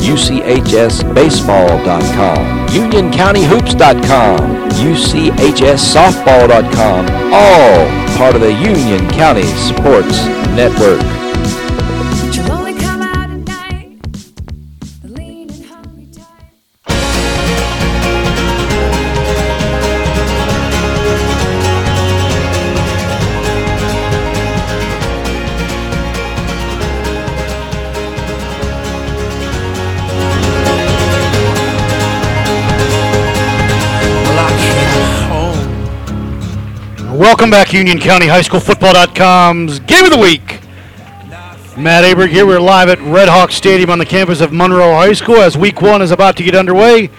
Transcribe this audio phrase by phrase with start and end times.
[0.00, 4.38] UCHSBaseball.com, UnionCountyHoops.com,
[4.78, 10.24] UCHSSoftball.com, all part of the Union County Sports
[10.54, 11.00] Network.
[37.38, 40.58] Welcome back, Union County High School Football.com's Game of the Week.
[41.78, 42.44] Matt Aberg here.
[42.44, 45.80] We're live at Red Hawk Stadium on the campus of Monroe High School as week
[45.80, 47.10] one is about to get underway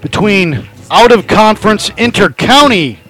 [0.00, 3.00] between out of conference inter county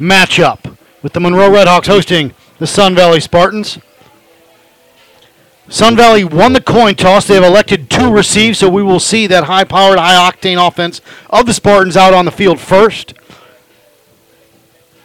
[0.00, 3.78] matchup with the Monroe Redhawks hosting the Sun Valley Spartans.
[5.68, 7.26] Sun Valley won the coin toss.
[7.26, 11.02] They have elected to receive, so we will see that high powered, high octane offense
[11.28, 13.12] of the Spartans out on the field first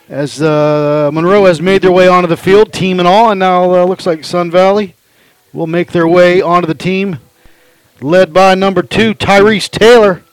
[0.10, 3.64] as uh, Monroe has made their way onto the field, team and all, and now
[3.76, 4.96] uh, looks like Sun Valley
[5.54, 7.20] will make their way onto the team,
[8.02, 10.24] led by number two Tyrese Taylor.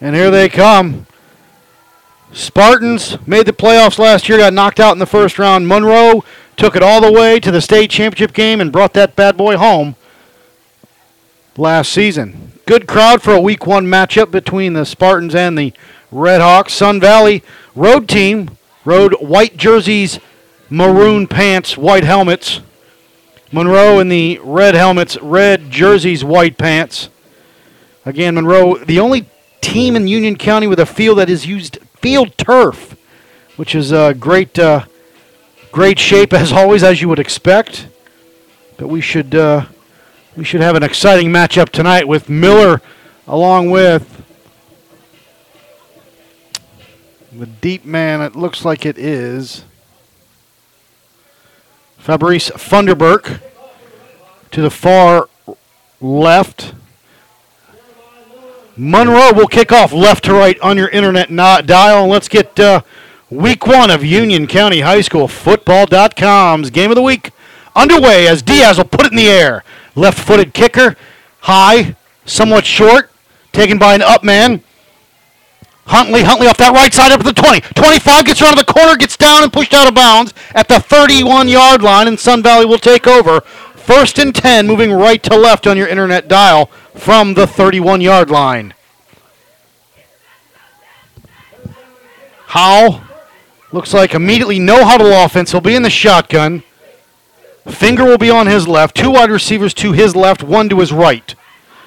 [0.00, 1.06] And here they come.
[2.32, 5.66] Spartans made the playoffs last year, got knocked out in the first round.
[5.66, 6.24] Monroe
[6.56, 9.56] took it all the way to the state championship game and brought that bad boy
[9.56, 9.96] home
[11.56, 12.52] last season.
[12.66, 15.72] Good crowd for a week one matchup between the Spartans and the
[16.10, 16.72] Red Hawks.
[16.72, 17.42] Sun Valley
[17.74, 20.18] road team rode white jerseys,
[20.68, 22.60] maroon pants, white helmets.
[23.52, 27.08] Monroe in the red helmets, red jerseys, white pants.
[28.06, 29.26] Again, Monroe, the only
[29.60, 32.96] team in Union County with a field that is used field turf,
[33.56, 34.84] which is a great, uh,
[35.72, 37.88] great shape as always, as you would expect.
[38.76, 39.66] But we should, uh,
[40.36, 42.80] we should have an exciting matchup tonight with Miller,
[43.26, 44.19] along with
[47.40, 48.20] the deep man.
[48.20, 49.64] It looks like it is
[51.96, 53.40] Fabrice Funderburk
[54.50, 55.26] to the far
[56.02, 56.74] left.
[58.76, 61.34] Monroe will kick off left to right on your internet
[61.66, 62.02] dial.
[62.02, 62.82] And let's get uh,
[63.30, 67.30] week one of Union County High School Football.com's game of the week
[67.74, 69.64] underway as Diaz will put it in the air.
[69.94, 70.94] Left footed kicker,
[71.40, 71.96] high,
[72.26, 73.10] somewhat short,
[73.52, 74.62] taken by an up man.
[75.90, 77.62] Huntley, Huntley off that right side up at the 20.
[77.74, 81.48] 25 gets around the corner, gets down and pushed out of bounds at the 31
[81.48, 83.40] yard line, and Sun Valley will take over.
[83.74, 88.30] First and 10, moving right to left on your internet dial from the 31 yard
[88.30, 88.72] line.
[92.46, 93.00] Howell
[93.72, 95.50] looks like immediately no huddle offense.
[95.50, 96.62] He'll be in the shotgun.
[97.66, 98.96] Finger will be on his left.
[98.96, 101.34] Two wide receivers to his left, one to his right.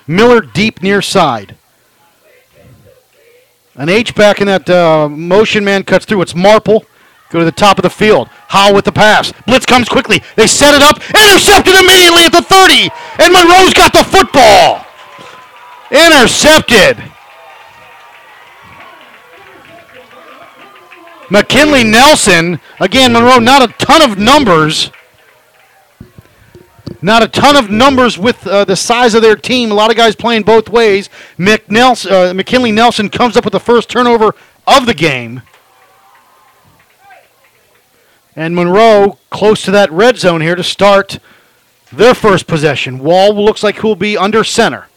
[0.08, 1.56] Miller deep near side.
[3.76, 6.22] An H back in that uh, motion man cuts through.
[6.22, 6.86] It's Marple.
[7.32, 8.28] Go to the top of the field.
[8.48, 9.34] Howe with the pass.
[9.48, 10.22] Blitz comes quickly.
[10.36, 10.98] They set it up.
[11.10, 12.92] Intercepted immediately at the 30.
[13.18, 14.86] And Monroe's got the football.
[15.90, 17.12] Intercepted.
[21.32, 22.60] McKinley Nelson.
[22.80, 24.92] Again, Monroe, not a ton of numbers.
[27.03, 29.72] Not a ton of numbers with uh, the size of their team.
[29.72, 31.09] A lot of guys playing both ways.
[31.38, 34.34] McNelson, uh, McKinley Nelson comes up with the first turnover
[34.66, 35.42] of the game.
[38.38, 41.19] And Monroe close to that red zone here to start
[41.92, 43.00] their first possession.
[43.00, 44.88] Wall looks like he'll be under center.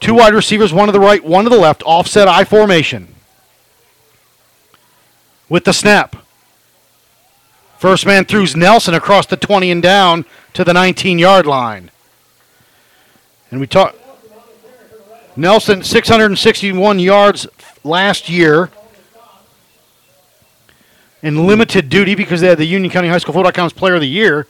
[0.00, 3.14] Two wide receivers, one to the right, one to the left, offset I formation.
[5.48, 6.21] With the snap.
[7.82, 11.90] First man throws Nelson across the 20 and down to the 19 yard line.
[13.50, 13.96] And we talk
[15.34, 17.48] Nelson 661 yards
[17.82, 18.70] last year
[21.24, 24.00] in limited duty because they had the Union County High School Football Football.com's Player of
[24.00, 24.46] the Year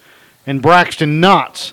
[0.47, 1.73] and Braxton Knotts.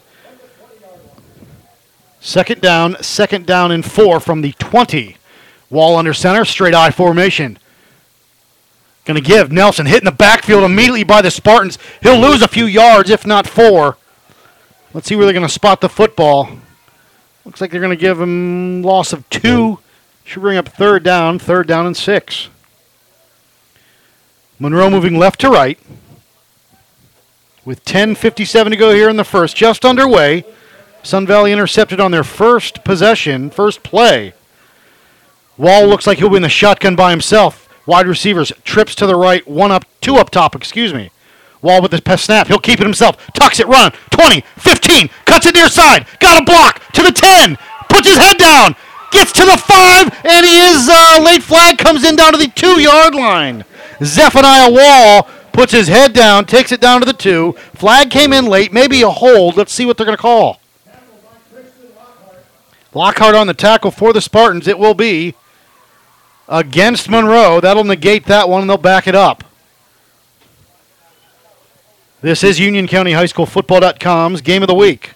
[2.22, 5.18] Second down, second down and four from the 20.
[5.70, 7.60] Wall under center, straight eye formation.
[9.10, 11.80] Going to give Nelson hit in the backfield immediately by the Spartans.
[12.04, 13.98] He'll lose a few yards, if not four.
[14.94, 16.48] Let's see where they're going to spot the football.
[17.44, 19.80] Looks like they're going to give him loss of two.
[20.26, 22.50] Should bring up third down, third down and six.
[24.60, 25.80] Monroe moving left to right.
[27.66, 30.46] With 10.57 to go here in the first, just underway.
[31.02, 34.34] Sun Valley intercepted on their first possession, first play.
[35.58, 37.66] Wall looks like he'll be in the shotgun by himself.
[37.90, 41.10] Wide receivers, trips to the right, one up, two up top, excuse me.
[41.64, 42.46] Wall with the pass snap.
[42.46, 43.18] He'll keep it himself.
[43.34, 43.92] Tucks it, run.
[44.12, 46.06] 20, 15, cuts it near side.
[46.20, 47.58] Got a block to the 10.
[47.90, 48.76] Puts his head down.
[49.12, 52.50] Gets to the 5, and he is uh, late flag comes in down to the
[52.50, 53.66] 2 yard line.
[54.04, 57.54] Zephaniah Wall puts his head down, takes it down to the 2.
[57.74, 59.58] Flag came in late, maybe a hold.
[59.58, 60.60] Let's see what they're going to call.
[62.94, 64.68] Lockhart on the tackle for the Spartans.
[64.68, 65.34] It will be
[66.50, 67.62] against Monroe.
[67.62, 69.44] That'll negate that one, and they'll back it up.
[72.22, 75.12] This is Union County High School Football.com's game of the week.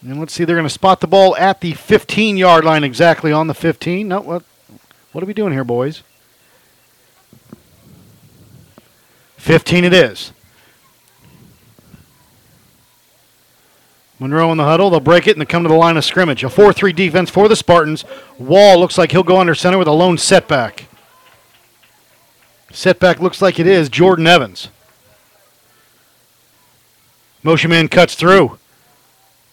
[0.00, 3.30] And let's see, they're going to spot the ball at the 15 yard line exactly
[3.30, 4.08] on the 15.
[4.08, 4.42] No, what,
[5.12, 6.02] what are we doing here, boys?
[9.36, 10.32] 15 it is.
[14.22, 14.88] Monroe in the huddle.
[14.88, 16.44] They'll break it and they come to the line of scrimmage.
[16.44, 18.04] A 4 3 defense for the Spartans.
[18.38, 20.86] Wall looks like he'll go under center with a lone setback.
[22.70, 24.68] Setback looks like it is Jordan Evans.
[27.42, 28.58] Motion man cuts through.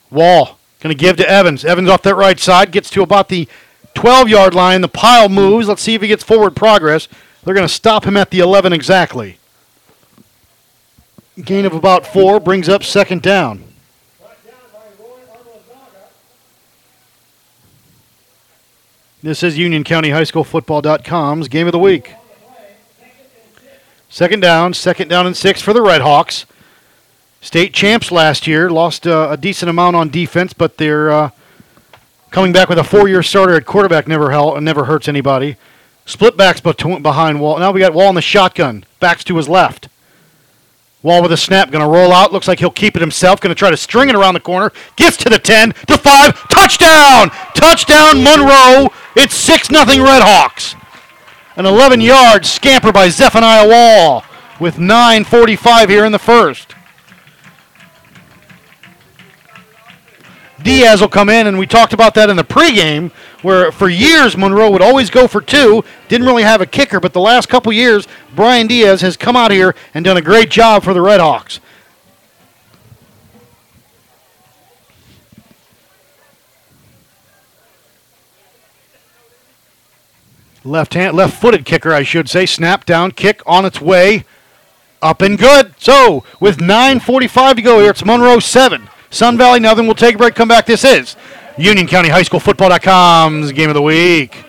[0.09, 1.65] Wall going to give to Evans.
[1.65, 3.47] Evans off that right side gets to about the
[3.95, 4.81] 12 yard line.
[4.81, 5.67] The pile moves.
[5.67, 7.07] Let's see if he gets forward progress.
[7.43, 9.37] They're going to stop him at the 11 exactly.
[11.41, 13.63] Gain of about four brings up second down.
[19.21, 22.15] This is Union County High School Football.com's game of the week.
[24.07, 26.45] Second down, second down and six for the Red Hawks.
[27.41, 31.31] State champs last year, lost uh, a decent amount on defense, but they're uh,
[32.31, 34.07] coming back with a four-year starter at quarterback.
[34.07, 34.31] Never
[34.61, 35.57] never hurts anybody.
[36.05, 37.59] Split backs behind Wall.
[37.59, 38.85] Now we got Wall in the shotgun.
[39.01, 39.89] Backs to his left.
[41.01, 42.33] Wall with a snap, going to roll out.
[42.33, 43.39] Looks like he'll keep it himself.
[43.39, 44.73] Going to try to string it around the corner.
[44.97, 46.49] Gets to the 10, to 5.
[46.49, 47.29] Touchdown!
[47.53, 48.89] Touchdown, Monroe.
[49.21, 50.75] It's 6 0 Red Hawks.
[51.57, 54.23] An 11 yard scamper by Zephaniah Wall
[54.61, 56.73] with 9.45 here in the first.
[60.63, 63.11] Diaz will come in, and we talked about that in the pregame,
[63.41, 67.11] where for years Monroe would always go for two, didn't really have a kicker, but
[67.11, 68.07] the last couple years,
[68.37, 71.19] Brian Diaz has come out here and done a great job for the Red
[80.63, 82.45] Left hand, left-footed kicker, I should say.
[82.45, 84.25] Snap down, kick on its way,
[85.01, 85.73] up and good.
[85.77, 89.85] So with 9:45 to go here, it's Monroe seven, Sun Valley nothing.
[89.85, 90.35] We'll take a break.
[90.35, 90.65] Come back.
[90.65, 91.15] This is
[91.57, 94.43] Union County High School Football.com's game of the week.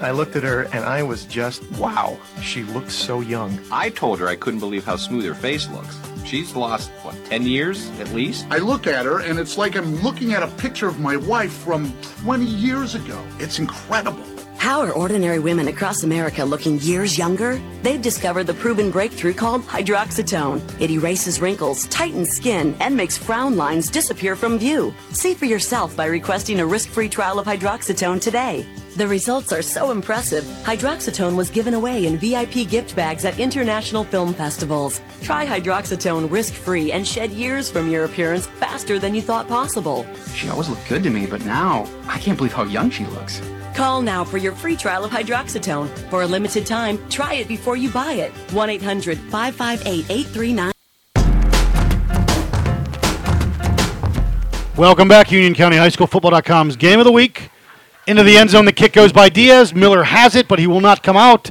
[0.00, 3.60] I looked at her and I was just, wow, she looks so young.
[3.70, 5.98] I told her I couldn't believe how smooth her face looks.
[6.24, 8.46] She's lost, what, 10 years at least?
[8.50, 11.52] I look at her and it's like I'm looking at a picture of my wife
[11.52, 11.92] from
[12.22, 13.22] 20 years ago.
[13.38, 14.24] It's incredible.
[14.60, 17.58] How are ordinary women across America looking years younger?
[17.82, 20.60] They've discovered the proven breakthrough called hydroxatone.
[20.78, 24.94] It erases wrinkles, tightens skin, and makes frown lines disappear from view.
[25.12, 28.66] See for yourself by requesting a risk-free trial of hydroxatone today.
[28.96, 30.44] The results are so impressive.
[30.44, 35.00] Hydroxatone was given away in VIP gift bags at international film festivals.
[35.22, 40.04] Try hydroxatone risk-free and shed years from your appearance faster than you thought possible.
[40.34, 43.40] She always looked good to me, but now I can't believe how young she looks.
[43.74, 45.88] Call now for your free trial of hydroxatone.
[46.10, 48.32] For a limited time, try it before you buy it.
[48.52, 50.72] 1 800 558 839.
[54.76, 57.50] Welcome back, Union County High School Football.com's game of the week.
[58.06, 59.74] Into the end zone, the kick goes by Diaz.
[59.74, 61.50] Miller has it, but he will not come out.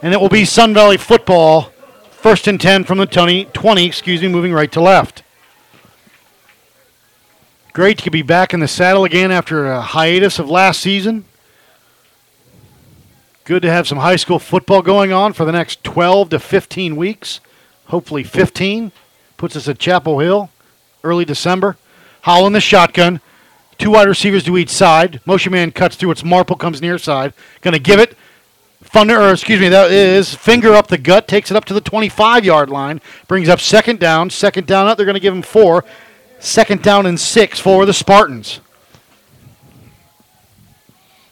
[0.00, 1.72] And it will be Sun Valley football.
[2.10, 5.22] First and 10 from the 20, 20 excuse me, moving right to left.
[7.72, 11.24] Great to be back in the saddle again after a hiatus of last season.
[13.48, 16.96] Good to have some high school football going on for the next 12 to 15
[16.96, 17.40] weeks.
[17.86, 18.92] Hopefully 15.
[19.38, 20.50] Puts us at Chapel Hill
[21.02, 21.78] early December.
[22.20, 23.22] Howell in the shotgun.
[23.78, 25.22] Two wide receivers to each side.
[25.24, 26.10] Motion man cuts through.
[26.10, 27.32] It's Marple comes near side.
[27.62, 28.18] Going to give it.
[28.82, 31.26] Thunder, or excuse me, that is finger up the gut.
[31.26, 33.00] Takes it up to the 25 yard line.
[33.28, 34.28] Brings up second down.
[34.28, 34.98] Second down up.
[34.98, 35.86] They're going to give him four.
[36.38, 38.60] Second down and six for the Spartans.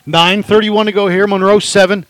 [0.06, 1.26] 9.31 to go here.
[1.26, 2.06] Monroe 7.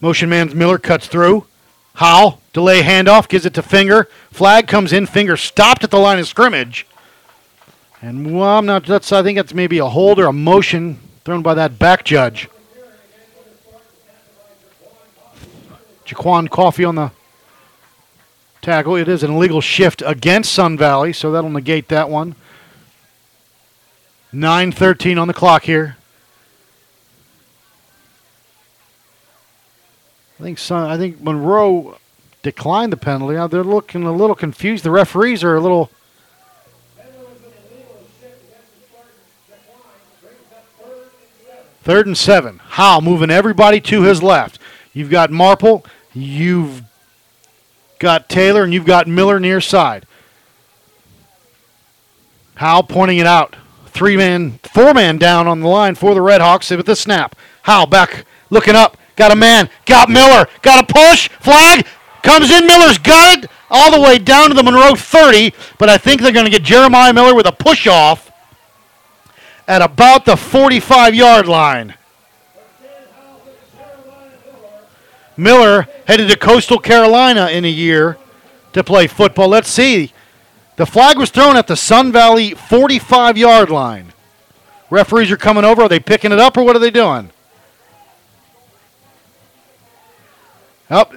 [0.00, 1.46] Motion man Miller cuts through.
[1.94, 4.08] Howe, delay handoff, gives it to Finger.
[4.32, 5.06] Flag comes in.
[5.06, 6.86] Finger stopped at the line of scrimmage.
[8.00, 8.84] And well, I'm not.
[8.84, 9.12] That's.
[9.12, 12.48] I think that's maybe a hold or a motion thrown by that back judge.
[16.04, 17.12] Jaquan Coffee on the
[18.62, 18.96] tackle.
[18.96, 22.36] It is an illegal shift against Sun Valley, so that'll negate that one.
[24.32, 25.96] 9:13 on the clock here.
[30.40, 31.98] I think Sun, I think Monroe
[32.42, 33.34] declined the penalty.
[33.34, 34.84] Now they're looking a little confused.
[34.84, 35.90] The referees are a little.
[41.82, 42.60] Third and seven.
[42.60, 44.60] Howe moving everybody to his left.
[44.92, 46.82] You've got Marple, you've
[48.02, 50.04] got Taylor, and you've got Miller near side.
[52.56, 53.56] Howe pointing it out.
[53.86, 57.36] Three man, four man down on the line for the Redhawks with the snap.
[57.62, 61.86] Howe back, looking up, got a man, got Miller, got a push, flag,
[62.22, 65.96] comes in, Miller's got it all the way down to the Monroe 30, but I
[65.96, 68.30] think they're going to get Jeremiah Miller with a push off
[69.68, 71.94] at about the 45 yard line.
[75.36, 78.18] Miller headed to Coastal Carolina in a year
[78.72, 79.48] to play football.
[79.48, 80.12] Let's see.
[80.76, 84.12] The flag was thrown at the Sun Valley 45 yard line.
[84.90, 85.82] Referees are coming over.
[85.82, 87.30] Are they picking it up or what are they doing?
[90.90, 91.14] Up.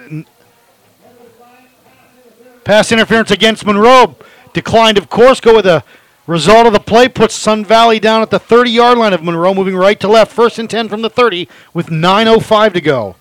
[2.64, 4.16] Pass interference against Monroe.
[4.54, 5.40] Declined, of course.
[5.40, 5.84] Go with a
[6.26, 7.08] result of the play.
[7.08, 10.32] Puts Sun Valley down at the 30 yard line of Monroe, moving right to left.
[10.32, 13.16] First and 10 from the 30 with 9.05 to go.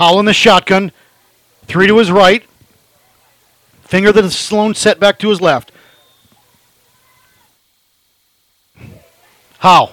[0.00, 0.92] Howell in the shotgun.
[1.66, 2.42] Three to his right.
[3.82, 5.72] Finger the Sloan set back to his left.
[9.58, 9.92] Howe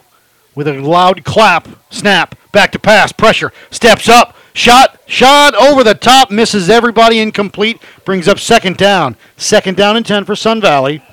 [0.56, 5.94] with a loud clap, snap, back to pass, pressure, steps up, shot, shot over the
[5.94, 9.18] top, misses everybody, incomplete, brings up second down.
[9.36, 11.04] Second down and 10 for Sun Valley.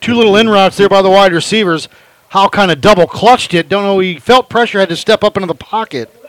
[0.00, 1.88] Two little in routes there by the wide receivers.
[2.28, 3.68] Howe kind of double clutched it.
[3.68, 6.21] Don't know, he felt pressure, had to step up into the pocket.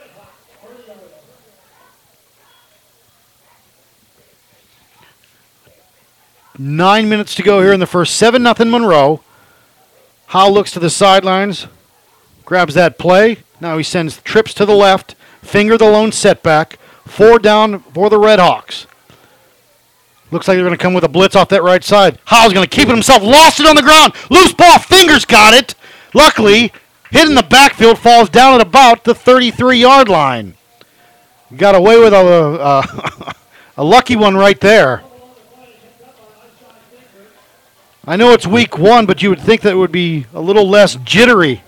[6.58, 8.14] Nine minutes to go here in the first.
[8.16, 9.20] 7 nothing Monroe.
[10.26, 11.66] Howe looks to the sidelines,
[12.44, 13.38] grabs that play.
[13.60, 16.78] Now he sends trips to the left, finger the lone setback.
[17.04, 18.86] Four down for the Redhawks.
[20.30, 22.18] Looks like they're going to come with a blitz off that right side.
[22.24, 24.14] Howe's going to keep it himself, lost it on the ground.
[24.30, 25.74] Loose ball, fingers got it.
[26.14, 26.72] Luckily,
[27.10, 30.54] hit in the backfield, falls down at about the 33 yard line.
[31.56, 33.32] Got away with a, uh,
[33.76, 35.04] a lucky one right there.
[38.06, 40.68] I know it's week one, but you would think that it would be a little
[40.68, 41.62] less jittery.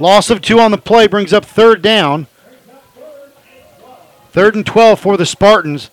[0.00, 2.26] Loss of two on the play brings up third down.
[4.32, 5.90] Third and 12 for the Spartans.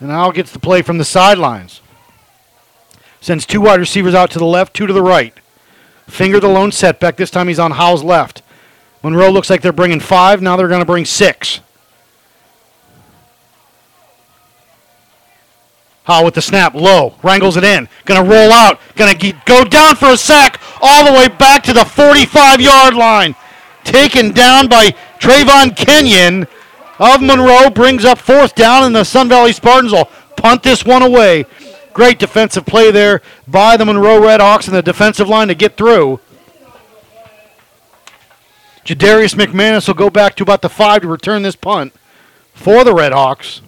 [0.00, 1.82] And Al gets the play from the sidelines.
[3.20, 5.34] Sends two wide receivers out to the left, two to the right.
[6.06, 7.16] Finger the lone setback.
[7.16, 8.42] This time he's on Howe's left.
[9.02, 10.40] Monroe looks like they're bringing five.
[10.40, 11.60] Now they're going to bring six.
[16.06, 19.96] Howe with the snap, low, wrangles it in, gonna roll out, gonna ge- go down
[19.96, 23.34] for a sack, all the way back to the 45 yard line.
[23.82, 26.46] Taken down by Trayvon Kenyon
[27.00, 31.02] of Monroe, brings up fourth down, and the Sun Valley Spartans will punt this one
[31.02, 31.44] away.
[31.92, 36.20] Great defensive play there by the Monroe Redhawks and the defensive line to get through.
[38.84, 41.92] Jadarius McManus will go back to about the five to return this punt
[42.54, 43.60] for the Redhawks.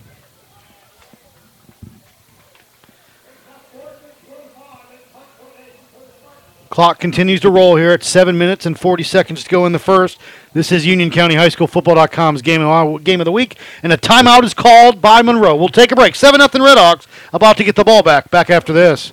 [6.79, 9.81] Clock continues to roll here at 7 minutes and 40 seconds to go in the
[9.81, 10.17] first.
[10.53, 13.97] This is Union County High School Football.com's game of, game of the week, and a
[13.97, 15.57] timeout is called by Monroe.
[15.57, 16.15] We'll take a break.
[16.15, 18.31] 7 0 Redhawks about to get the ball back.
[18.31, 19.13] Back after this.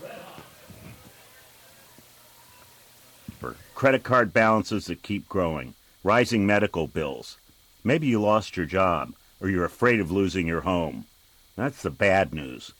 [3.39, 7.39] for credit card balances that keep growing, rising medical bills.
[7.83, 11.05] Maybe you lost your job or you're afraid of losing your home.
[11.55, 12.73] That's the bad news.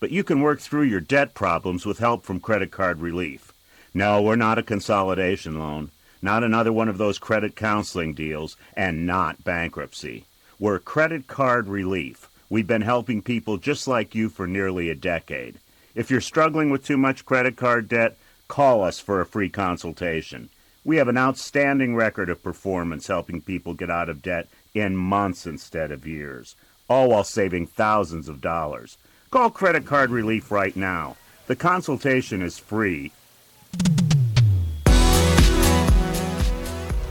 [0.00, 3.51] But you can work through your debt problems with help from Credit Card Relief.
[3.94, 5.90] No, we're not a consolidation loan,
[6.22, 10.24] not another one of those credit counseling deals, and not bankruptcy.
[10.58, 12.30] We're Credit Card Relief.
[12.48, 15.58] We've been helping people just like you for nearly a decade.
[15.94, 18.16] If you're struggling with too much credit card debt,
[18.48, 20.48] call us for a free consultation.
[20.84, 25.46] We have an outstanding record of performance helping people get out of debt in months
[25.46, 26.56] instead of years,
[26.88, 28.96] all while saving thousands of dollars.
[29.30, 31.16] Call Credit Card Relief right now.
[31.46, 33.12] The consultation is free.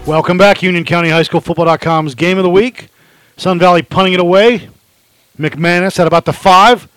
[0.06, 2.90] Welcome back, Union County High School Football.com's game of the week.
[3.38, 4.68] Sun Valley punting it away.
[5.38, 6.88] McManus at about the five.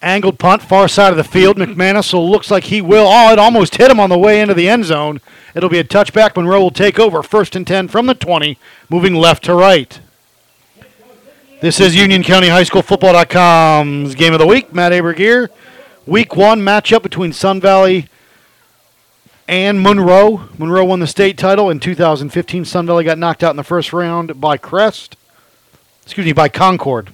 [0.00, 1.56] Angled punt, far side of the field.
[1.56, 3.06] McManus so looks like he will.
[3.08, 5.20] Oh, it almost hit him on the way into the end zone.
[5.56, 6.36] It'll be a touchback.
[6.36, 7.20] Monroe will take over.
[7.20, 10.00] First and 10 from the 20, moving left to right.
[11.60, 14.72] This is Union County High School Football.com's game of the week.
[14.72, 15.50] Matt Aberg here.
[16.06, 18.08] Week one matchup between Sun Valley
[19.48, 20.48] and Monroe.
[20.58, 22.66] Monroe won the state title in 2015.
[22.66, 25.16] Sun Valley got knocked out in the first round by Crest.
[26.04, 27.10] Excuse me, by Concord.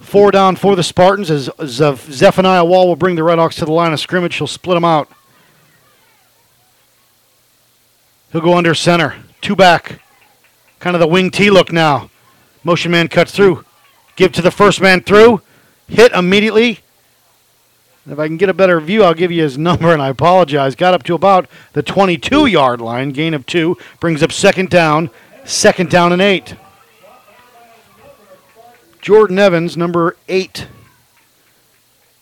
[0.00, 3.72] Four down for the Spartans as Zeph- Zephaniah Wall will bring the Redhawks to the
[3.72, 4.36] line of scrimmage.
[4.36, 5.10] He'll split them out.
[8.30, 9.16] He'll go under center.
[9.40, 10.00] Two back.
[10.78, 12.10] Kind of the wing T look now.
[12.62, 13.64] Motion man cuts through.
[14.14, 15.40] Give to the first man through.
[15.88, 16.80] Hit immediately.
[18.08, 20.76] If I can get a better view, I'll give you his number, and I apologize.
[20.76, 23.10] Got up to about the 22 yard line.
[23.10, 23.76] Gain of two.
[24.00, 25.10] Brings up second down.
[25.44, 26.54] Second down and eight.
[29.00, 30.66] Jordan Evans, number eight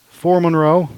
[0.09, 0.89] for Monroe.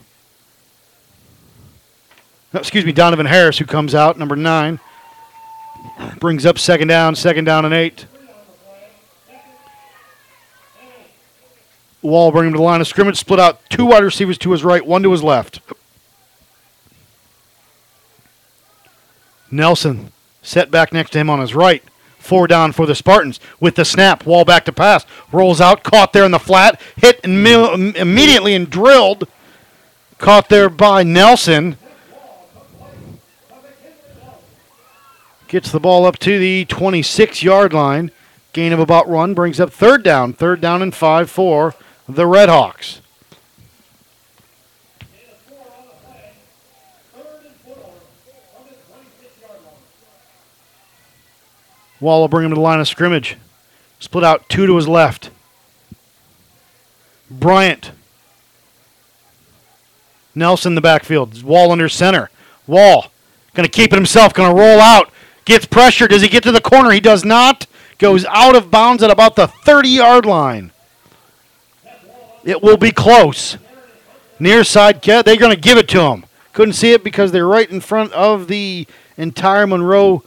[2.54, 4.80] No, excuse me, Donovan Harris, who comes out, number nine.
[6.20, 8.06] Brings up second down, second down and eight.
[12.08, 14.64] Wall bring him to the line of scrimmage, split out two wide receivers to his
[14.64, 15.60] right, one to his left.
[19.52, 20.12] Nelson
[20.42, 21.84] set back next to him on his right.
[22.18, 24.26] Four down for the Spartans with the snap.
[24.26, 25.06] Wall back to pass.
[25.32, 29.28] Rolls out, caught there in the flat, hit imme- immediately and drilled.
[30.18, 31.78] Caught there by Nelson.
[35.48, 38.12] Gets the ball up to the 26 yard line.
[38.52, 40.34] Gain of about run brings up third down.
[40.34, 41.76] Third down and five for
[42.08, 43.00] the Redhawks.
[52.00, 53.38] Wall will bring him to the line of scrimmage.
[54.00, 55.32] Split out two to his left.
[57.30, 57.92] Bryant.
[60.36, 61.42] Nelson in the backfield.
[61.42, 62.30] Wall under center.
[62.68, 63.12] Wall
[63.56, 64.34] going to keep it himself.
[64.34, 65.10] Going to roll out.
[65.46, 66.08] Gets pressure.
[66.08, 66.92] Does he get to the corner?
[66.92, 67.66] He does not.
[67.98, 70.72] Goes out of bounds at about the 30 yard line.
[72.48, 73.58] It will be close.
[74.40, 75.26] Near side, cat.
[75.26, 76.26] they're going to give it to him.
[76.54, 80.24] Couldn't see it because they're right in front of the entire Monroe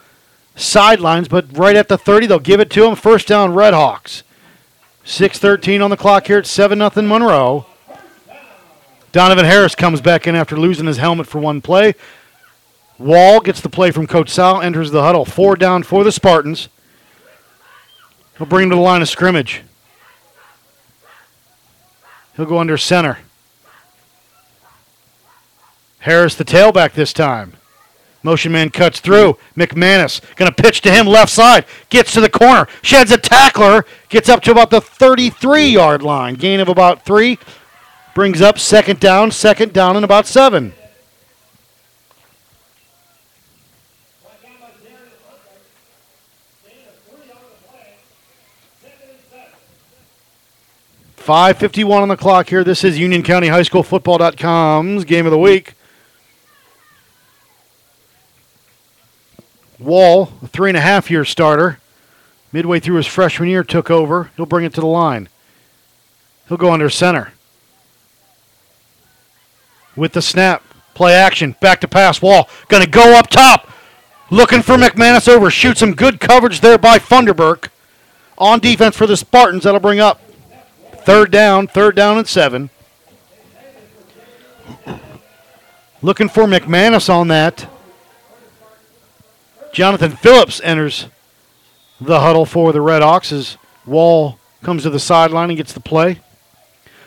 [0.54, 2.94] sidelines, but right at the 30, they'll give it to him.
[2.94, 4.22] First down, Redhawks.
[5.02, 6.40] 6.13 on the clock here.
[6.40, 7.64] It's 7 0 Monroe.
[9.12, 11.94] Donovan Harris comes back in after losing his helmet for one play.
[12.98, 15.24] Wall gets the play from Coach Sal, enters the huddle.
[15.24, 16.68] Four down for the Spartans.
[18.36, 19.62] He'll bring him to the line of scrimmage.
[22.40, 23.18] He'll go under center.
[25.98, 27.52] Harris, the tailback this time.
[28.22, 29.36] Motion man cuts through.
[29.58, 31.66] McManus going to pitch to him left side.
[31.90, 32.66] Gets to the corner.
[32.80, 33.84] Sheds a tackler.
[34.08, 36.32] Gets up to about the 33 yard line.
[36.32, 37.38] Gain of about three.
[38.14, 39.32] Brings up second down.
[39.32, 40.72] Second down and about seven.
[51.20, 52.64] Five fifty-one on the clock here.
[52.64, 55.74] This is Union County High School Football.com's game of the week.
[59.78, 61.78] Wall, a three and a half year starter,
[62.52, 64.30] midway through his freshman year, took over.
[64.34, 65.28] He'll bring it to the line.
[66.48, 67.34] He'll go under center.
[69.94, 72.22] With the snap, play action, back to pass.
[72.22, 73.70] Wall, going to go up top.
[74.30, 75.50] Looking for McManus over.
[75.50, 77.68] Shoots some good coverage there by Funderburk.
[78.38, 80.22] On defense for the Spartans, that'll bring up
[81.04, 82.70] third down, third down and seven.
[86.02, 87.68] Looking for McManus on that.
[89.72, 91.06] Jonathan Phillips enters
[92.00, 96.20] the huddle for the Red as Wall comes to the sideline and gets the play.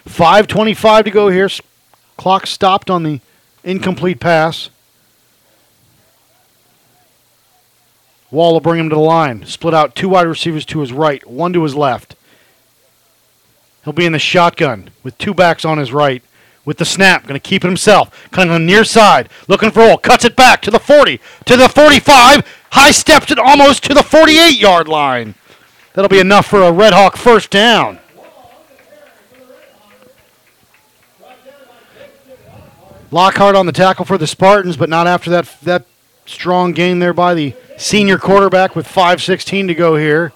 [0.06, 1.50] 5.25 to go here.
[2.18, 3.20] Clock stopped on the
[3.64, 4.70] incomplete pass.
[8.30, 9.46] Wall will bring him to the line.
[9.46, 12.16] Split out two wide receivers to his right, one to his left.
[13.84, 16.24] He'll be in the shotgun with two backs on his right.
[16.66, 18.26] With the snap, going to keep it himself.
[18.26, 19.98] Of on the near side, looking for hole.
[19.98, 22.62] Cuts it back to the 40, to the 45.
[22.72, 25.36] High steps it almost to the 48 yard line.
[25.94, 28.00] That'll be enough for a Red Hawk first down.
[33.12, 35.86] Lockhart on the tackle for the Spartans, but not after that that
[36.26, 40.34] strong gain there by the senior quarterback with 5:16 to go here.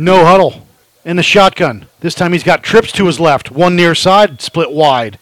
[0.00, 0.66] No huddle
[1.04, 1.84] in the shotgun.
[2.00, 5.18] This time he's got trips to his left, one near side, split wide.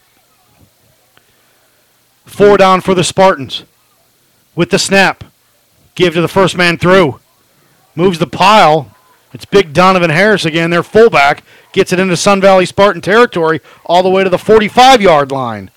[2.24, 3.64] Four down for the Spartans.
[4.54, 5.24] With the snap,
[5.96, 7.18] give to the first man through.
[7.96, 8.94] moves the pile.
[9.32, 14.04] It's big Donovan Harris again, their fullback, gets it into Sun Valley Spartan territory all
[14.04, 15.72] the way to the 45 yard line.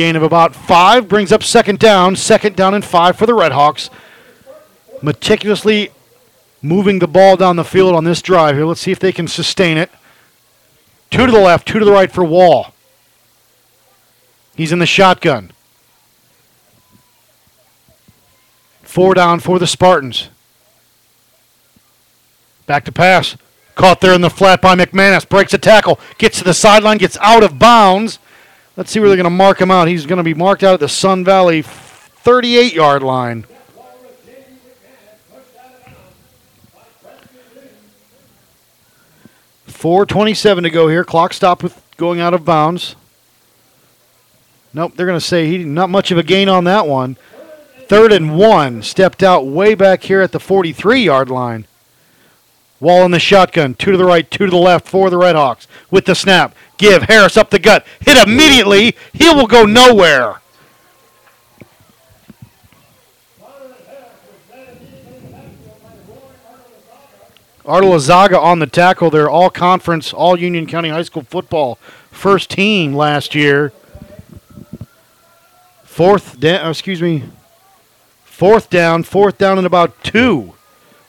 [0.00, 2.16] Gain of about five brings up second down.
[2.16, 3.90] Second down and five for the Redhawks.
[5.02, 5.90] Meticulously
[6.62, 8.64] moving the ball down the field on this drive here.
[8.64, 9.90] Let's see if they can sustain it.
[11.10, 12.72] Two to the left, two to the right for Wall.
[14.56, 15.52] He's in the shotgun.
[18.80, 20.30] Four down for the Spartans.
[22.64, 23.36] Back to pass.
[23.74, 25.28] Caught there in the flat by McManus.
[25.28, 26.00] Breaks a tackle.
[26.16, 26.96] Gets to the sideline.
[26.96, 28.18] Gets out of bounds.
[28.80, 29.88] Let's see where they're going to mark him out.
[29.88, 33.44] He's going to be marked out at the Sun Valley 38 yard line.
[39.66, 41.04] Four twenty-seven to go here.
[41.04, 42.96] Clock stopped with going out of bounds.
[44.72, 47.18] Nope, they're going to say he not much of a gain on that one.
[47.86, 51.66] Third and one, stepped out way back here at the 43 yard line.
[52.80, 55.66] Wall in the shotgun, two to the right, two to the left for the Redhawks.
[55.90, 58.96] With the snap, give Harris up the gut, hit immediately.
[59.12, 60.40] He will go nowhere.
[67.64, 69.10] Artelazaga on the tackle.
[69.10, 71.76] They're all conference, all Union County High School football
[72.10, 73.72] first team last year.
[75.84, 77.24] Fourth down, uh, excuse me,
[78.24, 80.54] fourth down, fourth down and about two.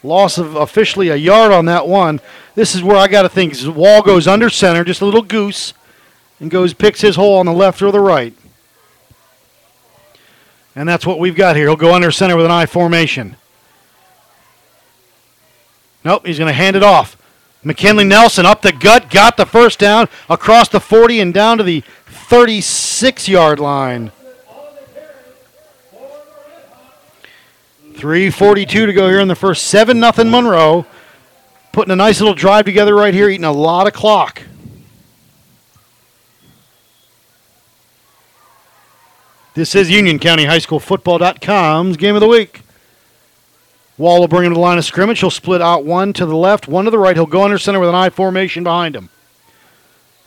[0.04, 2.20] Loss of officially a yard on that one.
[2.56, 3.56] This is where I got to think.
[3.66, 5.74] Wall goes under center, just a little goose,
[6.40, 8.34] and goes picks his hole on the left or the right.
[10.76, 11.68] And that's what we've got here.
[11.68, 13.36] He'll go under center with an I formation.
[16.04, 17.18] Nope, he's going to hand it off.
[17.64, 21.64] McKinley Nelson up the gut, got the first down across the 40 and down to
[21.64, 24.12] the 36 yard line.
[28.02, 29.66] 3.42 to go here in the first.
[29.66, 30.88] 7 nothing Monroe.
[31.72, 34.42] Putting a nice little drive together right here, eating a lot of clock.
[39.54, 42.62] This is Union County High School Football.com's game of the week.
[44.00, 45.20] Wall will bring him to the line of scrimmage.
[45.20, 47.16] He'll split out one to the left, one to the right.
[47.16, 49.10] He'll go under center with an I formation behind him.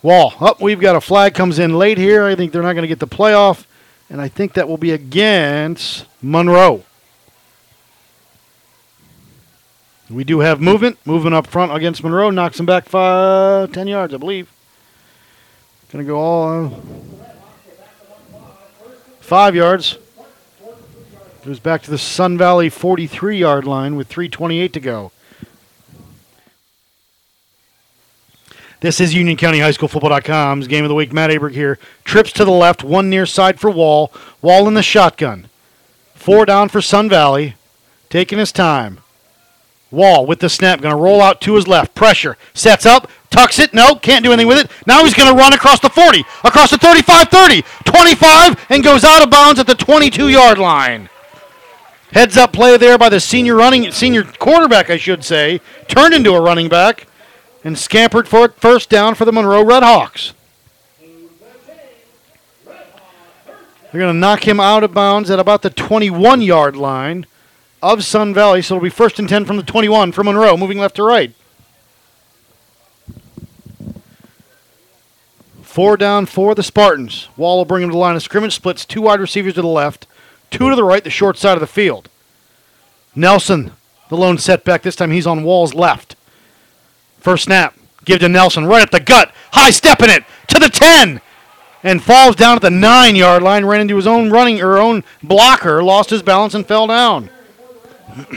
[0.01, 0.33] Wall.
[0.39, 2.23] Up, we've got a flag comes in late here.
[2.23, 3.65] I think they're not going to get the playoff,
[4.09, 6.85] and I think that will be against Monroe.
[10.09, 10.97] We do have movement.
[11.05, 12.29] Movement up front against Monroe.
[12.29, 14.51] Knocks him back five, 10 yards, I believe.
[15.91, 16.69] Going to go all uh,
[19.19, 19.97] five yards.
[21.43, 25.11] Goes back to the Sun Valley 43 yard line with 3.28 to go.
[28.81, 31.13] This is Union County High School Football.com's game of the week.
[31.13, 31.79] Matt Aberg here.
[32.03, 34.11] Trips to the left, one near side for Wall.
[34.41, 35.49] Wall in the shotgun.
[36.13, 37.55] Four down for Sun Valley.
[38.09, 38.99] Taking his time.
[39.95, 41.95] Wall with the snap, going to roll out to his left.
[41.95, 42.37] Pressure.
[42.53, 43.73] Sets up, tucks it.
[43.73, 44.71] No, can't do anything with it.
[44.85, 49.03] Now he's going to run across the 40, across the 35 30, 25, and goes
[49.03, 51.09] out of bounds at the 22 yard line.
[52.11, 56.33] Heads up play there by the senior running senior quarterback, I should say, turned into
[56.33, 57.07] a running back
[57.63, 60.33] and scampered for it first down for the Monroe Redhawks.
[63.91, 67.25] They're going to knock him out of bounds at about the 21 yard line
[67.93, 70.79] of Sun Valley, so it'll be first and 10 from the 21 for Monroe, moving
[70.79, 71.31] left to right.
[75.61, 77.29] Four down for the Spartans.
[77.37, 79.67] Wall will bring him to the line of scrimmage, splits two wide receivers to the
[79.67, 80.07] left,
[80.49, 82.09] two to the right, the short side of the field.
[83.13, 83.71] Nelson,
[84.09, 84.81] the lone setback.
[84.81, 86.15] This time he's on Wall's left.
[87.19, 87.75] First snap.
[88.03, 89.31] Give to Nelson right at the gut.
[89.51, 91.21] High stepping it to the 10.
[91.83, 95.03] And falls down at the nine yard line, ran into his own running or own
[95.21, 97.29] blocker, lost his balance and fell down.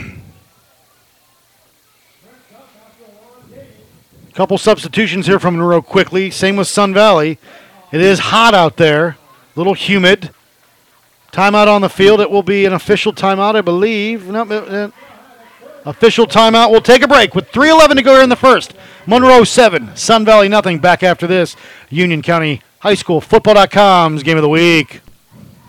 [4.34, 6.30] Couple substitutions here from Monroe quickly.
[6.30, 7.38] Same with Sun Valley.
[7.92, 9.16] It is hot out there, a
[9.56, 10.30] little humid.
[11.32, 12.20] Timeout on the field.
[12.20, 14.26] It will be an official timeout, I believe.
[14.26, 14.90] No, uh,
[15.84, 16.70] official timeout.
[16.70, 18.74] We'll take a break with 3:11 to go here in the first.
[19.06, 20.78] Monroe seven, Sun Valley nothing.
[20.78, 21.56] Back after this,
[21.90, 25.00] Union County High School Football.com's game of the week.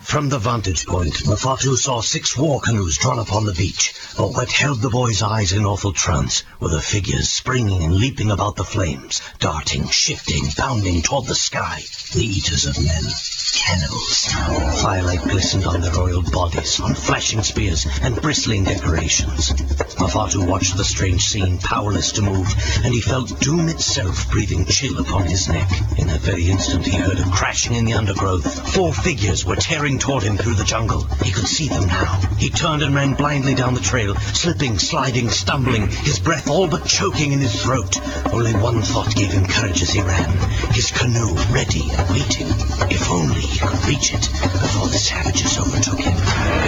[0.02, 4.50] From the vantage point, Mafatu saw six war canoes drawn upon the beach, but what
[4.50, 8.64] held the boy's eyes in awful trance were the figures springing and leaping about the
[8.64, 11.84] flames, darting, shifting, bounding toward the sky.
[12.12, 13.04] The eaters of men.
[13.52, 14.26] Cannibals.
[14.82, 19.52] Firelight glistened on their oiled bodies, on flashing spears and bristling decorations.
[19.98, 22.48] Mafatu watched the strange scene, powerless to move,
[22.84, 25.68] and he felt doom itself breathing chill upon his neck.
[25.98, 28.74] In that very instant, he heard a crashing in the undergrowth.
[28.74, 31.04] Four figures were tearing toward him through the jungle.
[31.22, 32.20] He could see them now.
[32.38, 36.86] He turned and ran blindly down the trail, slipping, sliding, stumbling, his breath all but
[36.86, 38.00] choking in his throat.
[38.32, 40.30] Only one thought gave him courage as he ran.
[40.72, 42.48] His canoe ready and waiting.
[42.90, 46.16] If only he could reach it before the savages overtook him.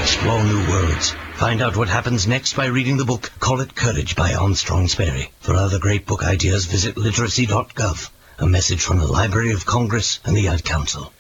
[0.01, 1.15] Explore new worlds.
[1.35, 5.31] Find out what happens next by reading the book Call It Courage by Armstrong Sperry.
[5.41, 8.11] For other great book ideas, visit literacy.gov.
[8.39, 11.13] A message from the Library of Congress and the Ad Council.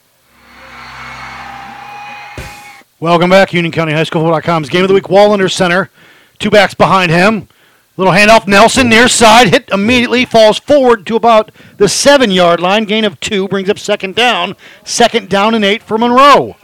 [2.98, 5.08] Welcome back, Union County High School.com's Game of the Week.
[5.08, 5.90] Wall under center.
[6.38, 7.48] Two backs behind him.
[7.96, 8.46] Little handoff.
[8.46, 9.48] Nelson near side.
[9.48, 10.24] Hit immediately.
[10.24, 12.84] Falls forward to about the seven yard line.
[12.84, 13.48] Gain of two.
[13.48, 14.56] Brings up second down.
[14.84, 16.56] Second down and eight for Monroe.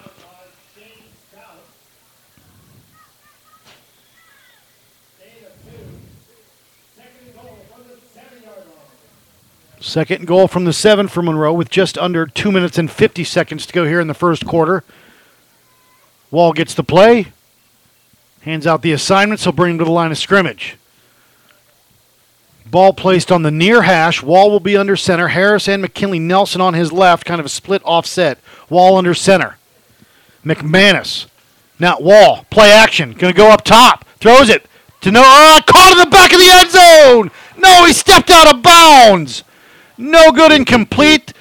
[9.81, 13.65] Second goal from the seven for Monroe with just under two minutes and 50 seconds
[13.65, 14.85] to go here in the first quarter.
[16.31, 17.29] Wall gets the play,
[18.43, 19.45] hands out the assignments.
[19.45, 20.77] He'll bring him to the line of scrimmage.
[22.71, 24.23] Ball placed on the near hash.
[24.23, 25.29] Wall will be under center.
[25.29, 28.39] Harris and McKinley Nelson on his left, kind of a split offset.
[28.69, 29.57] Wall under center.
[30.45, 31.27] McManus.
[31.79, 33.13] Now Wall, play action.
[33.13, 34.05] Going to go up top.
[34.19, 34.67] Throws it
[35.01, 35.23] to no.
[35.25, 37.31] Ah, caught in the back of the end zone.
[37.57, 39.45] No, he stepped out of bounds.
[39.97, 41.33] No good incomplete.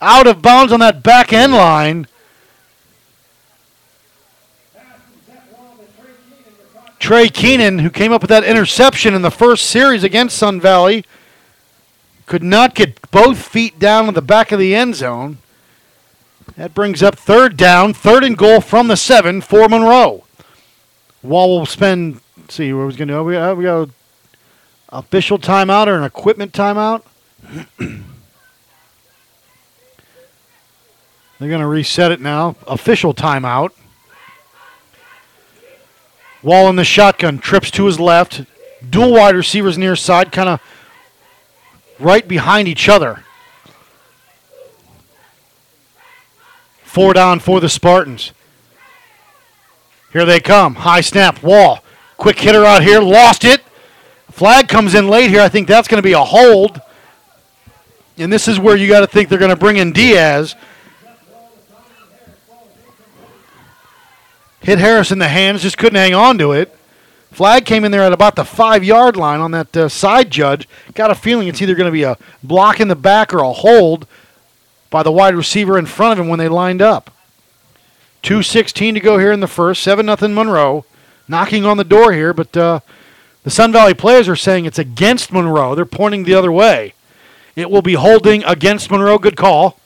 [0.00, 2.06] Out of bounds on that back end line.
[7.00, 11.04] Trey Keenan, who came up with that interception in the first series against Sun Valley,
[12.26, 15.38] could not get both feet down on the back of the end zone.
[16.56, 20.24] That brings up third down, third and goal from the seven for Monroe.
[21.22, 22.20] Wall will spend.
[22.48, 23.24] see what was going to do.
[23.24, 23.94] We got, we got an
[24.90, 27.02] official timeout or an equipment timeout.
[27.78, 28.02] They're
[31.48, 32.56] going to reset it now.
[32.66, 33.70] Official timeout.
[36.42, 38.44] Wall in the shotgun, trips to his left.
[38.88, 40.60] Dual wide receivers near side, kind of
[41.98, 43.24] right behind each other.
[46.82, 48.32] Four down for the Spartans.
[50.12, 50.74] Here they come.
[50.74, 51.42] High snap.
[51.42, 51.84] Wall.
[52.16, 53.00] Quick hitter out here.
[53.00, 53.60] Lost it.
[54.30, 55.40] Flag comes in late here.
[55.40, 56.80] I think that's going to be a hold.
[58.18, 60.56] And this is where you got to think they're going to bring in Diaz.
[64.60, 66.76] Hit Harris in the hands, just couldn't hang on to it.
[67.30, 70.68] Flag came in there at about the five yard line on that uh, side judge.
[70.94, 73.52] Got a feeling it's either going to be a block in the back or a
[73.52, 74.06] hold
[74.90, 77.10] by the wide receiver in front of him when they lined up.
[78.22, 79.82] 2.16 to go here in the first.
[79.82, 80.84] 7 nothing Monroe.
[81.28, 82.80] Knocking on the door here, but uh,
[83.44, 85.76] the Sun Valley players are saying it's against Monroe.
[85.76, 86.94] They're pointing the other way.
[87.54, 89.16] It will be holding against Monroe.
[89.16, 89.78] Good call.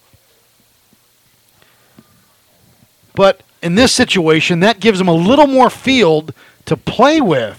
[3.14, 6.34] But in this situation, that gives them a little more field
[6.66, 7.58] to play with.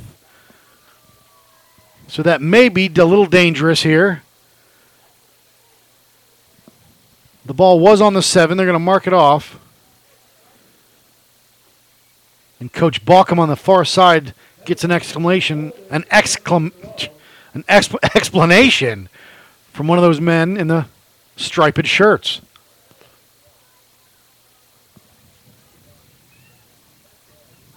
[2.08, 4.22] So that may be a little dangerous here.
[7.44, 8.56] The ball was on the seven.
[8.56, 9.60] They're going to mark it off.
[12.60, 16.72] And Coach Balkum on the far side gets an exclamation, an exclam,
[17.56, 19.10] an exp- explanation
[19.74, 20.86] from one of those men in the
[21.36, 22.41] striped shirts.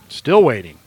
[0.09, 0.79] Still waiting.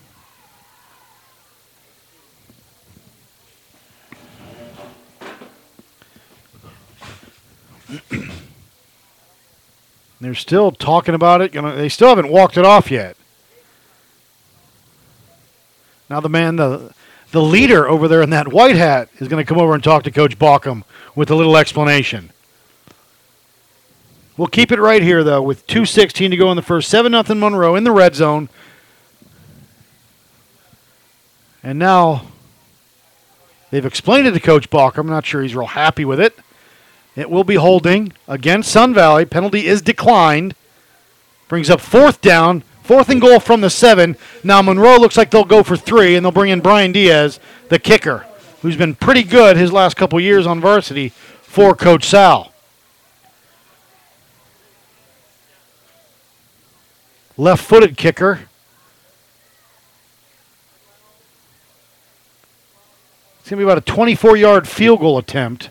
[10.21, 11.51] They're still talking about it.
[11.51, 13.15] Gonna, they still haven't walked it off yet.
[16.10, 16.93] Now the man, the
[17.31, 20.03] the leader over there in that white hat, is going to come over and talk
[20.03, 20.84] to Coach Balkum
[21.15, 22.31] with a little explanation.
[24.36, 26.89] We'll keep it right here though, with 2:16 to go in the first.
[26.89, 28.49] Seven nothing Monroe in the red zone.
[31.63, 32.24] And now
[33.69, 35.00] they've explained it to Coach Balkum.
[35.00, 36.38] I'm not sure he's real happy with it.
[37.15, 39.26] It will be holding against Sun Valley.
[39.26, 40.56] Penalty is declined.
[41.47, 42.63] Brings up fourth down.
[42.84, 44.17] Fourth and goal from the seven.
[44.43, 47.80] Now Monroe looks like they'll go for three, and they'll bring in Brian Diaz, the
[47.80, 48.26] kicker,
[48.62, 51.10] who's been pretty good his last couple years on varsity
[51.41, 52.52] for Coach Sal.
[57.38, 58.41] Left footed kicker.
[63.51, 65.69] Going to be about a 24 yard field goal attempt.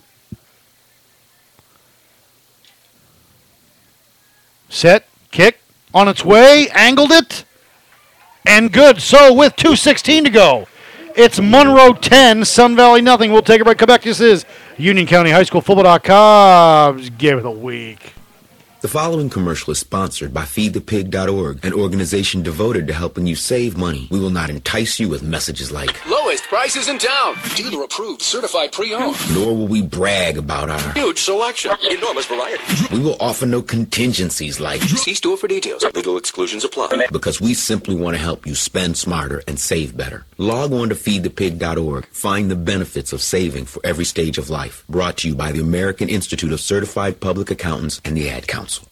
[4.68, 5.60] Set, kick,
[5.92, 7.44] on its way, angled it,
[8.46, 9.00] and good.
[9.00, 10.68] So with 2.16 to go,
[11.16, 13.32] it's Monroe 10, Sun Valley nothing.
[13.32, 13.78] We'll take a break.
[13.78, 14.02] Come back.
[14.02, 14.44] This is
[14.76, 18.12] Union County High School Football.com's Game of the Week.
[18.82, 24.08] The following commercial is sponsored by FeedThePig.org, an organization devoted to helping you save money.
[24.10, 25.94] We will not entice you with messages like,
[26.30, 27.34] Lowest prices in town.
[27.56, 29.16] Dealer approved, certified pre-owned.
[29.34, 30.92] nor will we brag about our.
[30.92, 31.72] Huge selection.
[31.90, 32.62] Enormous variety.
[32.92, 35.82] We will offer no contingencies like, See store for details.
[35.92, 37.08] Legal exclusions apply.
[37.10, 40.24] because we simply want to help you spend smarter and save better.
[40.38, 42.06] Log on to FeedThePig.org.
[42.12, 44.84] Find the benefits of saving for every stage of life.
[44.88, 48.86] Brought to you by the American Institute of Certified Public Accountants and the Ad Council.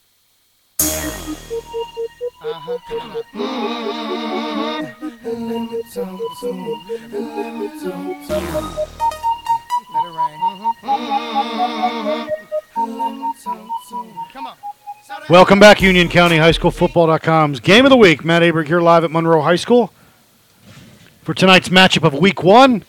[2.41, 4.38] Uh-huh.
[15.31, 18.23] Welcome back, Union County High School Football.com's Game of the Week.
[18.23, 19.93] Matt Aberg here live at Monroe High School.
[21.23, 22.85] For tonight's matchup of Week 1,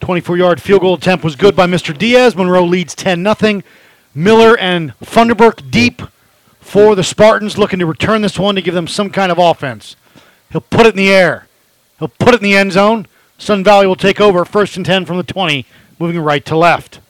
[0.00, 1.96] 24 yard field goal attempt was good by Mr.
[1.96, 2.36] Diaz.
[2.36, 3.62] Monroe leads 10 0.
[4.14, 6.02] Miller and Funderburk deep
[6.60, 9.96] for the Spartans, looking to return this one to give them some kind of offense.
[10.52, 11.48] He'll put it in the air,
[11.98, 13.06] he'll put it in the end zone.
[13.38, 15.66] Sun Valley will take over first and 10 from the 20,
[15.98, 17.00] moving right to left.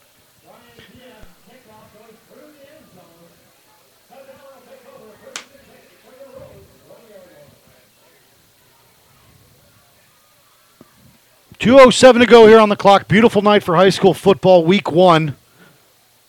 [11.64, 13.08] Two oh seven to go here on the clock.
[13.08, 15.34] Beautiful night for high school football, week one.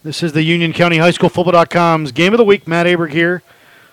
[0.01, 2.67] This is the Union County High School Football.com's game of the week.
[2.67, 3.41] Matt Aberg here.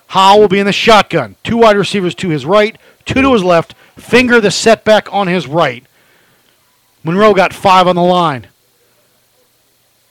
[0.07, 1.35] Howe will be in the shotgun.
[1.43, 3.73] Two wide receivers to his right, two to his left.
[3.97, 5.83] Finger the setback on his right.
[7.03, 8.47] Monroe got five on the line.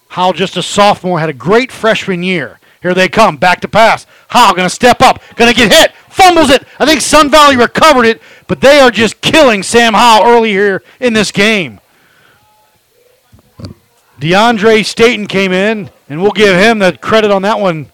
[0.08, 2.58] Howe, just a sophomore, had a great freshman year.
[2.82, 4.06] Here they come, back to pass.
[4.28, 6.64] Howe going to step up, going to get hit, fumbles it.
[6.78, 10.82] I think Sun Valley recovered it, but they are just killing Sam Howe early here
[11.00, 11.80] in this game.
[14.20, 17.91] DeAndre Staten came in, and we'll give him the credit on that one.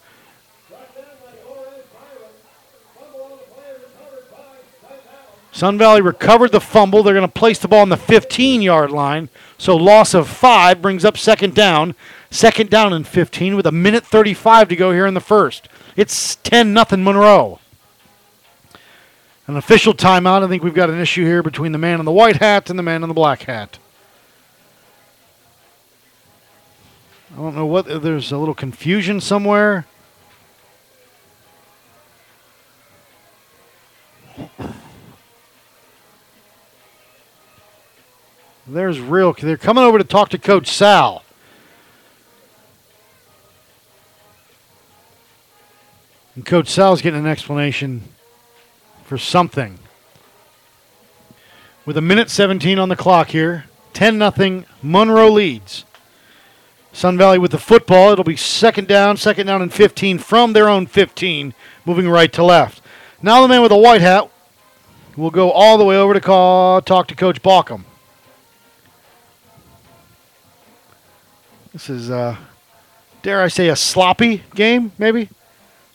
[5.58, 7.02] Sun Valley recovered the fumble.
[7.02, 9.28] They're going to place the ball on the 15 yard line.
[9.58, 11.96] So loss of five brings up second down.
[12.30, 15.68] Second down and 15 with a minute 35 to go here in the first.
[15.96, 17.58] It's 10 nothing Monroe.
[19.48, 20.44] An official timeout.
[20.44, 22.78] I think we've got an issue here between the man in the white hat and
[22.78, 23.80] the man in the black hat.
[27.32, 29.86] I don't know what, there's a little confusion somewhere.
[38.68, 39.33] There's real.
[39.33, 41.24] They're coming over to talk to Coach Sal.
[46.35, 48.02] And Coach Sal's getting an explanation
[49.04, 49.78] for something.
[51.87, 54.66] With a minute 17 on the clock here, 10 nothing.
[54.83, 55.87] Monroe leads.
[56.92, 58.12] Sun Valley with the football.
[58.12, 61.54] It'll be second down, second down and 15 from their own 15,
[61.87, 62.83] moving right to left.
[63.22, 64.31] Now the man with the white hat
[65.16, 67.85] will go all the way over to call, talk to Coach Balkum.
[71.78, 72.36] This is, uh,
[73.22, 75.28] dare I say, a sloppy game, maybe?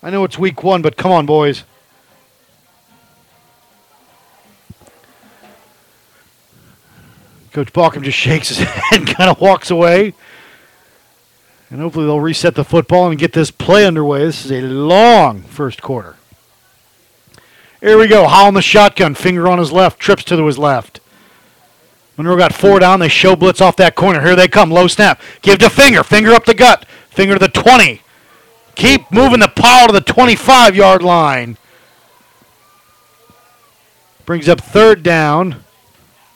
[0.02, 1.66] I know it's week one, but come on, boys.
[7.52, 10.14] Coach Balkum just shakes his head and kind of walks away.
[11.70, 14.20] And hopefully they'll reset the football and get this play underway.
[14.20, 16.16] This is a long first quarter.
[17.82, 18.30] Here we go.
[18.30, 21.02] Howell in the shotgun, finger on his left, trips to his left.
[22.18, 23.00] Monroe got four down.
[23.00, 24.22] They show blitz off that corner.
[24.22, 24.70] Here they come.
[24.70, 25.22] Low snap.
[25.42, 26.04] Give to Finger.
[26.04, 26.86] Finger up the gut.
[27.10, 28.02] Finger to the 20.
[28.76, 31.58] Keep moving the pile to the 25 yard line.
[34.26, 35.64] Brings up third down.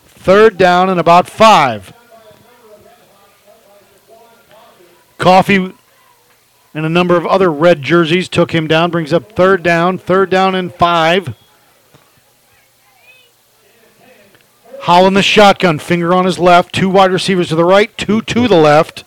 [0.05, 1.93] Third down and about five.
[5.17, 5.73] Coffee
[6.73, 8.91] and a number of other red jerseys took him down.
[8.91, 9.97] Brings up third down.
[9.97, 11.35] Third down and five.
[14.81, 18.21] Howell in the shotgun, finger on his left, two wide receivers to the right, two
[18.21, 19.03] to the left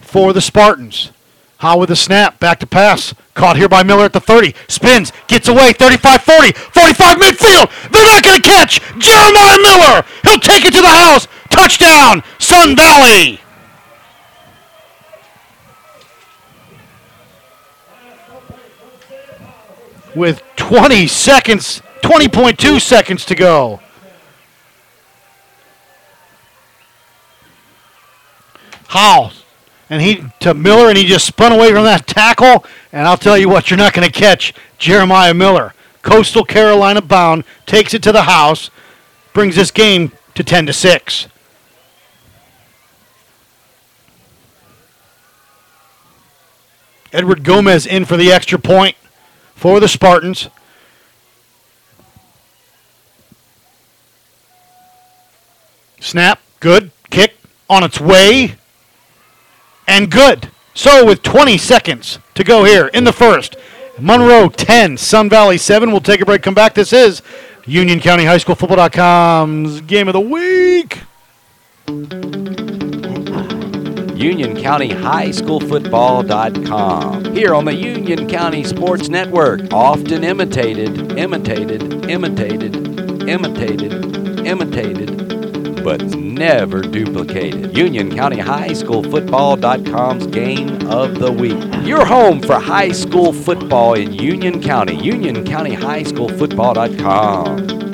[0.00, 1.12] for the Spartans.
[1.58, 3.14] Howell with the snap, back to pass.
[3.34, 4.54] Caught here by Miller at the 30.
[4.66, 7.90] Spins, gets away, 35 40, 45 midfield.
[7.90, 10.04] They're not going to catch Jeremiah Miller.
[10.24, 11.28] He'll take it to the house.
[11.50, 13.40] Touchdown, Sun Valley.
[20.16, 23.80] With 20 seconds, 20.2 seconds to go.
[28.90, 29.30] Howell
[29.88, 32.64] and he to Miller, and he just spun away from that tackle.
[32.92, 35.74] And I'll tell you what, you're not going to catch Jeremiah Miller.
[36.02, 38.70] Coastal Carolina bound takes it to the house,
[39.32, 41.28] brings this game to 10 to six.
[47.12, 48.96] Edward Gomez in for the extra point
[49.54, 50.48] for the Spartans.
[55.98, 56.90] Snap, good.
[57.10, 57.36] Kick
[57.68, 58.56] on its way,
[59.90, 60.50] and good.
[60.72, 63.56] So, with 20 seconds to go here in the first,
[63.98, 65.90] Monroe 10, Sun Valley 7.
[65.90, 66.74] We'll take a break, come back.
[66.74, 67.22] This is
[67.66, 71.00] Union County High School Football.com's game of the week.
[74.16, 77.34] Union County High School Football.com.
[77.34, 79.72] Here on the Union County Sports Network.
[79.72, 82.76] Often imitated, imitated, imitated,
[83.28, 85.19] imitated, imitated,
[85.82, 87.76] but never duplicated.
[87.76, 91.58] Union County High School Football.com's game of the week.
[91.86, 94.96] Your home for high school football in Union County.
[94.96, 97.89] Union County High School Football.com.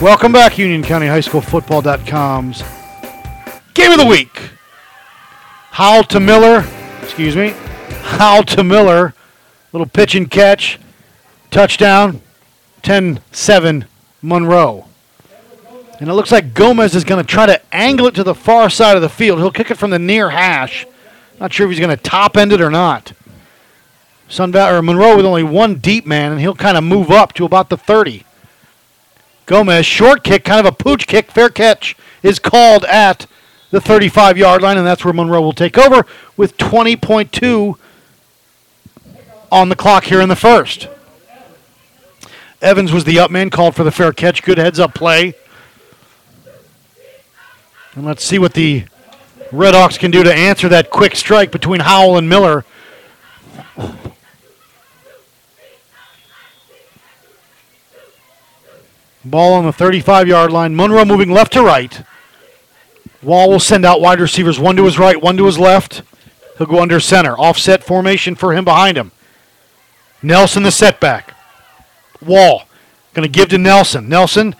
[0.00, 2.62] Welcome back, Union County High School Football.com's
[3.74, 4.48] game of the week.
[5.72, 6.64] Howell to Miller,
[7.02, 7.50] excuse me,
[8.00, 9.12] Howell to Miller,
[9.74, 10.78] little pitch and catch,
[11.50, 12.22] touchdown,
[12.80, 13.84] 10 7
[14.22, 14.86] Monroe.
[15.98, 18.70] And it looks like Gomez is going to try to angle it to the far
[18.70, 19.38] side of the field.
[19.38, 20.86] He'll kick it from the near hash.
[21.38, 23.12] Not sure if he's going to top end it or not.
[24.30, 27.34] Sun Valley, or Monroe with only one deep man, and he'll kind of move up
[27.34, 28.24] to about the 30.
[29.50, 33.26] Gomez, short kick, kind of a pooch kick, fair catch is called at
[33.72, 37.74] the 35 yard line, and that's where Monroe will take over with 20.2
[39.50, 40.86] on the clock here in the first.
[42.62, 44.44] Evans was the up man, called for the fair catch.
[44.44, 45.34] Good heads up play.
[47.96, 48.84] And let's see what the
[49.50, 52.64] Red Hawks can do to answer that quick strike between Howell and Miller.
[59.24, 60.74] Ball on the 35 yard line.
[60.74, 62.02] Monroe moving left to right.
[63.22, 66.02] Wall will send out wide receivers, one to his right, one to his left.
[66.56, 67.38] He'll go under center.
[67.38, 69.12] Offset formation for him behind him.
[70.22, 71.34] Nelson the setback.
[72.20, 72.64] Wall
[73.14, 74.08] going to give to Nelson.
[74.08, 74.54] Nelson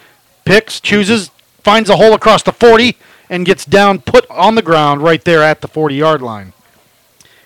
[0.45, 1.31] picks, chooses,
[1.63, 2.97] finds a hole across the 40,
[3.29, 6.53] and gets down, put on the ground right there at the 40 yard line.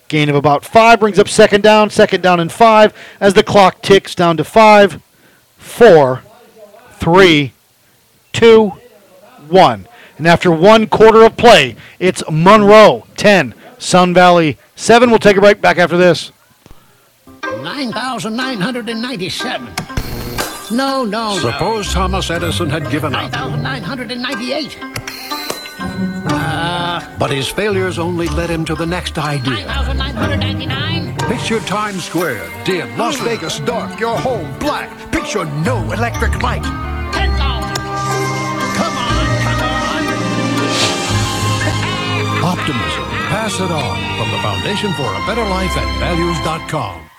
[0.08, 3.82] Gain of about five brings up second down, second down and five as the clock
[3.82, 5.02] ticks down to five,
[5.56, 6.22] four,
[7.04, 7.52] three,
[8.32, 8.72] two,
[9.50, 9.86] one.
[10.16, 15.10] And after one quarter of play, it's Monroe 10, Sun Valley 7.
[15.10, 16.32] We'll take a break back after this.
[17.42, 19.74] 9,997.
[20.74, 23.18] No, no, Suppose Thomas Edison had given no.
[23.18, 24.78] up, 9,998.
[26.26, 29.66] Uh, but his failures only led him to the next idea.
[29.66, 31.18] 9,999.
[31.28, 34.88] Picture Times Square, dim, Las Vegas dark, your home black.
[35.12, 36.64] Picture no electric light.
[42.44, 43.04] Optimism.
[43.32, 47.13] Pass it on from the Foundation for a Better Life at values.com.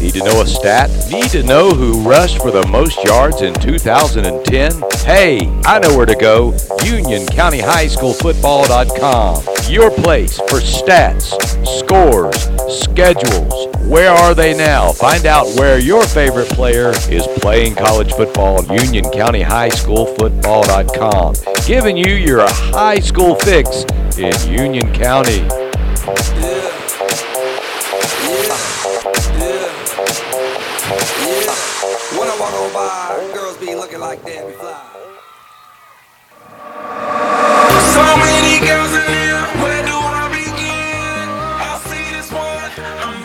[0.00, 0.90] Need to know a stat?
[1.10, 4.72] Need to know who rushed for the most yards in 2010?
[5.06, 6.52] Hey, I know where to go.
[6.52, 9.42] UnionCountyHighSchoolFootball.com.
[9.72, 11.32] Your place for stats,
[11.80, 12.36] scores,
[12.82, 13.68] schedules.
[13.88, 14.92] Where are they now?
[14.92, 21.34] Find out where your favorite player is playing college football UnionCountyHighSchoolFootball.com.
[21.66, 23.84] Giving you your high school fix
[24.18, 25.48] in Union County.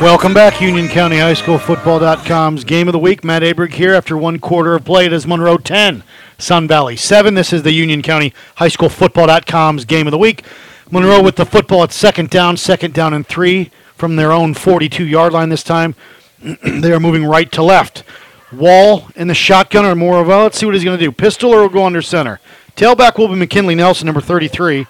[0.01, 3.25] Welcome back, Union County High School Football.com's game of the week.
[3.25, 5.05] Matt Aberg here after one quarter of play.
[5.05, 6.03] It is Monroe 10,
[6.37, 7.33] Sun Valley 7.
[7.33, 10.45] This is the Union County High School Football.com's game of the week.
[10.89, 15.05] Monroe with the football at second down, second down and three from their own 42
[15.05, 15.95] yard line this time.
[16.63, 18.05] they are moving right to left.
[18.53, 21.11] Wall in the shotgun or more of, well, let's see what he's going to do.
[21.11, 22.39] Pistol or go under center.
[22.77, 24.87] Tailback will be McKinley Nelson, number 33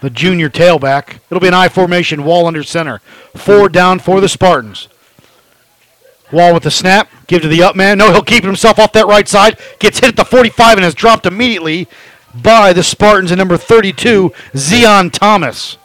[0.00, 1.18] the junior tailback.
[1.30, 3.00] It'll be an I formation, wall under center.
[3.34, 4.88] Four down for the Spartans.
[6.30, 7.08] Wall with the snap.
[7.26, 7.98] Give to the up man.
[7.98, 9.58] No, he'll keep himself off that right side.
[9.78, 11.88] Gets hit at the 45 and is dropped immediately
[12.34, 15.78] by the Spartans at number 32, Zion Thomas.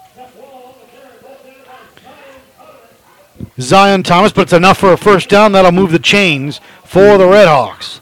[3.60, 5.52] Zion Thomas, but it's enough for a first down.
[5.52, 8.00] That'll move the chains for the Redhawks.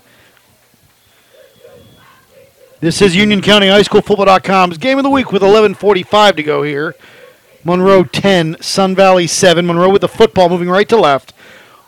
[2.82, 6.63] This is Union County High School Football.com's game of the week with 11:45 to go
[6.63, 6.95] here.
[7.63, 9.67] Monroe 10, Sun Valley 7.
[9.67, 11.32] Monroe with the football moving right to left.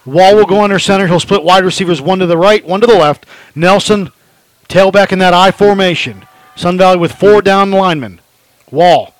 [0.06, 1.08] Wall will go under center.
[1.08, 3.26] He'll split wide receivers one to the right, one to the left.
[3.56, 4.12] Nelson,
[4.70, 6.28] tailback in that I formation.
[6.56, 8.22] Sun Valley with four down linemen.
[8.70, 9.16] Wall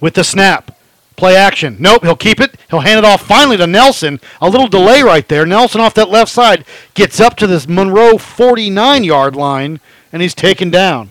[0.00, 0.76] with the snap.
[1.14, 1.76] Play action.
[1.78, 2.56] Nope, he'll keep it.
[2.68, 4.20] He'll hand it off finally to Nelson.
[4.40, 5.46] A little delay right there.
[5.46, 6.64] Nelson off that left side
[6.94, 9.78] gets up to this Monroe 49 yard line,
[10.12, 11.10] and he's taken down.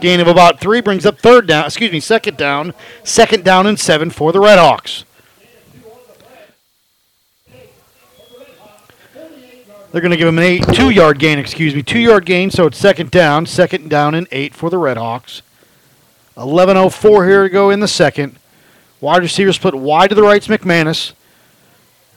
[0.00, 2.74] Gain of about three brings up third down, excuse me, second down.
[3.04, 5.04] Second down and seven for the Redhawks.
[9.92, 12.50] They're going to give him an eight, two yard gain, excuse me, two yard gain,
[12.50, 15.42] so it's second down, second down and eight for the Redhawks.
[16.36, 18.36] 11.04 here to go in the second.
[19.00, 21.12] Wide receiver split wide to the right's McManus.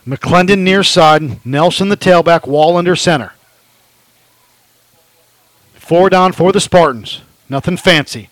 [0.06, 1.46] McClendon near side.
[1.46, 2.48] Nelson the tailback.
[2.48, 3.34] Wall under center.
[5.84, 7.22] Four down for the Spartans.
[7.50, 8.30] Nothing fancy.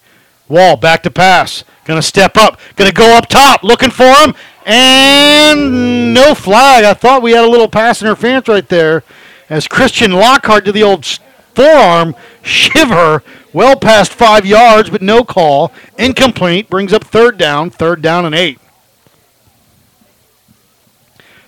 [0.48, 1.66] Wall back to pass.
[1.84, 2.58] Gonna step up.
[2.78, 3.62] Gonna go up top.
[3.62, 4.34] Looking for him.
[4.66, 6.86] And no flag.
[6.86, 9.04] I thought we had a little pass interference right there
[9.50, 11.06] as Christian Lockhart did the old
[11.54, 13.22] forearm shiver
[13.52, 15.74] well past five yards, but no call.
[15.98, 16.70] Incomplete.
[16.70, 17.70] Brings up third down.
[17.70, 18.60] Third down and eight.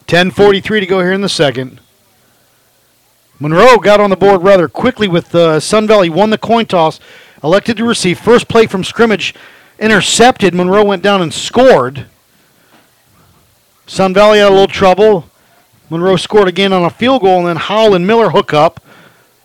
[0.08, 1.80] 10:43 to go here in the second.
[3.40, 7.00] Monroe got on the board rather quickly with uh, Sun Valley won the coin toss,
[7.44, 9.34] elected to receive first play from scrimmage,
[9.80, 10.54] intercepted.
[10.54, 12.06] Monroe went down and scored.
[13.86, 15.30] Sun Valley had a little trouble.
[15.90, 18.80] Monroe scored again on a field goal, and then Howell and Miller hook up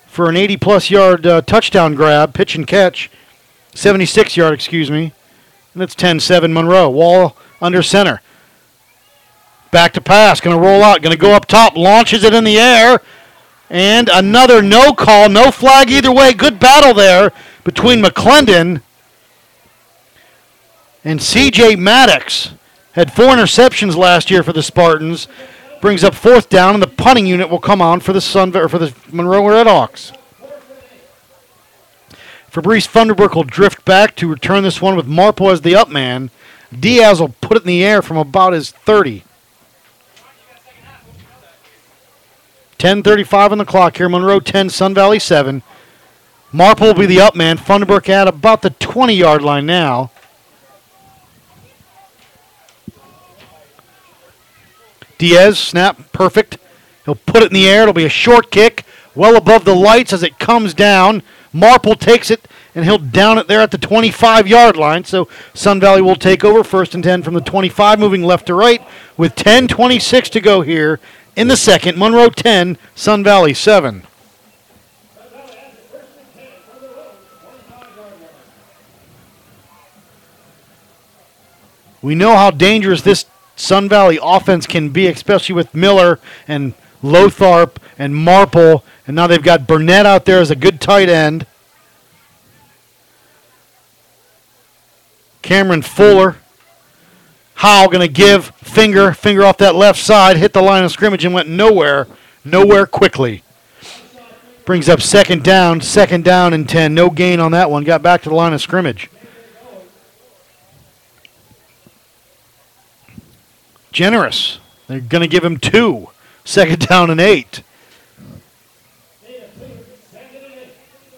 [0.06, 3.10] for an 80 plus yard uh, touchdown grab, pitch and catch.
[3.74, 5.12] 76 yard, excuse me.
[5.74, 6.88] And it's 10 7 Monroe.
[6.88, 8.20] Wall under center.
[9.70, 10.40] Back to pass.
[10.40, 11.02] Going to roll out.
[11.02, 11.76] Going to go up top.
[11.76, 13.00] Launches it in the air.
[13.70, 15.28] And another no call.
[15.28, 16.32] No flag either way.
[16.32, 17.32] Good battle there
[17.64, 18.82] between McClendon
[21.04, 22.52] and CJ Maddox.
[22.92, 25.28] Had four interceptions last year for the Spartans.
[25.80, 28.68] Brings up fourth down, and the punting unit will come on for the Sun or
[28.68, 30.12] for the Monroe Redhawks.
[32.48, 36.30] Fabrice Funderburk will drift back to return this one with Marple as the up man.
[36.76, 39.22] Diaz will put it in the air from about his 30.
[42.78, 44.08] 10:35 on the clock here.
[44.08, 45.62] Monroe 10, Sun Valley 7.
[46.52, 47.58] Marple will be the up man.
[47.58, 50.10] Funderburk at about the 20 yard line now.
[55.18, 56.58] Diaz, snap, perfect.
[57.04, 57.82] He'll put it in the air.
[57.82, 58.84] It'll be a short kick,
[59.16, 61.24] well above the lights as it comes down.
[61.52, 65.02] Marple takes it, and he'll down it there at the 25 yard line.
[65.02, 68.54] So Sun Valley will take over first and 10 from the 25, moving left to
[68.54, 68.80] right
[69.16, 71.00] with 10.26 to go here
[71.38, 71.96] in the second.
[71.96, 74.02] Monroe 10, Sun Valley 7.
[82.02, 86.18] We know how dangerous this Sun Valley offense can be, especially with Miller
[86.48, 86.74] and
[87.04, 88.84] Lotharp and Marple.
[89.06, 91.46] And now they've got Burnett out there as a good tight end.
[95.42, 96.36] Cameron Fuller.
[97.58, 101.24] Howe going to give finger, finger off that left side, hit the line of scrimmage
[101.24, 102.06] and went nowhere,
[102.44, 103.42] nowhere quickly.
[104.64, 106.94] Brings up second down, second down and 10.
[106.94, 107.82] No gain on that one.
[107.82, 109.10] Got back to the line of scrimmage.
[113.90, 114.60] Generous.
[114.86, 116.10] They're going to give him two.
[116.44, 117.64] Second down and eight.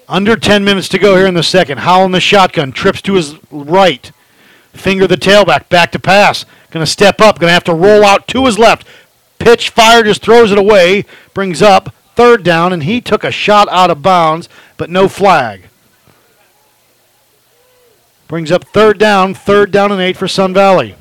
[0.09, 1.81] Under 10 minutes to go here in the second.
[1.81, 2.73] Howell in the shotgun.
[2.73, 4.11] Trips to his right.
[4.73, 5.69] Finger the tailback.
[5.69, 6.45] Back to pass.
[6.71, 7.39] Going to step up.
[7.39, 8.87] Going to have to roll out to his left.
[9.39, 10.03] Pitch fire.
[10.03, 11.05] Just throws it away.
[11.35, 12.73] Brings up third down.
[12.73, 15.69] And he took a shot out of bounds, but no flag.
[18.29, 19.35] Brings up third down.
[19.35, 20.95] Third down and eight for Sun Valley.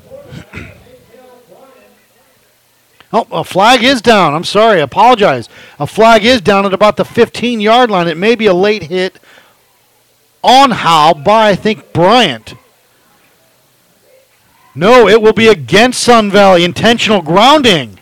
[3.12, 4.34] Oh, a flag is down.
[4.34, 4.80] I'm sorry.
[4.80, 5.48] I apologize.
[5.80, 8.06] A flag is down at about the 15 yard line.
[8.06, 9.18] It may be a late hit
[10.42, 12.54] on Howe by, I think, Bryant.
[14.74, 16.64] No, it will be against Sun Valley.
[16.64, 17.98] Intentional grounding.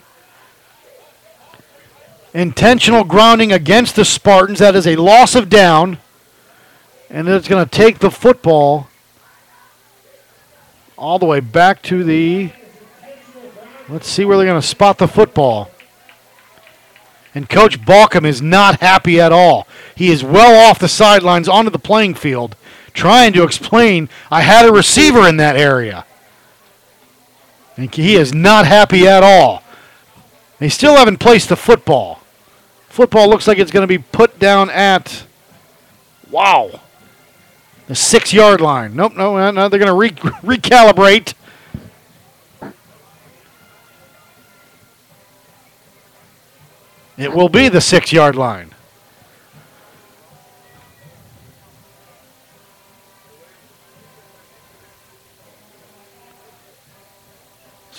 [2.33, 4.59] Intentional grounding against the Spartans.
[4.59, 5.97] That is a loss of down.
[7.09, 8.87] And it's going to take the football
[10.95, 12.51] all the way back to the
[13.89, 15.71] Let's see where they're going to spot the football.
[17.33, 19.67] And Coach Balkum is not happy at all.
[19.95, 22.55] He is well off the sidelines onto the playing field
[22.93, 26.05] trying to explain I had a receiver in that area.
[27.79, 29.63] And he is not happy at all.
[30.57, 32.19] They still haven't placed the football.
[32.89, 35.23] Football looks like it's going to be put down at,
[36.29, 36.81] wow,
[37.87, 38.97] the six yard line.
[38.97, 40.09] Nope, no, no, they're going to re-
[40.57, 41.33] recalibrate.
[47.15, 48.75] It will be the six yard line.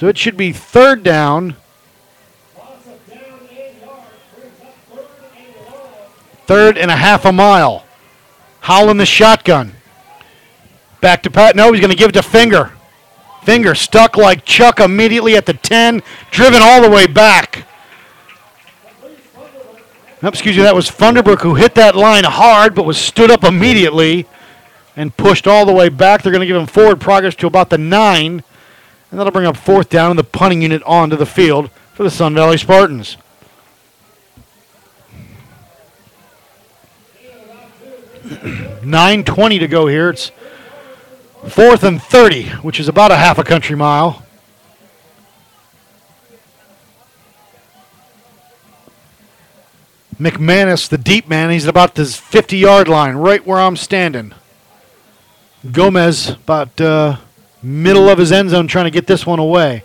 [0.01, 1.57] So it should be third down.
[6.47, 7.85] Third and a half a mile.
[8.61, 9.75] Howling the shotgun.
[11.03, 11.55] Back to Pat.
[11.55, 12.73] No, he's going to give it to Finger.
[13.43, 17.67] Finger stuck like Chuck immediately at the 10, driven all the way back.
[20.23, 23.45] Oh, excuse me, that was Funderburk who hit that line hard but was stood up
[23.45, 24.27] immediately
[24.97, 26.23] and pushed all the way back.
[26.23, 28.43] They're going to give him forward progress to about the 9,
[29.11, 32.11] and that'll bring up fourth down and the punting unit onto the field for the
[32.11, 33.17] Sun Valley Spartans.
[38.83, 40.11] Nine twenty to go here.
[40.11, 40.31] It's
[41.49, 44.25] fourth and thirty, which is about a half a country mile.
[50.21, 54.35] McManus, the deep man, he's at about this 50 yard line, right where I'm standing.
[55.73, 57.17] Gomez, about uh,
[57.63, 59.85] middle of his end zone, trying to get this one away.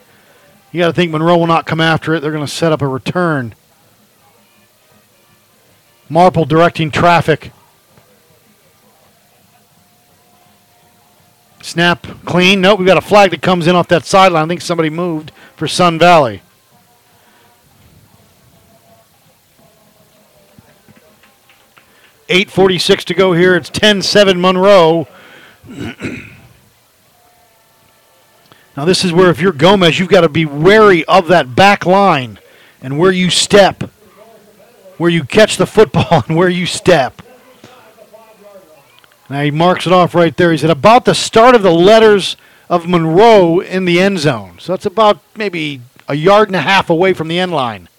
[0.71, 2.19] You got to think Monroe will not come after it.
[2.19, 3.55] They're going to set up a return.
[6.09, 7.51] Marple directing traffic.
[11.61, 12.61] Snap clean.
[12.61, 14.45] Nope, we've got a flag that comes in off that sideline.
[14.45, 16.41] I think somebody moved for Sun Valley.
[22.29, 23.55] Eight forty-six to go here.
[23.55, 25.07] It's 10-7 Monroe.
[28.75, 31.85] now this is where if you're Gomez, you've got to be wary of that back
[31.85, 32.39] line
[32.81, 33.83] and where you step,
[34.97, 37.21] where you catch the football and where you step.
[39.29, 40.51] Now he marks it off right there.
[40.51, 42.37] He's at about the start of the letters
[42.69, 44.57] of Monroe in the end zone.
[44.59, 47.89] So that's about maybe a yard and a half away from the end line.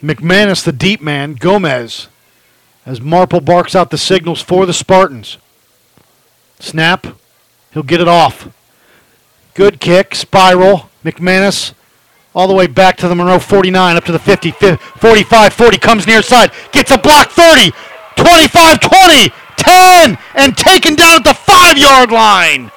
[0.00, 2.08] McManus, the deep man, Gomez,
[2.86, 5.38] as Marple barks out the signals for the Spartans.
[6.60, 7.06] Snap.
[7.72, 8.48] He'll get it off.
[9.54, 10.88] Good kick, spiral.
[11.04, 11.74] McManus
[12.34, 16.06] all the way back to the Monroe 49, up to the 50, 45, 40, comes
[16.06, 17.72] near side, gets a block 30,
[18.16, 22.70] 25, 20, 10, and taken down at the five yard line.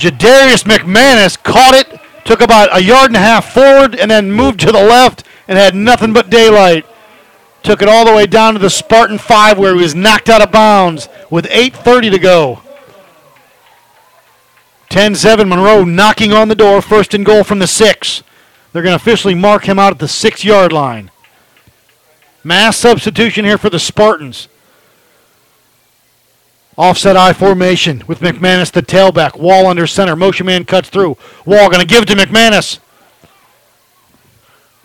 [0.00, 4.60] Jadarius McManus caught it, took about a yard and a half forward, and then moved
[4.60, 6.86] to the left and had nothing but daylight.
[7.62, 10.42] Took it all the way down to the Spartan 5 where he was knocked out
[10.42, 12.62] of bounds with 8.30 to go.
[14.88, 18.22] 10 7 Monroe knocking on the door, first and goal from the six.
[18.72, 21.10] They're going to officially mark him out at the six yard line.
[22.42, 24.48] Mass substitution here for the Spartans.
[26.76, 29.38] Offset I formation with McManus the tailback.
[29.38, 30.16] Wall under center.
[30.16, 31.16] Motion man cuts through.
[31.44, 32.78] Wall going to give to McManus.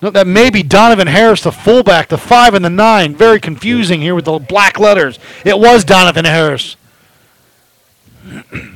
[0.02, 3.16] No, that may be Donovan Harris, the fullback, the five and the nine.
[3.16, 5.20] Very confusing here with the black letters.
[5.44, 6.76] It was Donovan Harris.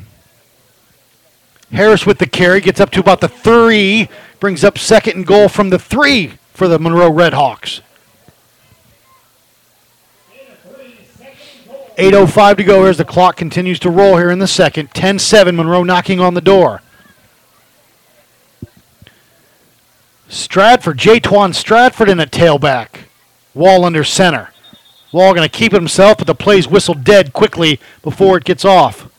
[1.72, 4.10] Harris with the carry gets up to about the three,
[4.40, 7.82] brings up second and goal from the three for the Monroe Redhawks.
[12.00, 14.94] 8.05 to go as the clock continues to roll here in the second.
[14.94, 16.82] 10 7, Monroe knocking on the door.
[20.30, 21.20] Stratford, J.
[21.20, 23.06] Twan Stratford in a tailback.
[23.56, 24.52] Wall under center.
[25.12, 28.64] Wall going to keep it himself, but the play's whistled dead quickly before it gets
[28.64, 29.10] off.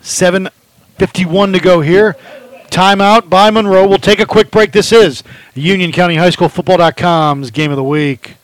[0.00, 2.16] 7.51 to go here.
[2.70, 3.86] Timeout by Monroe.
[3.86, 4.72] We'll take a quick break.
[4.72, 5.22] This is
[5.54, 8.36] Union County High School Football.com's game of the week.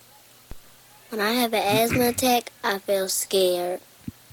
[1.11, 3.81] When I have an asthma attack, I feel scared.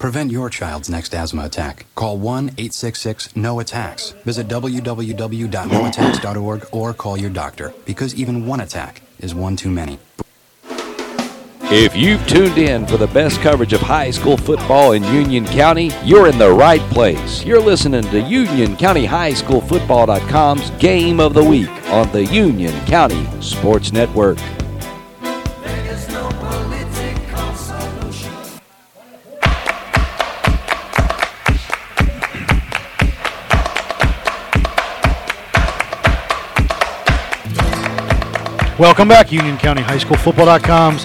[0.00, 1.84] Prevent your child's next asthma attack.
[1.94, 4.12] Call 1 866 No Attacks.
[4.24, 9.98] Visit www.noattacks.org or call your doctor because even one attack is one too many.
[11.72, 15.90] If you've tuned in for the best coverage of high school football in Union County,
[16.02, 17.44] you're in the right place.
[17.44, 22.72] You're listening to Union County High School Football.com's Game of the Week on the Union
[22.86, 24.38] County Sports Network.
[38.80, 41.04] Welcome back, Union County High School Football.com's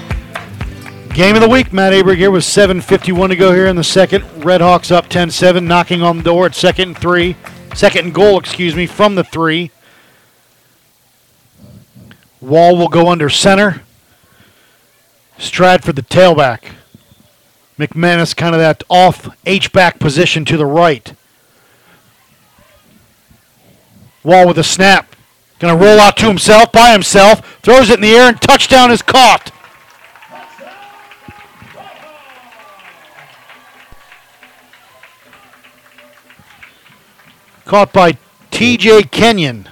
[1.13, 1.73] game of the week.
[1.73, 4.23] Matt Aberg here with 7.51 to go here in the second.
[4.45, 7.35] Red Hawks up 10 7, knocking on the door at second and three.
[7.75, 9.71] Second and goal, excuse me, from the three.
[12.39, 13.81] Wall will go under center.
[15.37, 16.75] Stratford the tailback.
[17.77, 21.13] McManus kind of that off H back position to the right.
[24.23, 25.14] Wall with a snap.
[25.65, 28.91] Going to roll out to himself, by himself, throws it in the air, and touchdown
[28.91, 29.51] is caught.
[37.65, 38.11] Caught by
[38.51, 39.67] TJ Kenyon.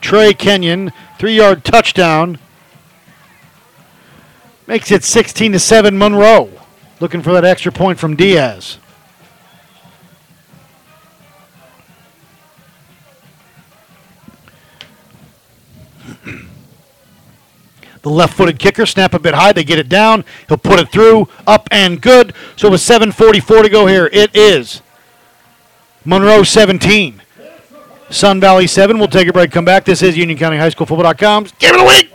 [0.00, 2.38] Trey Kenyon, three yard touchdown.
[4.66, 6.50] Makes it 16 to 7 Monroe.
[6.98, 8.78] Looking for that extra point from Diaz.
[18.08, 19.52] The left footed kicker, snap a bit high.
[19.52, 20.24] They get it down.
[20.48, 22.32] He'll put it through, up and good.
[22.56, 24.80] So with 7.44 to go here, it is
[26.06, 27.20] Monroe 17.
[28.08, 28.98] Sun Valley 7.
[28.98, 29.84] We'll take a break, come back.
[29.84, 32.10] This is Union County High School Football.com's Game of the Week.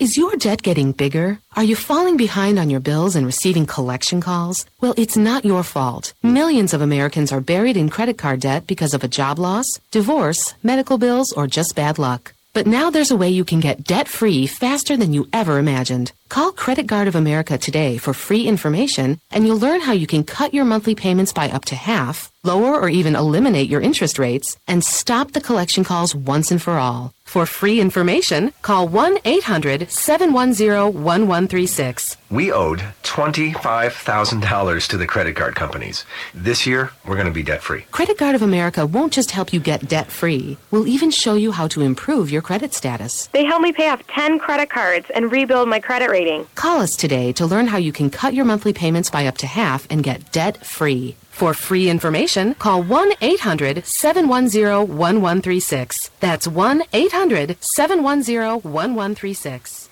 [0.00, 1.38] Is your debt getting bigger?
[1.54, 4.66] Are you falling behind on your bills and receiving collection calls?
[4.80, 6.12] Well, it's not your fault.
[6.24, 10.54] Millions of Americans are buried in credit card debt because of a job loss, divorce,
[10.60, 12.31] medical bills, or just bad luck.
[12.54, 16.12] But now there's a way you can get debt free faster than you ever imagined.
[16.28, 20.24] Call Credit Guard of America today for free information, and you'll learn how you can
[20.24, 24.56] cut your monthly payments by up to half, lower or even eliminate your interest rates,
[24.66, 27.14] and stop the collection calls once and for all.
[27.24, 32.18] For free information, call 1 800 710 1136.
[32.30, 36.04] We owed $25,000 to the credit card companies.
[36.34, 37.82] This year, we're going to be debt free.
[37.90, 41.52] Credit Guard of America won't just help you get debt free, we'll even show you
[41.52, 43.28] how to improve your credit status.
[43.28, 46.46] They helped me pay off 10 credit cards and rebuild my credit rating.
[46.54, 49.46] Call us today to learn how you can cut your monthly payments by up to
[49.46, 51.16] half and get debt free.
[51.32, 56.10] For free information, call 1 800 710 1136.
[56.20, 59.88] That's 1 800 710 1136.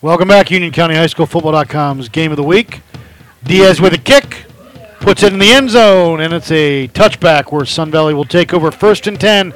[0.00, 2.80] Welcome back, Union County High School Football.com's Game of the Week.
[3.42, 4.46] Diaz with a kick,
[5.00, 8.54] puts it in the end zone, and it's a touchback where Sun Valley will take
[8.54, 9.52] over first and 10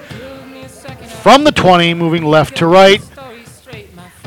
[1.22, 3.00] from the 20, moving left to right.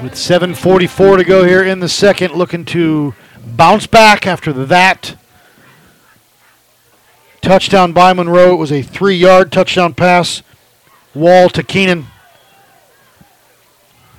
[0.01, 3.13] With 7.44 to go here in the second, looking to
[3.45, 5.17] bounce back after that.
[7.45, 8.53] Touchdown by Monroe.
[8.53, 10.41] It was a three yard touchdown pass.
[11.13, 12.07] Wall to Keenan.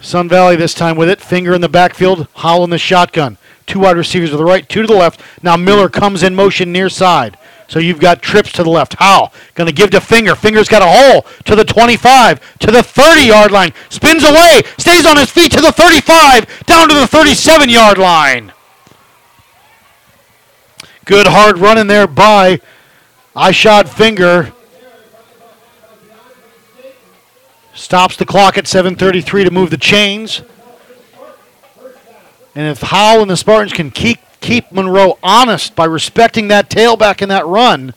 [0.00, 1.20] Sun Valley this time with it.
[1.20, 2.28] Finger in the backfield.
[2.44, 3.36] In the shotgun.
[3.66, 5.20] Two wide receivers to the right, two to the left.
[5.42, 7.36] Now Miller comes in motion near side.
[7.66, 8.94] So you've got trips to the left.
[8.94, 10.36] Howell going to give to Finger.
[10.36, 13.72] Finger's got a hole to the 25, to the 30 yard line.
[13.88, 18.52] Spins away, stays on his feet to the 35, down to the 37 yard line.
[21.04, 22.60] Good hard run in there by
[23.38, 24.50] I shot Finger.
[27.74, 30.40] Stops the clock at 7:33 to move the chains.
[32.54, 37.20] And if Howell and the Spartans can keep keep Monroe honest by respecting that tailback
[37.20, 37.92] in that run,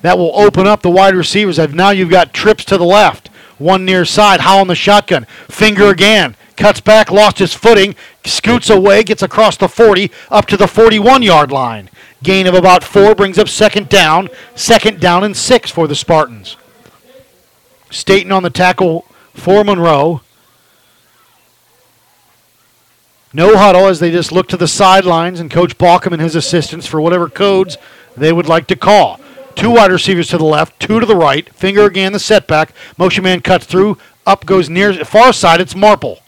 [0.00, 1.58] that will open up the wide receivers.
[1.58, 3.28] Now you've got trips to the left,
[3.58, 4.40] one near side.
[4.40, 9.56] Howell in the shotgun, finger again, cuts back, lost his footing, scoots away, gets across
[9.56, 11.88] the 40 up to the 41 yard line.
[12.22, 16.56] Gain of about four brings up second down, second down and six for the Spartans.
[17.90, 20.20] Staten on the tackle for Monroe.
[23.34, 26.86] No huddle as they just look to the sidelines and Coach Balkum and his assistants
[26.86, 27.78] for whatever codes
[28.16, 29.18] they would like to call.
[29.54, 31.52] Two wide receivers to the left, two to the right.
[31.54, 32.72] Finger again, the setback.
[32.96, 33.98] Motion man cuts through.
[34.26, 35.60] Up goes near far side.
[35.60, 36.20] It's Marple.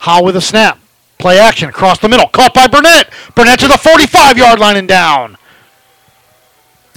[0.00, 0.78] Howe with a snap.
[1.18, 2.28] Play action across the middle.
[2.28, 3.10] Caught by Burnett.
[3.34, 5.36] Burnett to the 45 yard line and down.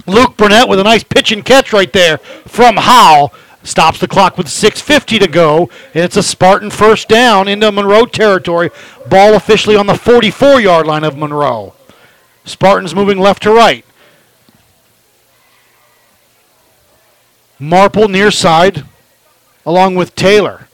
[0.06, 3.32] Luke Burnett with a nice pitch and catch right there from Howe.
[3.64, 5.70] Stops the clock with 6.50 to go.
[5.94, 8.70] And it's a Spartan first down into Monroe territory.
[9.08, 11.74] Ball officially on the 44 yard line of Monroe.
[12.46, 13.86] Spartans moving left to right.
[17.60, 18.86] Marple near side,
[19.68, 20.68] along with Taylor.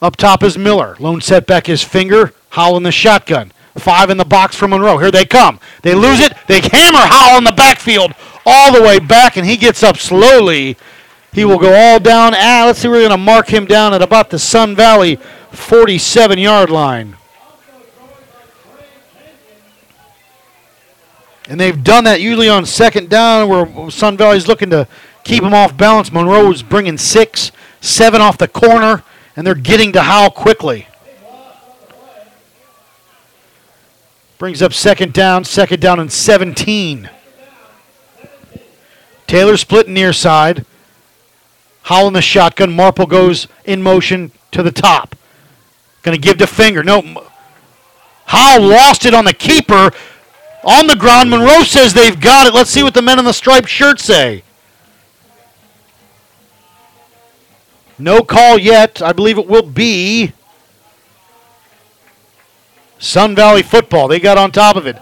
[0.00, 0.96] Up top is Miller.
[1.00, 2.32] Lone setback is Finger.
[2.50, 3.52] Howell in the shotgun.
[3.76, 4.98] Five in the box for Monroe.
[4.98, 5.60] Here they come.
[5.82, 6.32] They lose it.
[6.48, 8.12] They hammer Howell in the backfield
[8.44, 10.76] all the way back, and he gets up slowly.
[11.32, 12.34] He will go all down.
[12.34, 12.88] Ah, let's see.
[12.88, 15.16] We're going to mark him down at about the Sun Valley
[15.52, 17.16] 47 yard line.
[21.48, 24.86] And they've done that usually on second down where Sun Valley's looking to
[25.24, 26.12] keep him off balance.
[26.12, 29.02] Monroe's bringing six, seven off the corner,
[29.34, 30.87] and they're getting to Howell quickly.
[34.38, 37.10] Brings up second down, second down and 17.
[39.26, 40.64] Taylor split near side.
[41.82, 42.72] Howell in the shotgun.
[42.72, 45.16] Marple goes in motion to the top.
[46.02, 46.84] Going to give to Finger.
[46.84, 47.26] No.
[48.26, 49.90] Howell lost it on the keeper.
[50.62, 51.30] On the ground.
[51.30, 52.54] Monroe says they've got it.
[52.54, 54.44] Let's see what the men in the striped shirt say.
[57.98, 59.02] No call yet.
[59.02, 60.32] I believe it will be
[62.98, 64.08] Sun Valley football.
[64.08, 64.96] They got on top of it.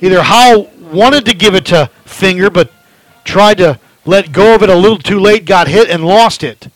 [0.00, 2.70] Either Howell wanted to give it to Finger, but
[3.24, 6.68] tried to let go of it a little too late, got hit, and lost it.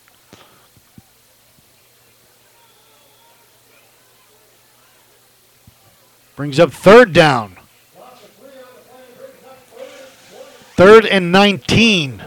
[6.37, 7.57] Brings up third down.
[10.77, 12.23] Third and 19.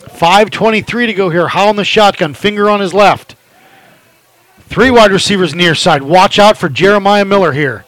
[0.00, 1.48] 5.23 to go here.
[1.48, 3.36] Howell in the shotgun, finger on his left.
[4.68, 6.02] Three wide receivers near side.
[6.02, 7.86] Watch out for Jeremiah Miller here.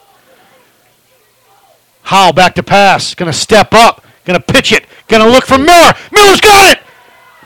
[2.01, 3.13] Howell back to pass.
[3.13, 4.03] Going to step up.
[4.25, 4.85] Going to pitch it.
[5.07, 5.93] Going to look for Miller.
[6.11, 6.83] Miller's got it.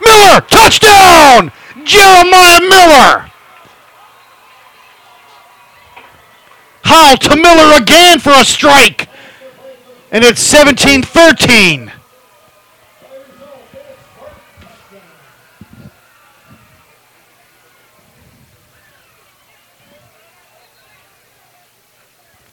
[0.04, 1.52] Miller, touchdown!
[1.84, 3.30] Jeremiah Miller.
[6.82, 9.08] Howell to Miller again for a strike.
[10.10, 11.92] And it's 17 13.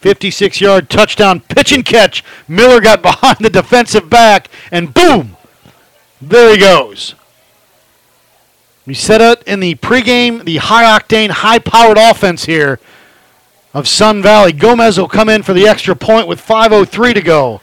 [0.04, 2.22] Fifty-six yard touchdown pitch and catch.
[2.46, 5.38] Miller got behind the defensive back, and boom,
[6.20, 7.14] there he goes.
[8.84, 12.80] We set it in the pregame, the high octane, high powered offense here
[13.72, 14.52] of Sun Valley.
[14.52, 17.62] Gomez will come in for the extra point with 5.03 to go.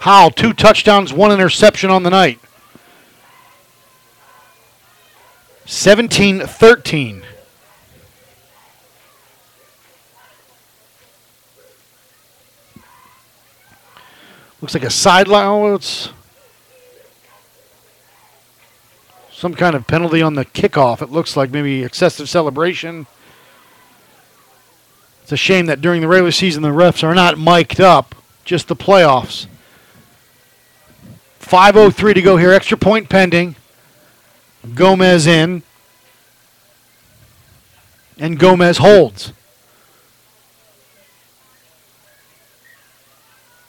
[0.00, 2.38] Howell, two touchdowns, one interception on the night.
[5.64, 7.24] 17 13.
[14.64, 15.46] Looks like a sideline.
[15.46, 16.08] Oh, it's
[19.30, 21.02] some kind of penalty on the kickoff.
[21.02, 23.06] It looks like maybe excessive celebration.
[25.22, 28.14] It's a shame that during the regular season the refs are not mic'd up,
[28.46, 29.48] just the playoffs.
[31.42, 32.50] 5.03 to go here.
[32.50, 33.56] Extra point pending.
[34.74, 35.62] Gomez in.
[38.18, 39.34] And Gomez holds.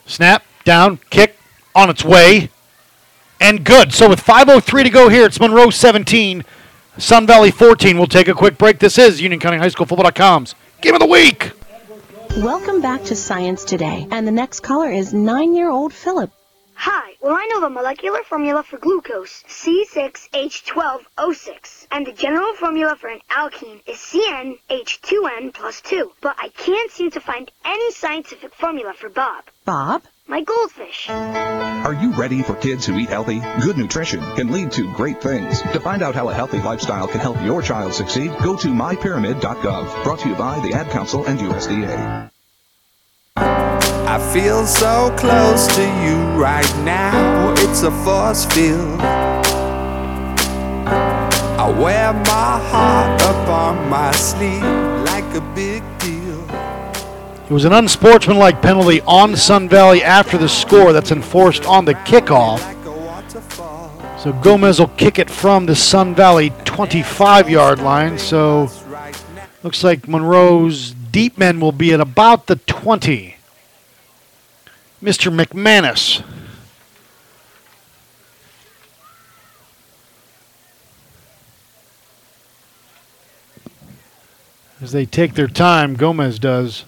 [0.06, 1.38] Snap, down, kick,
[1.74, 2.50] on its way,
[3.40, 3.94] and good.
[3.94, 6.44] So with 5.03 to go here, it's Monroe 17,
[6.98, 7.96] Sun Valley 14.
[7.96, 8.80] We'll take a quick break.
[8.80, 11.52] This is Union County High School Football.com's Game of the Week.
[12.36, 14.06] Welcome back to Science Today.
[14.10, 16.30] And the next caller is nine year old Philip.
[16.74, 23.08] Hi, well I know the molecular formula for glucose, C6H12O6, and the general formula for
[23.08, 28.92] an alkane is CnH2n plus 2, but I can't seem to find any scientific formula
[28.92, 29.44] for Bob.
[29.64, 30.02] Bob?
[30.28, 31.08] My goldfish.
[31.08, 33.40] Are you ready for kids who eat healthy?
[33.60, 35.62] Good nutrition can lead to great things.
[35.62, 40.02] To find out how a healthy lifestyle can help your child succeed, go to mypyramid.gov.
[40.02, 42.28] Brought to you by the Ad Council and USDA.
[43.36, 47.54] I feel so close to you right now.
[47.58, 49.00] It's a force field.
[51.58, 54.62] I wear my heart up on my sleeve
[55.04, 55.75] like a big deal.
[57.46, 61.94] It was an unsportsmanlike penalty on Sun Valley after the score that's enforced on the
[61.94, 62.58] kickoff.
[64.18, 68.18] So Gomez will kick it from the Sun Valley 25 yard line.
[68.18, 68.68] So
[69.62, 73.36] looks like Monroe's deep men will be at about the 20.
[75.00, 75.32] Mr.
[75.32, 76.24] McManus.
[84.80, 86.84] As they take their time, Gomez does.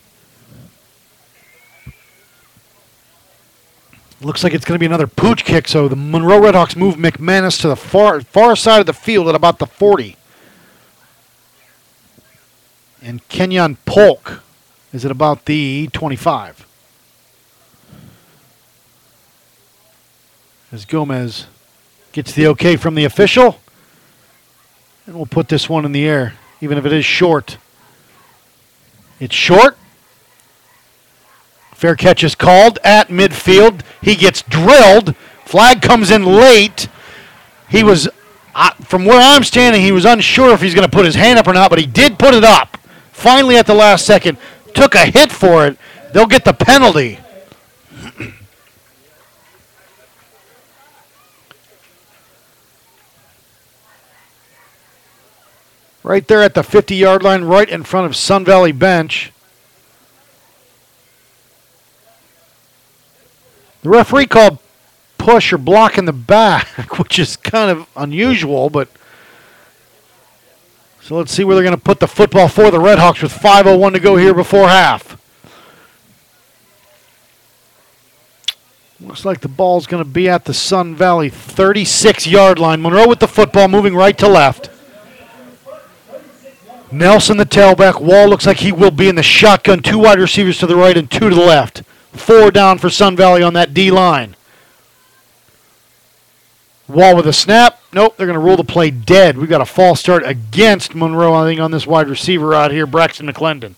[4.21, 7.61] Looks like it's going to be another pooch kick, so the Monroe Redhawks move McManus
[7.61, 10.17] to the far far side of the field at about the 40.
[13.01, 14.43] And Kenyon Polk
[14.93, 16.67] is at about the 25.
[20.73, 21.47] As Gomez
[22.11, 23.61] gets the okay from the official.
[25.07, 27.57] And we'll put this one in the air, even if it is short.
[29.21, 29.79] It's short.
[31.79, 33.83] Fair catch is called at midfield.
[34.03, 35.15] He gets drilled.
[35.45, 36.89] Flag comes in late.
[37.69, 38.09] He was,
[38.53, 41.39] uh, from where I'm standing, he was unsure if he's going to put his hand
[41.39, 42.79] up or not, but he did put it up.
[43.13, 44.39] Finally, at the last second,
[44.75, 45.79] took a hit for it.
[46.13, 47.21] They'll get the penalty.
[56.03, 59.31] right there at the 50 yard line, right in front of Sun Valley bench.
[63.83, 64.59] The referee called
[65.19, 66.67] push or block in the back,
[66.99, 68.89] which is kind of unusual, but
[71.01, 73.95] so let's see where they're going to put the football for the Redhawks with 5.01
[73.95, 75.17] to go here before half.
[79.01, 82.83] Looks like the ball's going to be at the Sun Valley 36 yard line.
[82.83, 84.71] Monroe with the football moving right to left.
[86.91, 88.01] Nelson, the tailback.
[88.03, 89.81] Wall looks like he will be in the shotgun.
[89.81, 91.83] Two wide receivers to the right and two to the left.
[92.19, 94.37] Four down for Sun Valley on that D line.
[96.89, 97.81] Wall with a snap.
[97.93, 99.39] Nope, they're going to rule the play dead.
[99.39, 102.87] We've got a false start against Monroe, I think, on this wide receiver out here,
[102.87, 103.75] Braxton McClendon.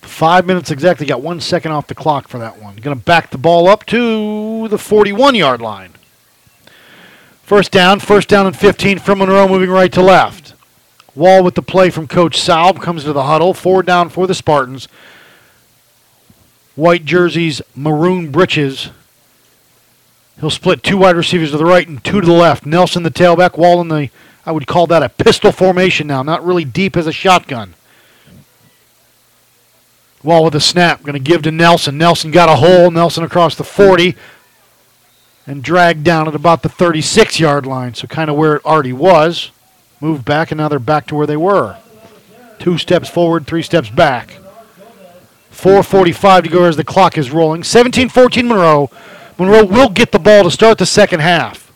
[0.00, 1.06] Five minutes exactly.
[1.06, 2.76] Got one second off the clock for that one.
[2.76, 5.90] Going to back the ball up to the 41 yard line.
[7.44, 10.54] First down, first down and 15 from Monroe, moving right to left.
[11.14, 13.52] Wall with the play from Coach Salb comes to the huddle.
[13.52, 14.88] Four down for the Spartans.
[16.74, 18.90] White jerseys, maroon breeches.
[20.40, 22.64] He'll split two wide receivers to the right and two to the left.
[22.64, 23.58] Nelson, the tailback.
[23.58, 24.08] Wall in the,
[24.46, 26.22] I would call that a pistol formation now.
[26.22, 27.74] Not really deep as a shotgun.
[30.22, 31.02] Wall with a snap.
[31.02, 31.98] Going to give to Nelson.
[31.98, 32.90] Nelson got a hole.
[32.90, 34.16] Nelson across the 40
[35.46, 37.94] and dragged down at about the 36 yard line.
[37.94, 39.50] So kind of where it already was.
[40.00, 41.78] Moved back, and now they're back to where they were.
[42.58, 44.38] Two steps forward, three steps back.
[45.52, 47.62] 4.45 to go as the clock is rolling.
[47.62, 48.90] 17 14 Monroe.
[49.38, 51.72] Monroe will get the ball to start the second half.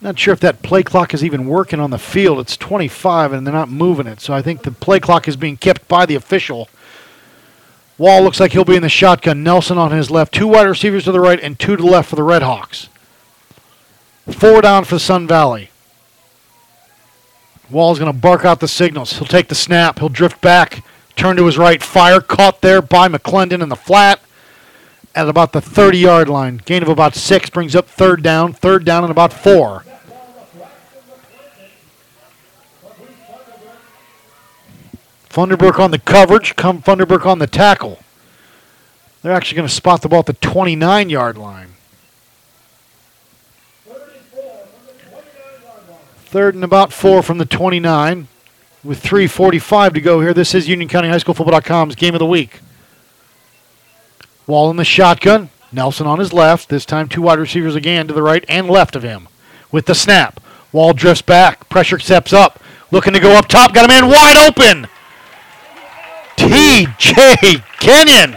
[0.00, 2.38] Not sure if that play clock is even working on the field.
[2.38, 4.20] It's 25 and they're not moving it.
[4.20, 6.68] So I think the play clock is being kept by the official.
[7.98, 9.42] Wall looks like he'll be in the shotgun.
[9.42, 10.32] Nelson on his left.
[10.32, 12.88] Two wide receivers to the right and two to the left for the Redhawks.
[14.30, 15.70] Four down for Sun Valley.
[17.70, 19.14] Wall's going to bark out the signals.
[19.14, 19.98] He'll take the snap.
[19.98, 20.84] He'll drift back,
[21.16, 22.20] turn to his right, fire.
[22.20, 24.20] Caught there by McClendon in the flat
[25.14, 26.58] at about the 30 yard line.
[26.64, 28.52] Gain of about six brings up third down.
[28.52, 29.84] Third down and about four.
[35.38, 36.56] Funderburk on the coverage.
[36.56, 38.00] Come Funderburk on the tackle.
[39.22, 41.74] They're actually going to spot the ball at the 29 yard line.
[46.26, 48.26] Third and about four from the 29
[48.82, 50.34] with 3.45 to go here.
[50.34, 52.58] This is Union County High School Football.com's game of the week.
[54.48, 55.50] Wall in the shotgun.
[55.70, 56.68] Nelson on his left.
[56.68, 59.28] This time, two wide receivers again to the right and left of him.
[59.70, 60.40] With the snap.
[60.72, 61.68] Wall drifts back.
[61.68, 62.60] Pressure steps up.
[62.90, 63.72] Looking to go up top.
[63.72, 64.88] Got a man wide open.
[66.38, 67.62] T.J.
[67.80, 68.36] Kenyon.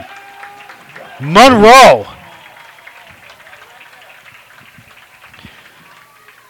[1.22, 2.08] Monroe.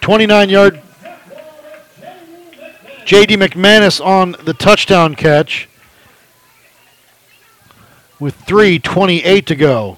[0.01, 0.81] 29 yard
[3.05, 3.35] J.D.
[3.35, 5.67] McManus on the touchdown catch
[8.19, 9.97] with 3.28 to go.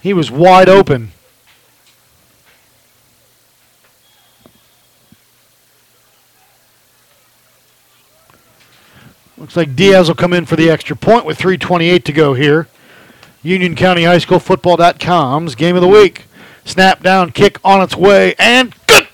[0.00, 1.12] He was wide open.
[9.38, 12.66] Looks like Diaz will come in for the extra point with 3.28 to go here.
[13.42, 16.24] Union County High School Football.com's game of the week.
[16.64, 19.06] Snap down, kick on its way, and good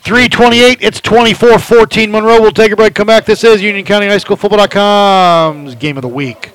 [0.00, 0.78] 328.
[0.80, 2.10] It's 24 14.
[2.10, 3.24] Monroe will take a break, come back.
[3.24, 6.50] This is Union County High School Football.com's game of the week.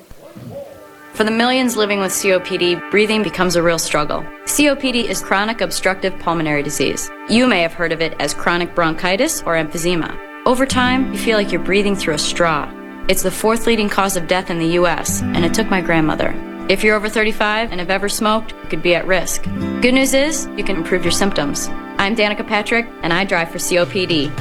[1.14, 4.22] For the millions living with COPD, breathing becomes a real struggle.
[4.44, 7.10] COPD is chronic obstructive pulmonary disease.
[7.28, 10.29] You may have heard of it as chronic bronchitis or emphysema.
[10.46, 12.72] Over time, you feel like you're breathing through a straw.
[13.08, 16.34] It's the fourth leading cause of death in the U.S., and it took my grandmother.
[16.70, 19.42] If you're over 35 and have ever smoked, you could be at risk.
[19.82, 21.68] Good news is, you can improve your symptoms.
[21.98, 24.32] I'm Danica Patrick, and I drive for COPD.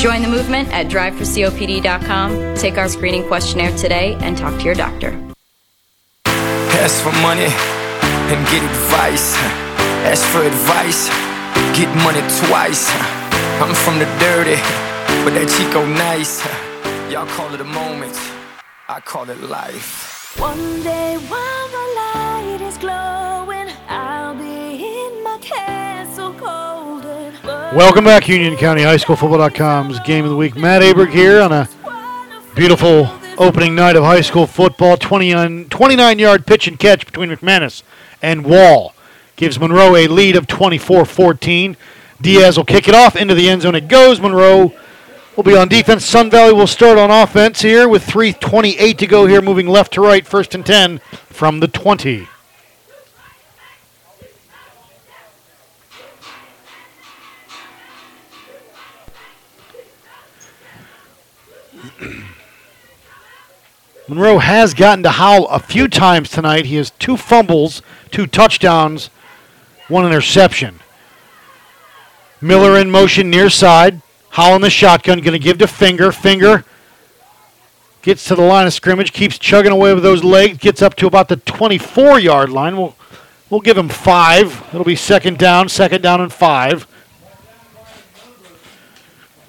[0.00, 5.10] Join the movement at driveforcopd.com, take our screening questionnaire today, and talk to your doctor.
[6.24, 7.50] Ask for money
[8.30, 9.34] and get advice.
[10.06, 11.08] Ask for advice,
[11.76, 12.88] get money twice.
[13.60, 14.87] I'm from the dirty,
[15.24, 16.44] but that Chico nice.
[17.12, 18.14] Y'all call it a moment,
[18.88, 20.38] I call it life.
[20.38, 27.34] One day while the light is glowing, I'll be in my castle golden.
[27.74, 30.56] Welcome back, Union County High School Football.com's game of the week.
[30.56, 31.68] Matt Aberg here on a
[32.54, 33.08] beautiful
[33.38, 34.96] opening night of high school football.
[34.96, 37.82] 29, 29 yard pitch and catch between McManus
[38.20, 38.94] and Wall
[39.36, 41.76] gives Monroe a lead of 24 14.
[42.20, 43.74] Diaz will kick it off into the end zone.
[43.74, 44.20] It goes.
[44.20, 44.74] Monroe
[45.38, 46.04] will be on defense.
[46.04, 50.00] Sun Valley will start on offense here with 3.28 to go here, moving left to
[50.00, 52.26] right, first and 10 from the 20.
[64.08, 66.66] Monroe has gotten to Howell a few times tonight.
[66.66, 67.80] He has two fumbles,
[68.10, 69.06] two touchdowns,
[69.86, 70.80] one interception.
[72.40, 74.02] Miller in motion near side.
[74.38, 76.12] Howell the shotgun, going to give to Finger.
[76.12, 76.64] Finger
[78.02, 81.08] gets to the line of scrimmage, keeps chugging away with those legs, gets up to
[81.08, 82.76] about the 24 yard line.
[82.76, 82.94] We'll,
[83.50, 84.64] we'll give him five.
[84.68, 86.86] It'll be second down, second down and five.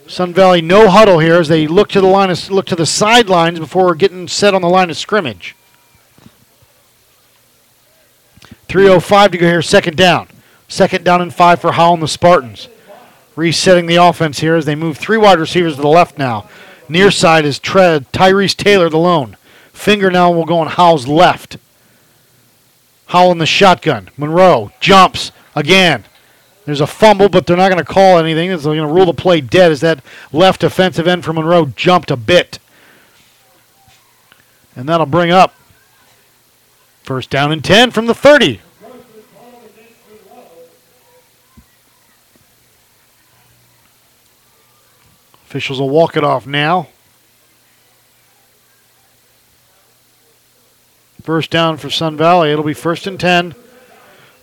[0.07, 2.87] Sun Valley no huddle here as they look to the line of, look to the
[2.87, 5.55] sidelines before getting set on the line of scrimmage.
[8.67, 10.29] 305 to go here, second down.
[10.67, 12.69] Second down and five for Howell and the Spartans.
[13.39, 16.49] Resetting the offense here as they move three wide receivers to the left now.
[16.89, 19.37] Near side is Tre- Tyrese Taylor, the lone.
[19.71, 21.55] Finger now will go on Howell's left.
[23.05, 24.09] Howell in the shotgun.
[24.17, 26.03] Monroe jumps again.
[26.65, 28.49] There's a fumble, but they're not going to call anything.
[28.49, 32.11] They're going to rule the play dead as that left defensive end for Monroe jumped
[32.11, 32.59] a bit.
[34.75, 35.53] And that'll bring up
[37.03, 38.59] first down and 10 from the 30.
[45.49, 46.89] Officials will walk it off now.
[51.23, 52.51] First down for Sun Valley.
[52.51, 53.55] It'll be first and 10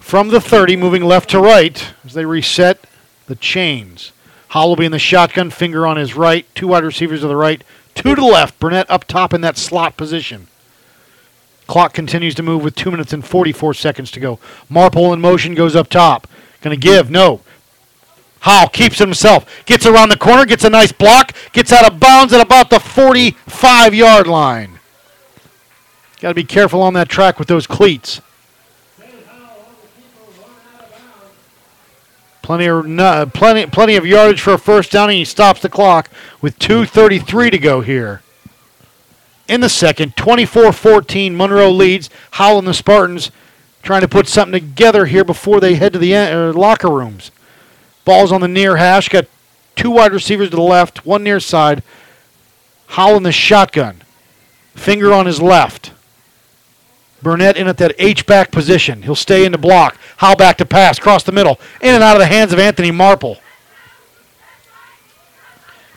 [0.00, 2.88] from the 30, moving left to right as they reset
[3.28, 4.10] the chains.
[4.52, 7.62] Be in the shotgun, finger on his right, two wide receivers to the right,
[7.94, 8.58] two to the left.
[8.58, 10.48] Burnett up top in that slot position.
[11.68, 14.40] Clock continues to move with 2 minutes and 44 seconds to go.
[14.68, 16.26] Marple in motion goes up top.
[16.62, 17.42] Going to give, no.
[18.46, 19.44] Howell keeps himself.
[19.66, 22.78] Gets around the corner, gets a nice block, gets out of bounds at about the
[22.78, 24.78] 45 yard line.
[26.20, 28.20] Got to be careful on that track with those cleats.
[32.42, 35.68] Plenty of no, plenty plenty of yardage for a first down, and he stops the
[35.68, 36.08] clock
[36.40, 38.22] with 2:33 to go here.
[39.48, 42.10] In the second, 24-14, Monroe leads.
[42.32, 43.32] Howell and the Spartans
[43.82, 47.32] trying to put something together here before they head to the uh, locker rooms.
[48.06, 49.10] Ball's on the near hash.
[49.10, 49.26] Got
[49.74, 51.82] two wide receivers to the left, one near side.
[52.86, 54.00] Howell in the shotgun.
[54.74, 55.92] Finger on his left.
[57.20, 59.02] Burnett in at that H-back position.
[59.02, 59.98] He'll stay in the block.
[60.18, 62.92] Howell back to pass, cross the middle, in and out of the hands of Anthony
[62.92, 63.38] Marple.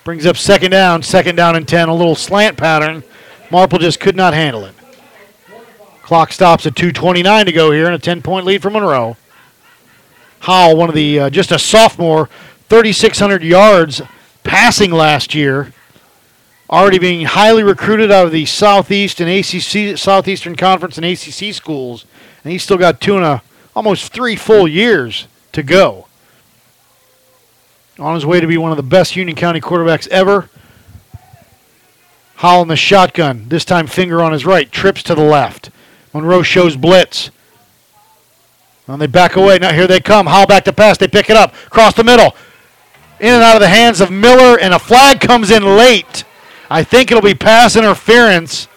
[0.04, 3.04] Brings up second down, second down and 10, a little slant pattern.
[3.52, 4.74] Marple just could not handle it.
[6.02, 9.16] Clock stops at 2.29 to go here and a 10 point lead for Monroe.
[10.40, 12.30] Howell, one of the, uh, just a sophomore,
[12.70, 14.02] 3,600 yards
[14.44, 15.74] passing last year.
[16.70, 22.06] Already being highly recruited out of the Southeast and ACC, Southeastern Conference and ACC schools.
[22.44, 23.42] And he's still got two and a,
[23.76, 26.08] almost three full years to go.
[27.98, 30.50] On his way to be one of the best Union County quarterbacks ever.
[32.36, 35.72] Howell in the shotgun, this time finger on his right, trips to the left.
[36.14, 37.32] Monroe shows blitz.
[38.90, 39.60] And they back away.
[39.60, 40.26] Now here they come.
[40.26, 40.98] Howell back to pass.
[40.98, 41.54] They pick it up.
[41.54, 42.36] Cross the middle.
[43.20, 46.24] In and out of the hands of Miller, and a flag comes in late.
[46.72, 48.68] I think it'll be pass interference.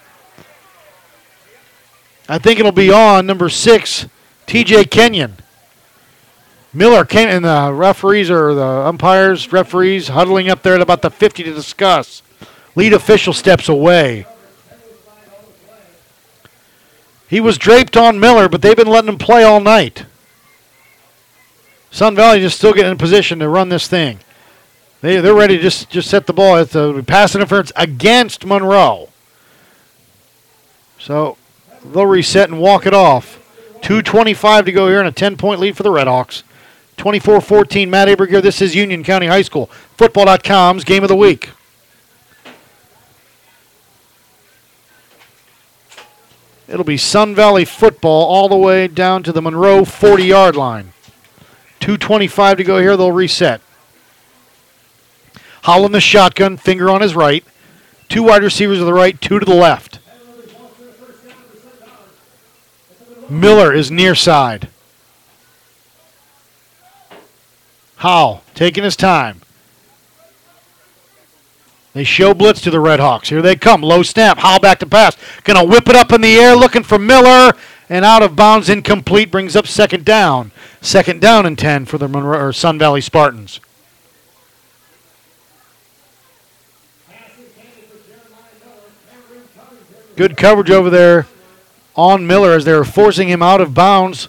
[2.29, 4.07] I think it'll be on number six,
[4.47, 5.37] TJ Kenyon.
[6.75, 11.11] Miller came, and the referees or the umpires, referees huddling up there at about the
[11.11, 12.23] 50 to discuss.
[12.75, 14.27] Lead official steps away.
[17.29, 20.05] He was draped on Miller, but they've been letting him play all night.
[21.93, 24.19] Sun Valley just still getting in position to run this thing.
[25.03, 26.57] They, they're ready to just, just set the ball.
[26.57, 29.11] It's a pass interference against Monroe.
[30.99, 31.37] So
[31.85, 33.39] they'll reset and walk it off.
[33.83, 36.45] 2.25 to go here and a 10 point lead for the Redhawks.
[36.97, 38.41] 24 14, Matt Aberg here.
[38.41, 39.67] This is Union County High School.
[39.99, 41.51] Football.com's game of the week.
[46.69, 50.95] It'll be Sun Valley football all the way down to the Monroe 40 yard line.
[51.83, 52.97] 2.25 to go here.
[52.97, 53.61] They'll reset.
[55.63, 57.45] Howell in the shotgun, finger on his right.
[58.09, 59.99] Two wide receivers to the right, two to the left.
[63.29, 64.69] Miller is near side.
[67.97, 69.41] Howell taking his time.
[71.95, 73.27] They show blitz to the Redhawks.
[73.27, 73.83] Here they come.
[73.83, 74.39] Low snap.
[74.39, 75.17] Howell back to pass.
[75.45, 77.53] Gonna whip it up in the air, looking for Miller,
[77.93, 80.51] and out of bounds incomplete brings up second down.
[80.81, 83.61] Second down and 10 for the Monroe, or Sun Valley Spartans.
[90.17, 91.27] Good coverage over there
[91.95, 94.27] on Miller as they're forcing him out of bounds.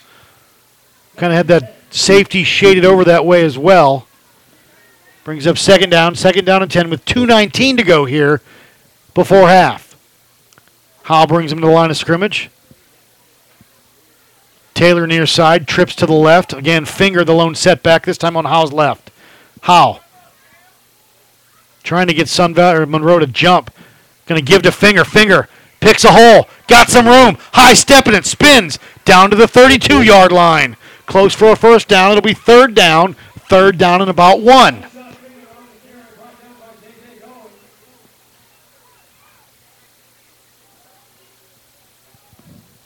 [1.15, 4.07] Kind of had that safety shaded over that way as well.
[5.23, 8.41] Brings up second down, second down and 10 with 2.19 to go here
[9.13, 9.95] before half.
[11.03, 12.49] Howell brings him to the line of scrimmage.
[14.73, 16.53] Taylor near side, trips to the left.
[16.53, 19.11] Again, finger the lone setback, this time on Howell's left.
[19.61, 20.01] Howe.
[21.83, 23.71] trying to get Sun Valley or Monroe to jump.
[24.27, 25.03] To give to Finger.
[25.03, 25.47] Finger
[25.79, 26.47] picks a hole.
[26.67, 27.37] Got some room.
[27.51, 28.25] High stepping it.
[28.25, 30.75] Spins down to the 32 yard line.
[31.05, 32.11] Close for a first down.
[32.11, 33.15] It'll be third down.
[33.47, 34.85] Third down and about one.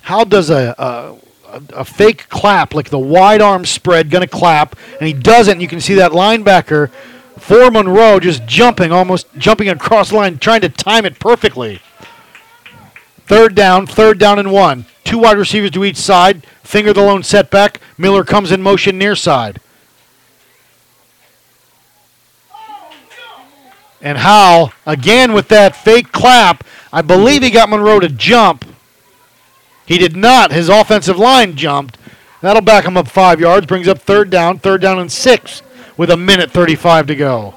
[0.01, 1.15] How does a, a,
[1.69, 5.61] a fake clap, like the wide arm spread, going to clap, and he doesn't?
[5.61, 6.89] You can see that linebacker
[7.37, 11.81] for Monroe just jumping, almost jumping across the line, trying to time it perfectly.
[13.25, 14.85] Third down, third down and one.
[15.03, 16.45] Two wide receivers to each side.
[16.63, 17.79] Finger the lone setback.
[17.97, 19.59] Miller comes in motion near side.
[24.01, 26.63] And Howell, again with that fake clap,
[26.93, 28.65] I believe he got Monroe to jump.
[29.87, 30.51] He did not.
[30.51, 31.97] His offensive line jumped.
[32.41, 35.63] That'll back him up five yards, brings up third down, third down and six
[35.95, 37.55] with a minute 35 to go.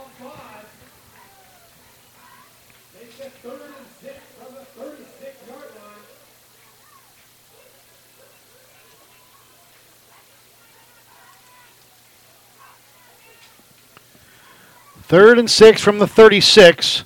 [15.03, 17.03] Third and six from the 36.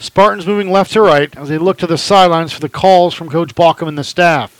[0.00, 3.30] Spartans moving left to right as they look to the sidelines for the calls from
[3.30, 4.55] Coach Balkum and the staff.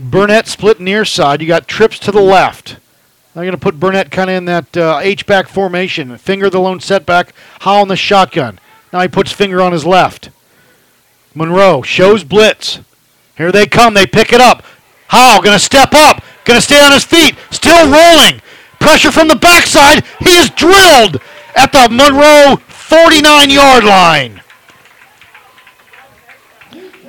[0.00, 1.42] Burnett split near side.
[1.42, 2.78] You got trips to the left.
[3.36, 6.16] I'm going to put Burnett kind of in that uh, H-back formation.
[6.18, 7.32] Finger the lone setback.
[7.60, 8.58] Howell in the shotgun.
[8.92, 10.30] Now he puts finger on his left.
[11.34, 12.80] Monroe shows blitz.
[13.36, 13.94] Here they come.
[13.94, 14.64] They pick it up.
[15.08, 16.24] Howell going to step up.
[16.44, 17.36] Going to stay on his feet.
[17.50, 18.40] Still rolling.
[18.80, 20.04] Pressure from the backside.
[20.18, 21.20] He is drilled
[21.54, 24.40] at the Monroe 49 yard line.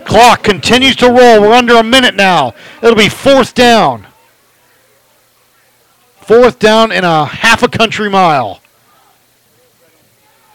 [0.06, 1.42] Clock continues to roll.
[1.42, 2.54] We're under a minute now.
[2.82, 4.08] It'll be fourth down.
[6.18, 8.62] Fourth down in a half a country mile.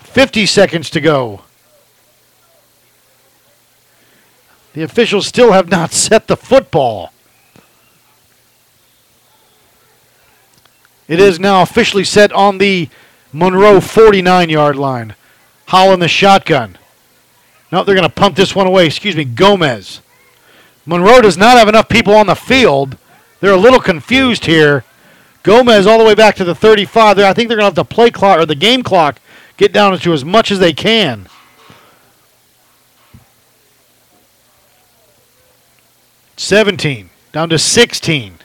[0.00, 1.42] 50 seconds to go.
[4.72, 7.12] The officials still have not set the football.
[11.08, 12.88] It is now officially set on the
[13.32, 15.14] Monroe 49 yard line.
[15.66, 16.78] Howell in the shotgun.
[17.72, 18.86] No, they're going to pump this one away.
[18.86, 20.00] Excuse me, Gomez.
[20.84, 22.96] Monroe does not have enough people on the field.
[23.40, 24.84] They're a little confused here.
[25.42, 27.18] Gomez all the way back to the 35.
[27.18, 29.20] I think they're going to have to play clock or the game clock
[29.56, 31.28] get down to as much as they can.
[36.36, 38.38] Seventeen down to sixteen.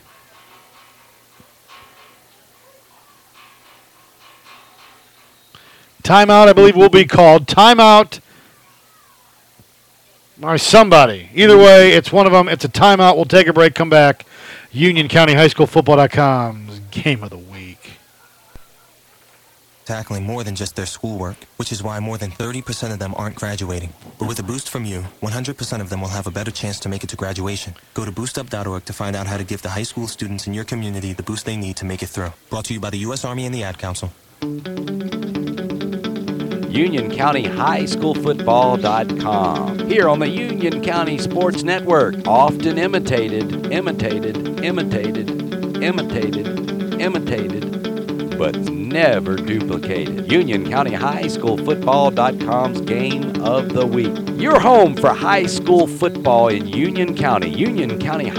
[6.02, 7.48] Timeout, I believe, will be called.
[7.48, 8.22] Timeout
[10.44, 11.30] or somebody.
[11.34, 12.48] Either way, it's one of them.
[12.48, 13.16] It's a timeout.
[13.16, 14.26] We'll take a break, come back.
[14.72, 17.94] Union County High School Football.com's game of the week.
[19.86, 23.36] Tackling more than just their schoolwork, which is why more than 30% of them aren't
[23.36, 23.92] graduating.
[24.20, 26.90] But with a boost from you, 100% of them will have a better chance to
[26.90, 27.74] make it to graduation.
[27.94, 30.64] Go to boostup.org to find out how to give the high school students in your
[30.64, 32.32] community the boost they need to make it through.
[32.50, 33.26] Brought to you by the U.S.
[33.26, 34.14] Army and the Ad Council.
[36.72, 39.90] Union County High School Football.com.
[39.90, 45.30] Here on the Union County Sports Network, often imitated, imitated, imitated,
[45.84, 50.32] imitated, imitated, but never duplicated.
[50.32, 54.18] Union County High School Football.com's game of the week.
[54.42, 57.50] Your home for high school football in Union County.
[57.50, 58.30] Union County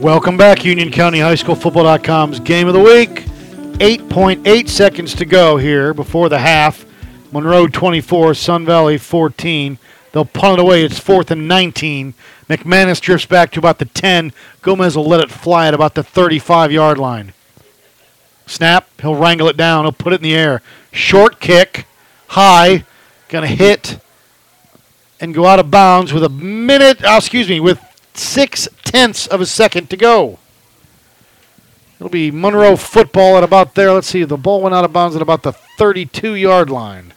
[0.00, 3.26] Welcome back, Union County High School Football.com's game of the week.
[3.80, 6.86] 8.8 seconds to go here before the half.
[7.32, 9.76] Monroe 24, Sun Valley 14.
[10.12, 10.84] They'll punt it away.
[10.84, 12.14] It's fourth and 19.
[12.48, 14.32] McManus drifts back to about the 10.
[14.62, 17.34] Gomez will let it fly at about the 35 yard line.
[18.46, 18.88] Snap.
[19.02, 19.84] He'll wrangle it down.
[19.84, 20.62] He'll put it in the air.
[20.92, 21.84] Short kick.
[22.28, 22.84] High.
[23.28, 24.00] Going to hit
[25.20, 27.78] and go out of bounds with a minute, oh, excuse me, with
[28.14, 30.40] six tenths of a second to go.
[31.96, 33.92] It'll be Monroe football at about there.
[33.92, 34.24] Let's see.
[34.24, 37.12] The ball went out of bounds at about the 32 yard line.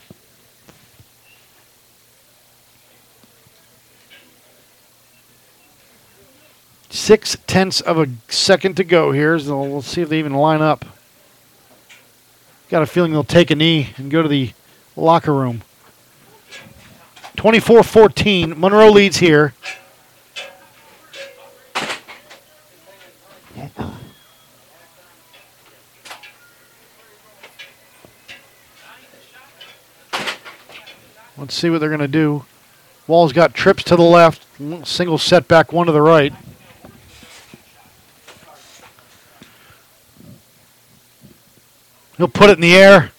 [6.89, 9.39] Six tenths of a second to go here.
[9.39, 10.85] So we'll see if they even line up.
[12.69, 14.51] Got a feeling they'll take a knee and go to the
[14.95, 15.63] locker room.
[17.35, 18.59] 24 14.
[18.59, 19.53] Monroe leads here.
[31.43, 32.45] Let's see what they're going to do.
[33.05, 34.45] Wall's got trips to the left,
[34.87, 36.31] single setback, one to the right.
[42.15, 43.11] He'll put it in the air.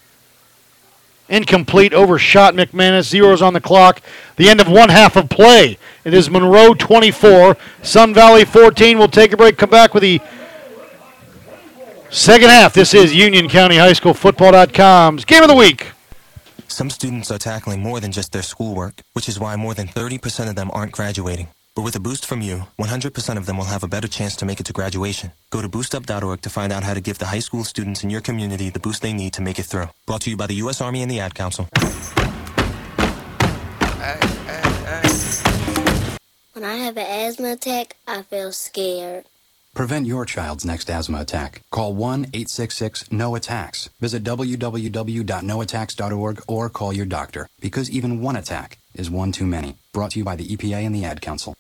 [1.29, 3.11] Incomplete, overshot McManus.
[3.11, 4.01] Zeros on the clock.
[4.37, 5.77] The end of one half of play.
[6.07, 8.97] It is Monroe 24, Sun Valley 14.
[8.97, 10.23] We'll take a break, come back with the
[12.09, 12.73] second half.
[12.73, 15.89] This is Union County High School Football.com's Game of the Week.
[16.75, 20.49] Some students are tackling more than just their schoolwork, which is why more than 30%
[20.49, 21.47] of them aren't graduating.
[21.77, 24.45] But with a boost from you, 100% of them will have a better chance to
[24.45, 25.31] make it to graduation.
[25.51, 28.21] Go to boostup.org to find out how to give the high school students in your
[28.21, 29.89] community the boost they need to make it through.
[30.05, 30.81] Brought to you by the U.S.
[30.81, 31.69] Army and the Ad Council.
[36.55, 39.27] When I have an asthma attack, I feel scared.
[39.75, 41.63] Prevent your child's next asthma attack.
[41.73, 43.91] Call 1 866 No Attacks.
[44.01, 49.75] Visit www.noattacks.org or call your doctor because even one attack is one too many.
[49.93, 51.57] Brought to you by the EPA and the Ad Council.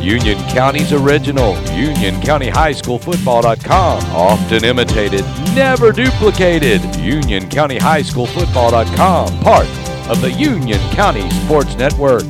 [0.00, 4.04] Union County's original, UnionCountyHighSchoolFootball.com.
[4.14, 5.24] Often imitated,
[5.54, 6.82] never duplicated.
[6.82, 9.40] UnionCountyHighSchoolFootball.com.
[9.40, 9.66] Part
[10.08, 12.22] of the Union County Sports Network.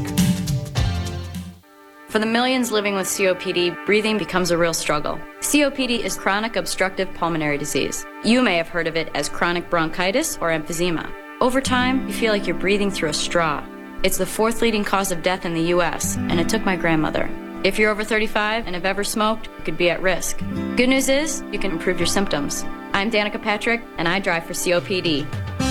[2.15, 5.19] For the millions living with COPD, breathing becomes a real struggle.
[5.41, 8.07] COPD is chronic obstructive pulmonary disease.
[8.23, 11.13] You may have heard of it as chronic bronchitis or emphysema.
[11.41, 13.67] Over time, you feel like you're breathing through a straw.
[14.05, 17.29] It's the fourth leading cause of death in the US, and it took my grandmother.
[17.65, 20.39] If you're over 35 and have ever smoked, you could be at risk.
[20.77, 22.63] Good news is, you can improve your symptoms.
[22.93, 25.27] I'm Danica Patrick, and I drive for COPD.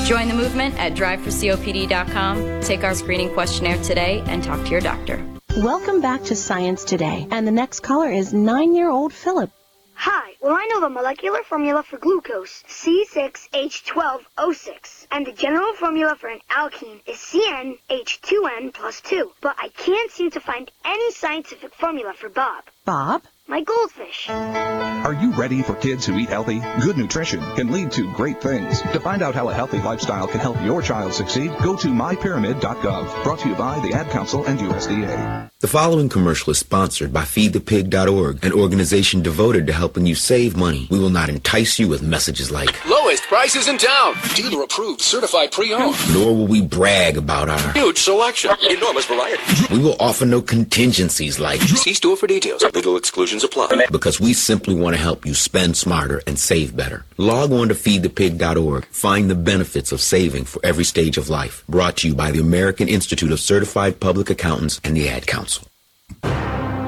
[0.05, 5.25] Join the movement at driveforcopd.com, take our screening questionnaire today, and talk to your doctor.
[5.57, 9.51] Welcome back to Science Today, and the next caller is nine-year-old Philip.
[9.93, 16.29] Hi, well I know the molecular formula for glucose, C6H12O6, and the general formula for
[16.29, 22.15] an alkane is CnH2n plus 2, but I can't seem to find any scientific formula
[22.15, 22.63] for Bob.
[22.83, 23.21] Bob?
[23.53, 24.31] My goldfish.
[24.31, 26.59] Are you ready for kids who eat healthy?
[26.81, 28.81] Good nutrition can lead to great things.
[28.81, 33.23] To find out how a healthy lifestyle can help your child succeed, go to mypyramid.gov.
[33.23, 35.51] Brought to you by the Ad Council and USDA.
[35.59, 40.87] The following commercial is sponsored by FeedThePig.org, an organization devoted to helping you save money.
[40.89, 42.92] We will not entice you with messages like, Lowest
[43.33, 44.13] prices in town.
[44.35, 45.95] Dealer approved, certified pre-owned.
[46.13, 47.71] nor will we brag about our.
[47.73, 48.51] Huge selection.
[48.69, 49.41] Enormous variety.
[49.71, 52.61] We will offer no contingencies like, See store for details.
[52.75, 53.87] Legal exclusions apply.
[53.91, 57.05] because we simply want to help you spend smarter and save better.
[57.17, 58.85] Log on to feedthepig.org.
[58.91, 61.63] Find the benefits of saving for every stage of life.
[61.67, 65.67] Brought to you by the American Institute of Certified Public Accountants and the Ad Council.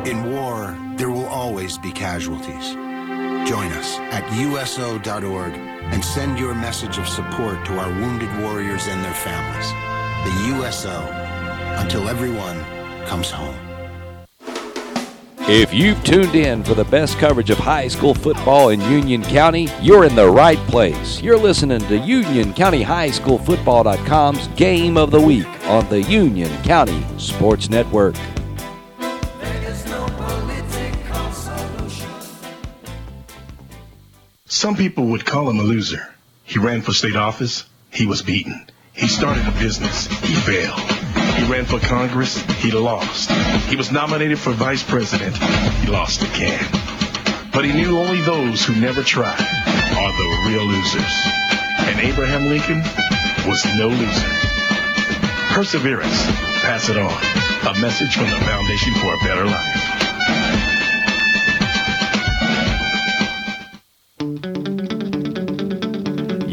[0.05, 2.75] In war, there will always be casualties.
[3.49, 9.03] Join us at USO.org and send your message of support to our wounded warriors and
[9.03, 9.69] their families.
[10.25, 11.01] The USO,
[11.79, 12.59] until everyone
[13.05, 13.55] comes home.
[15.47, 19.67] If you've tuned in for the best coverage of high school football in Union County,
[19.79, 21.21] you're in the right place.
[21.21, 26.49] You're listening to Union County High School Football.com's Game of the Week on the Union
[26.63, 28.15] County Sports Network.
[34.55, 36.15] Some people would call him a loser.
[36.45, 37.65] He ran for state office.
[37.91, 38.65] He was beaten.
[38.93, 40.07] He started a business.
[40.07, 40.79] He failed.
[41.35, 42.37] He ran for Congress.
[42.63, 43.29] He lost.
[43.67, 45.35] He was nominated for vice president.
[45.35, 46.63] He lost again.
[47.51, 51.13] But he knew only those who never tried are the real losers.
[51.91, 52.79] And Abraham Lincoln
[53.45, 54.29] was no loser.
[55.53, 56.25] Perseverance.
[56.63, 57.11] Pass it on.
[57.75, 60.04] A message from the Foundation for a Better Life.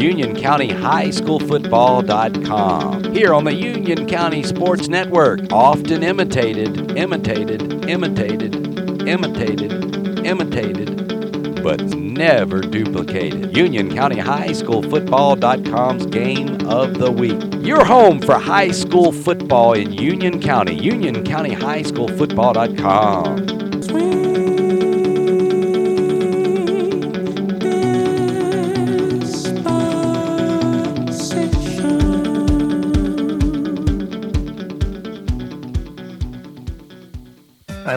[0.02, 3.14] Union County High School Football.com.
[3.14, 12.60] Here on the Union County Sports Network, often imitated, imitated, imitated, imitated, imitated, but never
[12.60, 13.56] duplicated.
[13.56, 17.40] Union County High School Football.com's Game of the Week.
[17.64, 20.74] Your home for high school football in Union County.
[20.74, 21.22] Union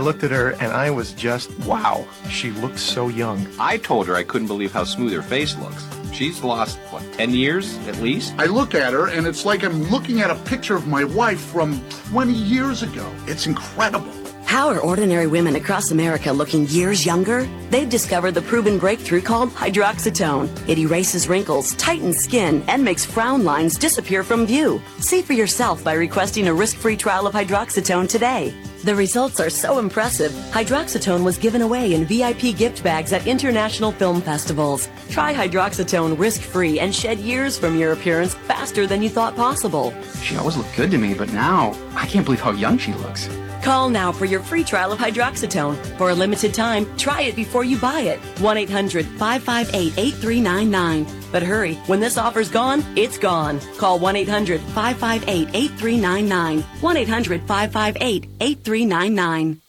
[0.05, 2.07] looked at her and I was just wow.
[2.29, 3.47] She looks so young.
[3.59, 5.83] I told her I couldn't believe how smooth her face looks.
[6.13, 8.35] She's lost, what, 10 years at least?
[8.37, 11.39] I look at her and it's like I'm looking at a picture of my wife
[11.39, 13.11] from 20 years ago.
[13.25, 14.13] It's incredible.
[14.45, 17.49] How are ordinary women across America looking years younger?
[17.71, 20.69] They've discovered the proven breakthrough called hydroxatone.
[20.69, 24.79] It erases wrinkles, tightens skin, and makes frown lines disappear from view.
[24.99, 28.53] See for yourself by requesting a risk-free trial of hydroxatone today.
[28.85, 30.31] The results are so impressive.
[30.51, 34.89] Hydroxatone was given away in VIP gift bags at international film festivals.
[35.09, 39.91] Try hydroxatone risk-free and shed years from your appearance faster than you thought possible.
[40.21, 43.27] She always looked good to me, but now I can't believe how young she looks.
[43.65, 45.75] Call now for your free trial of hydroxatone.
[45.97, 48.19] For a limited time, try it before you buy it.
[48.39, 51.07] 1 800 558 8399.
[51.31, 53.59] But hurry, when this offer's gone, it's gone.
[53.79, 56.61] Call 1 800 558 8399.
[56.61, 59.61] 1 800 558 8399.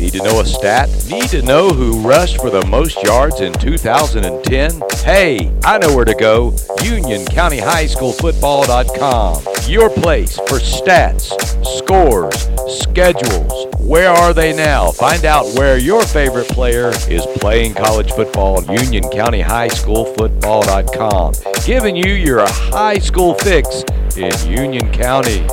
[0.00, 0.88] Need to know a stat?
[1.10, 4.80] Need to know who rushed for the most yards in 2010?
[5.04, 6.52] Hey, I know where to go.
[6.78, 9.70] UnionCountyHighSchoolFootball.com.
[9.70, 11.34] Your place for stats,
[11.78, 12.48] scores,
[12.80, 13.66] schedules.
[13.78, 14.90] Where are they now?
[14.90, 18.62] Find out where your favorite player is playing college football.
[18.62, 21.34] UnionCountyHighSchoolFootball.com.
[21.66, 23.84] Giving you your high school fix
[24.16, 25.46] in Union County.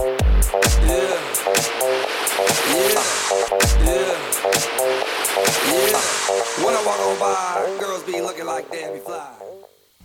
[8.57, 9.36] Like Debbie Fly.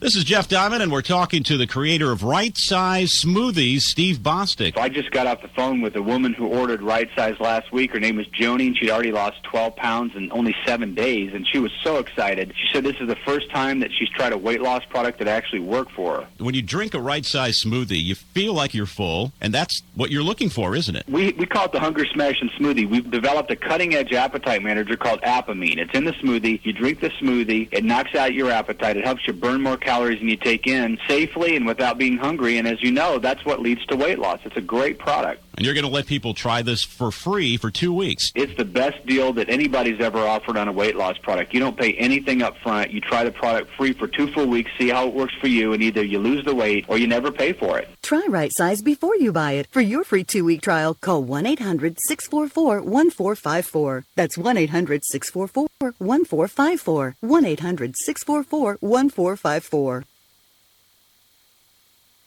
[0.03, 4.16] This is Jeff Diamond, and we're talking to the creator of Right Size Smoothies, Steve
[4.19, 4.77] Bostic.
[4.77, 7.93] I just got off the phone with a woman who ordered right size last week.
[7.93, 11.47] Her name was Joni, and she'd already lost 12 pounds in only seven days, and
[11.47, 12.53] she was so excited.
[12.57, 15.29] She said this is the first time that she's tried a weight loss product that
[15.29, 16.29] actually worked for her.
[16.39, 20.11] When you drink a right size smoothie, you feel like you're full, and that's what
[20.11, 21.09] you're looking for, isn't it?
[21.09, 22.91] We, we call it the Hunger Smashing Smoothie.
[22.91, 25.79] We've developed a cutting edge appetite manager called Apamine.
[25.79, 26.59] It's in the smoothie.
[26.65, 29.91] You drink the smoothie, it knocks out your appetite, it helps you burn more calories
[30.01, 32.59] than you take in safely and without being hungry.
[32.59, 34.40] And as you know, that's what leads to weight loss.
[34.44, 35.43] It's a great product.
[35.57, 38.33] And you're going to let people try this for free for two weeks.
[38.35, 41.53] It's the best deal that anybody's ever offered on a weight loss product.
[41.53, 42.91] You don't pay anything up front.
[42.91, 45.73] You try the product free for two full weeks, see how it works for you,
[45.73, 47.89] and either you lose the weight or you never pay for it.
[48.03, 49.66] Try Right Size before you buy it.
[49.70, 54.05] For your free two week trial, call 1 800 644 1454.
[54.16, 57.16] That's 1 800 644 1454.
[57.20, 60.05] 1 800 644 1454.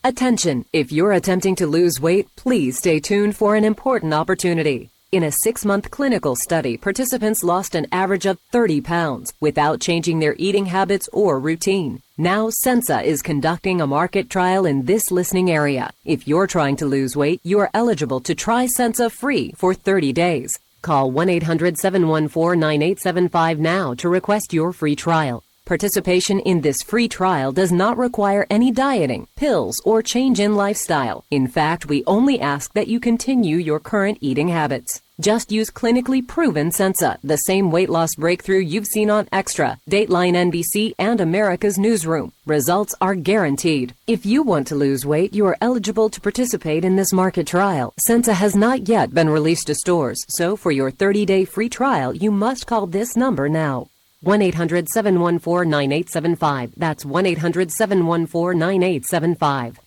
[0.08, 0.66] Attention!
[0.72, 4.92] If you're attempting to lose weight, please stay tuned for an important opportunity.
[5.12, 10.36] In a six-month clinical study, participants lost an average of 30 pounds without changing their
[10.38, 12.04] eating habits or routine.
[12.20, 15.90] Now, Sensa is conducting a market trial in this listening area.
[16.06, 20.14] If you're trying to lose weight, you are eligible to try Sensa free for 30
[20.14, 20.60] days.
[20.84, 25.42] Call 1-800-714-9875 now to request your free trial.
[25.66, 31.26] Participation in this free trial does not require any dieting, pills, or change in lifestyle.
[31.32, 35.02] In fact, we only ask that you continue your current eating habits.
[35.20, 40.36] Just use clinically proven Sensa, the same weight loss breakthrough you've seen on Extra, Dateline
[40.52, 42.32] NBC, and America's Newsroom.
[42.46, 43.96] Results are guaranteed.
[44.06, 47.92] If you want to lose weight, you are eligible to participate in this market trial.
[48.08, 52.30] Sensa has not yet been released to stores, so for your 30-day free trial, you
[52.30, 53.88] must call this number now.
[54.26, 56.74] 1 800 714 9875.
[56.76, 59.80] That's 1 800 714 9875.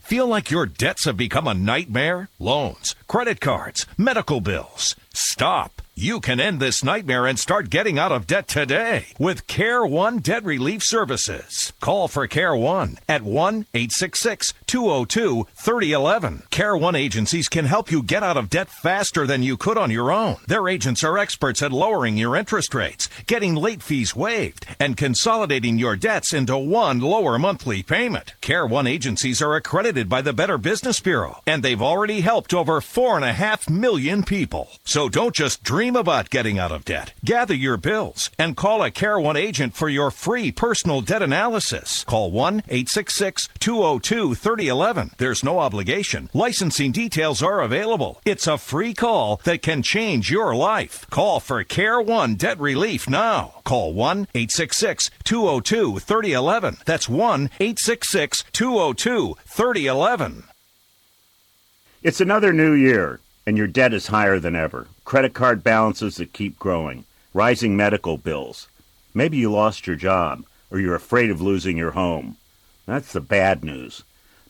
[0.00, 2.28] Feel like your debts have become a nightmare?
[2.40, 4.96] Loans, credit cards, medical bills.
[5.12, 5.73] Stop.
[5.96, 10.18] You can end this nightmare and start getting out of debt today with Care One
[10.18, 11.72] Debt Relief Services.
[11.80, 16.42] Call for Care One at 1 866 202 3011.
[16.50, 19.92] Care One agencies can help you get out of debt faster than you could on
[19.92, 20.38] your own.
[20.48, 25.78] Their agents are experts at lowering your interest rates, getting late fees waived, and consolidating
[25.78, 28.34] your debts into one lower monthly payment.
[28.40, 32.80] Care One agencies are accredited by the Better Business Bureau, and they've already helped over
[32.80, 34.70] 4.5 million people.
[34.84, 37.12] So don't just dream about getting out of debt.
[37.22, 42.04] Gather your bills and call a Care One agent for your free personal debt analysis.
[42.04, 45.10] Call 1 866 202 3011.
[45.18, 46.30] There's no obligation.
[46.32, 48.22] Licensing details are available.
[48.24, 51.06] It's a free call that can change your life.
[51.10, 53.60] Call for Care One Debt Relief now.
[53.64, 56.78] Call 1 866 202 3011.
[56.86, 60.44] That's 1 866 202 3011.
[62.02, 64.88] It's another new year, and your debt is higher than ever.
[65.04, 67.04] Credit card balances that keep growing,
[67.34, 68.68] rising medical bills.
[69.12, 72.36] Maybe you lost your job, or you're afraid of losing your home.
[72.86, 74.02] That's the bad news.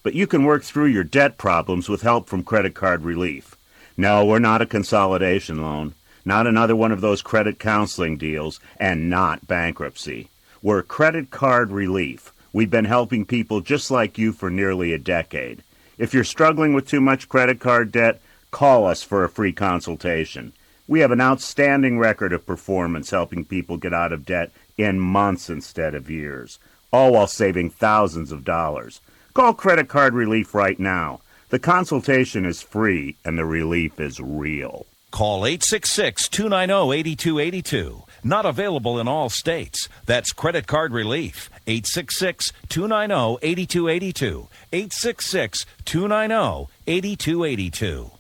[0.05, 3.57] But you can work through your debt problems with help from Credit Card Relief.
[3.97, 5.95] No, we're not a consolidation loan.
[6.25, 10.29] not another one of those credit counseling deals, and not bankruptcy.
[10.63, 12.33] We're credit card relief.
[12.53, 15.63] We've been helping people just like you for nearly a decade.
[15.99, 18.21] If you're struggling with too much credit card debt,
[18.55, 20.53] call us for a free consultation.
[20.87, 25.51] We have an outstanding record of performance helping people get out of debt in months
[25.51, 26.61] instead of years,
[26.93, 29.01] all while saving thousands of dollars.
[29.35, 31.21] Call Credit Card Relief right now.
[31.49, 34.87] The consultation is free and the relief is real.
[35.11, 38.05] Call 866 290 8282.
[38.23, 39.89] Not available in all states.
[40.07, 41.51] That's Credit Card Relief.
[41.67, 44.49] 866 290 8282.
[44.73, 48.11] 866 290 8282.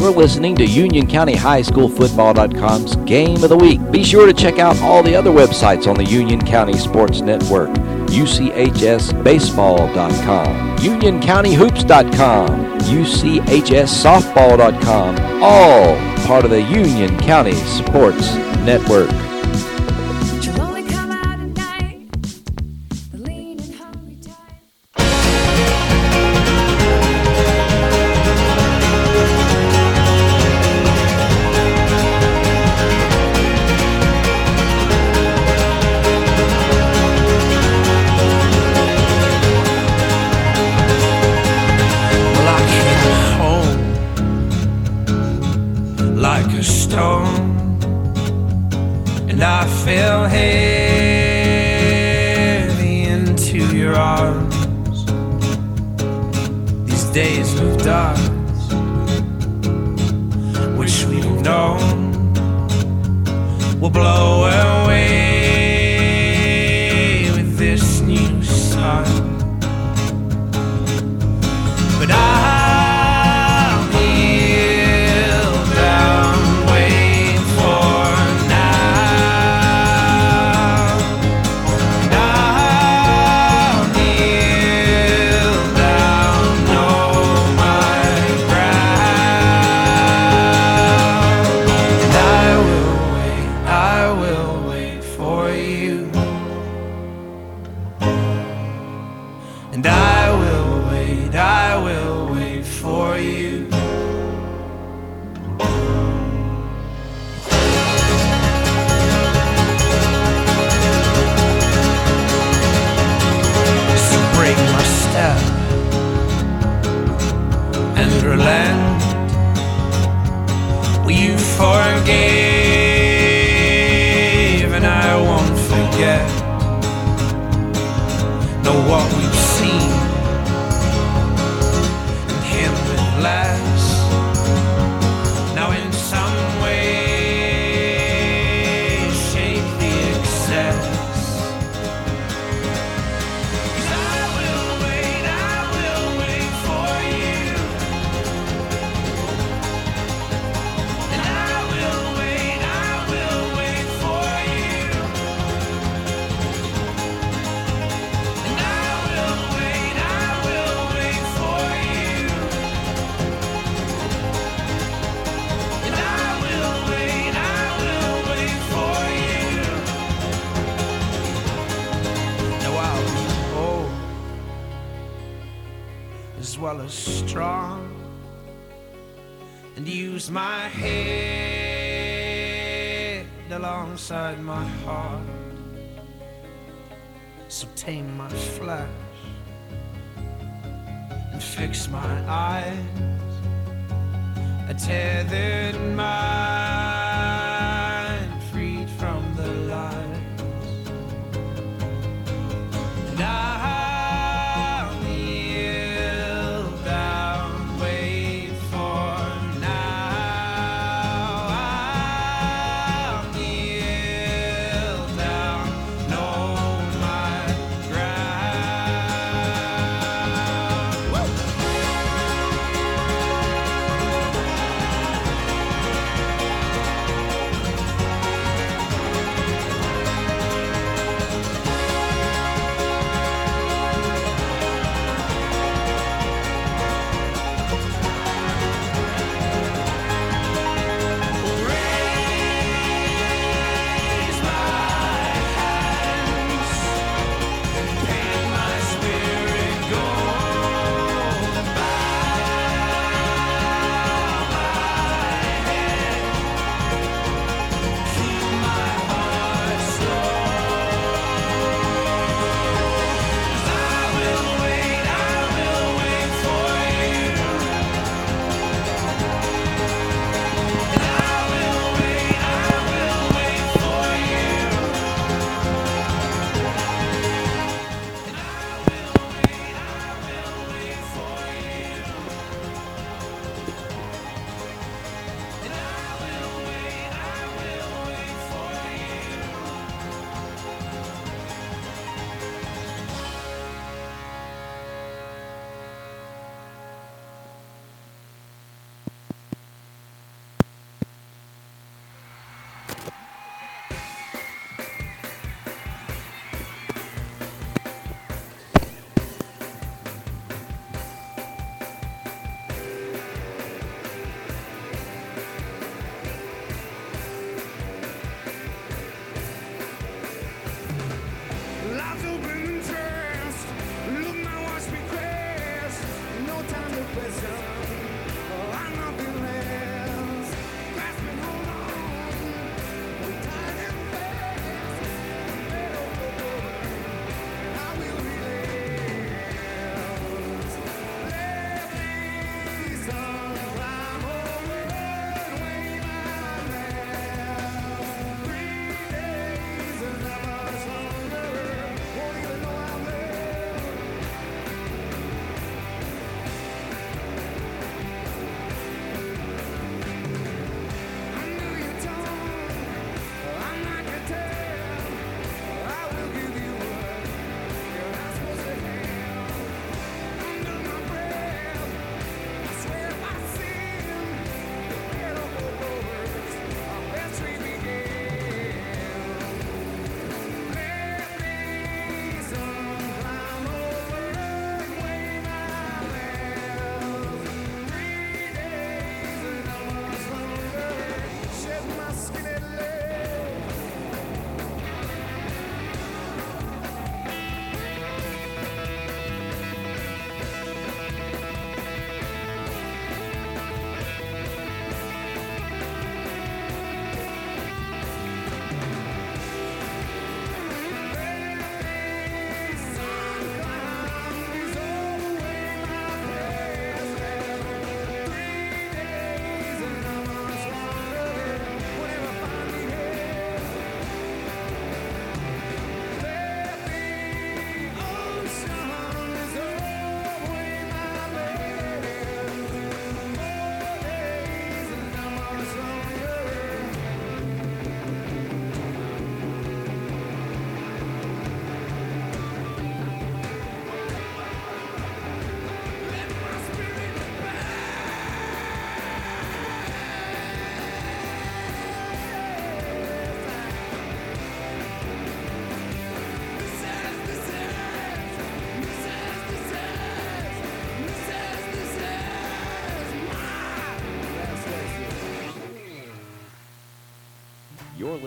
[0.00, 3.78] We're listening to Union County High School Football.com's Game of the Week.
[3.90, 7.68] Be sure to check out all the other websites on the Union County Sports Network.
[8.08, 12.48] UCHSBaseball.com, UnionCountyHoops.com,
[12.80, 15.96] UCHSSoftball.com, all
[16.26, 19.10] part of the Union County Sports Network.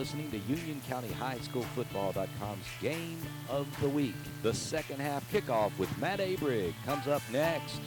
[0.04, 4.14] Listening to Union County High School Football.com's Game of the Week.
[4.42, 7.80] The second half kickoff with Matt Aberg comes up next.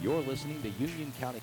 [0.00, 1.40] You're listening to Union County.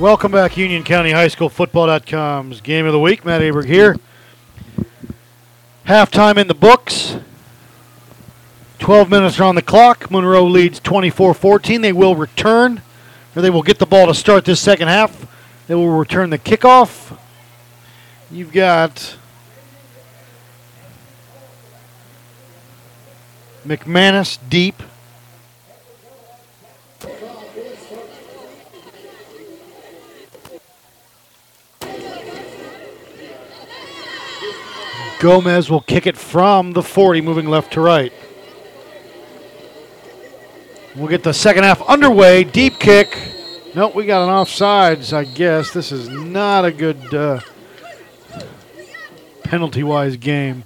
[0.00, 3.22] Welcome back, Union County High School Football.com's Game of the Week.
[3.22, 3.96] Matt Aberg here.
[5.84, 7.16] Halftime in the books.
[8.78, 10.10] 12 minutes are on the clock.
[10.10, 11.82] Monroe leads 24 14.
[11.82, 12.80] They will return,
[13.36, 15.26] or they will get the ball to start this second half.
[15.66, 17.18] They will return the kickoff.
[18.30, 19.18] You've got
[23.66, 24.82] McManus deep.
[35.20, 38.10] Gomez will kick it from the 40, moving left to right.
[40.96, 42.42] We'll get the second half underway.
[42.42, 43.16] Deep kick.
[43.74, 45.72] Nope, we got an offsides, I guess.
[45.72, 47.40] This is not a good uh,
[49.44, 50.64] penalty wise game.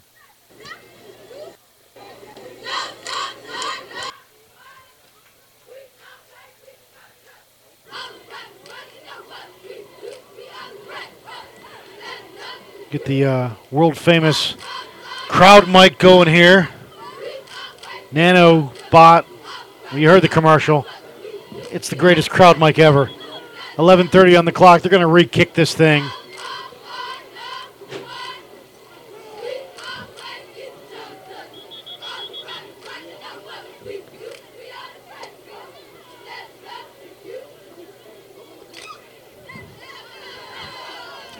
[12.95, 14.55] Get the uh, world famous
[15.27, 16.69] crowd mic going here.
[18.13, 19.27] Nano bot.
[19.93, 20.87] You heard the commercial.
[21.73, 23.11] It's the greatest crowd mic ever.
[23.79, 24.81] 11:30 on the clock.
[24.81, 26.05] They're going to re-kick this thing.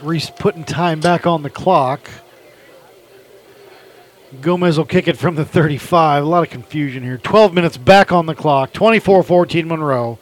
[0.05, 2.11] Reese putting time back on the clock.
[4.41, 6.23] Gomez will kick it from the 35.
[6.23, 7.19] A lot of confusion here.
[7.19, 8.73] 12 minutes back on the clock.
[8.73, 10.19] 24 14 Monroe.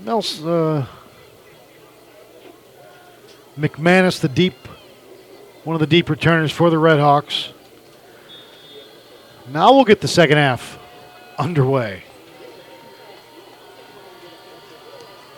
[0.00, 0.86] Nelson, uh,
[3.58, 4.54] McManus, the deep,
[5.64, 7.52] one of the deep returners for the Red Hawks.
[9.48, 10.78] Now we'll get the second half
[11.38, 12.05] underway.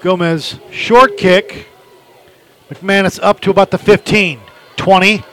[0.01, 1.67] Gomez, short kick.
[2.71, 4.41] McManus up to about the 15.
[4.77, 5.25] 20.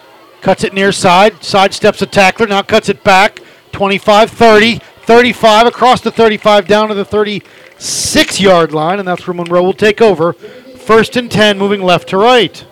[0.42, 1.44] Cuts it near side.
[1.44, 2.48] Side steps a tackler.
[2.48, 3.42] Now cuts it back.
[3.72, 9.00] 25, 30, 35 across the 35 down to the 36 yard line.
[9.00, 10.34] And that's where Monroe will take over.
[10.34, 12.66] First and 10, moving left to right.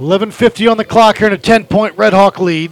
[0.00, 2.70] Eleven fifty on the clock here in a ten-point Red Hawk lead.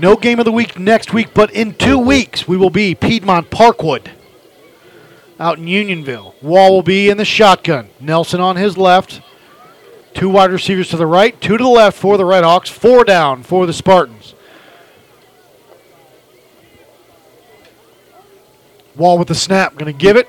[0.00, 3.50] No game of the week next week, but in two weeks we will be Piedmont
[3.50, 4.08] Parkwood
[5.40, 6.36] out in Unionville.
[6.40, 7.88] Wall will be in the shotgun.
[7.98, 9.20] Nelson on his left.
[10.14, 13.04] Two wide receivers to the right, two to the left for the Red Hawks, four
[13.04, 14.34] down for the Spartans.
[18.96, 20.28] Wall with the snap, going to give it.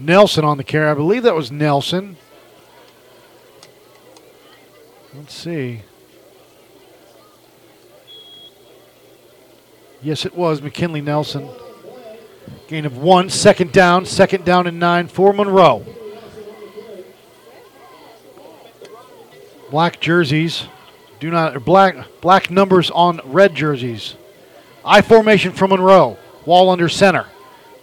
[0.00, 0.90] Nelson on the carry.
[0.90, 2.16] I believe that was Nelson.
[5.20, 5.82] Let's see.
[10.00, 11.46] Yes, it was McKinley Nelson.
[12.68, 15.84] Gain of one, second down, second down and nine for Monroe.
[19.70, 20.66] Black jerseys,
[21.20, 24.14] do not black black numbers on red jerseys.
[24.82, 26.16] I formation for Monroe.
[26.46, 27.26] Wall under center.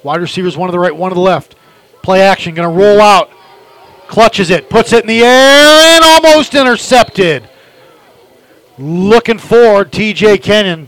[0.01, 1.55] Wide receivers, one to the right, one to the left.
[2.01, 3.29] Play action, to roll out.
[4.07, 7.49] Clutches it, puts it in the air, and almost intercepted.
[8.77, 10.87] Looking forward, TJ Kenyon.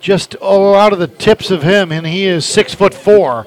[0.00, 3.46] Just oh, out of the tips of him, and he is six foot four.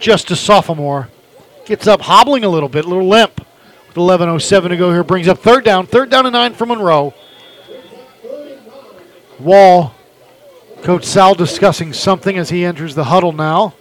[0.00, 1.08] Just a sophomore.
[1.64, 3.40] Gets up hobbling a little bit, a little limp.
[3.88, 5.86] With 11.07 to go here, brings up third down.
[5.86, 7.14] Third down and nine for Monroe.
[9.38, 9.94] Wall.
[10.82, 13.74] Coach Sal discussing something as he enters the huddle now.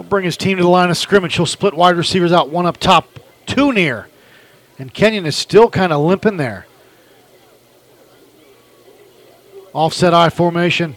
[0.00, 1.36] Will bring his team to the line of scrimmage.
[1.36, 4.08] He'll split wide receivers out, one up top, two near.
[4.78, 6.66] And Kenyon is still kind of limping there.
[9.74, 10.96] Offset eye formation.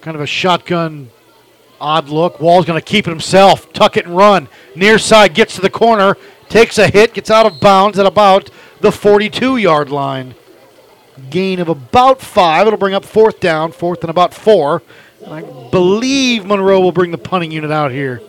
[0.00, 1.10] Kind of a shotgun
[1.78, 2.40] odd look.
[2.40, 3.70] Wall's going to keep it himself.
[3.74, 4.48] Tuck it and run.
[4.74, 6.16] Near side gets to the corner.
[6.48, 7.12] Takes a hit.
[7.12, 8.48] Gets out of bounds at about
[8.80, 10.34] the 42 yard line.
[11.28, 12.66] Gain of about five.
[12.66, 13.70] It'll bring up fourth down.
[13.70, 14.82] Fourth and about four.
[15.26, 18.20] And I believe Monroe will bring the punting unit out here.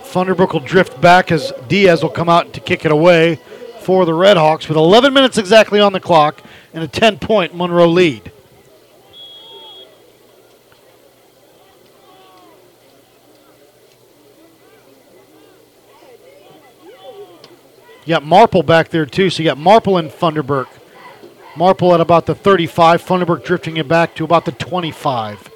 [0.00, 3.36] Funderburk will drift back as Diaz will come out to kick it away
[3.80, 6.42] for the Redhawks with 11 minutes exactly on the clock
[6.74, 8.32] and a 10 point Monroe lead.
[18.04, 20.66] You got Marple back there too, so you got Marple and Funderburk.
[21.56, 25.50] Marple at about the 35, Funderburk drifting it back to about the 25.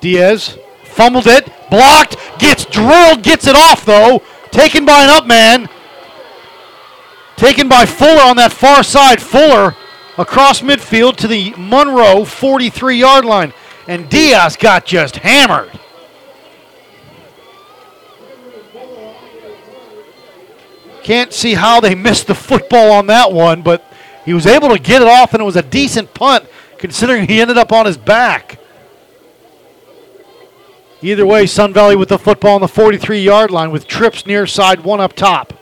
[0.00, 5.68] Diaz fumbled it, blocked, gets drilled, gets it off though, taken by an up man.
[7.36, 9.20] Taken by Fuller on that far side.
[9.20, 9.76] Fuller
[10.16, 13.52] across midfield to the Monroe 43 yard line.
[13.86, 15.78] And Diaz got just hammered.
[21.02, 23.84] Can't see how they missed the football on that one, but
[24.26, 26.44] he was able to get it off, and it was a decent punt
[26.78, 28.58] considering he ended up on his back.
[31.00, 34.46] Either way, Sun Valley with the football on the 43 yard line with trips near
[34.46, 35.52] side, one up top.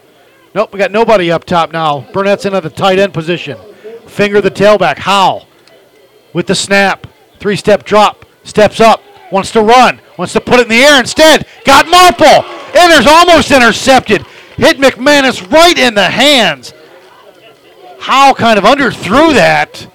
[0.54, 2.10] Nope, we got nobody up top now.
[2.12, 3.58] Burnett's in at the tight end position.
[4.06, 4.98] Finger the tailback.
[4.98, 5.46] Howell
[6.32, 7.06] with the snap.
[7.38, 8.24] Three step drop.
[8.44, 9.02] Steps up.
[9.32, 10.00] Wants to run.
[10.16, 11.46] Wants to put it in the air instead.
[11.64, 12.44] Got Marple.
[12.76, 14.24] And almost intercepted.
[14.56, 16.73] Hit McManus right in the hands.
[18.04, 19.90] Howell kind of underthrew that.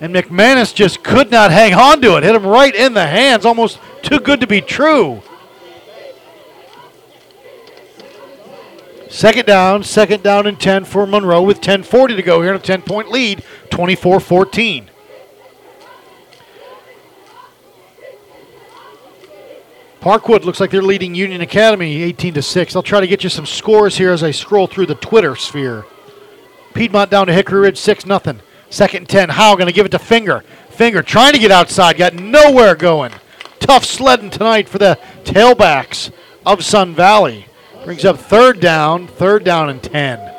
[0.00, 2.24] And McManus just could not hang on to it.
[2.24, 3.46] Hit him right in the hands.
[3.46, 5.22] Almost too good to be true.
[9.08, 12.62] Second down, second down and 10 for Monroe with 10.40 to go here in a
[12.62, 14.90] 10 point lead, 24 14.
[20.06, 22.76] Parkwood looks like they're leading Union Academy 18 to 6.
[22.76, 25.84] I'll try to get you some scores here as I scroll through the Twitter sphere.
[26.74, 28.20] Piedmont down to Hickory Ridge 6 0.
[28.70, 29.30] Second and 10.
[29.30, 30.44] Howell going to give it to Finger.
[30.70, 33.14] Finger trying to get outside, got nowhere going.
[33.58, 36.12] Tough sledding tonight for the tailbacks
[36.44, 37.48] of Sun Valley.
[37.84, 40.35] Brings up third down, third down and 10.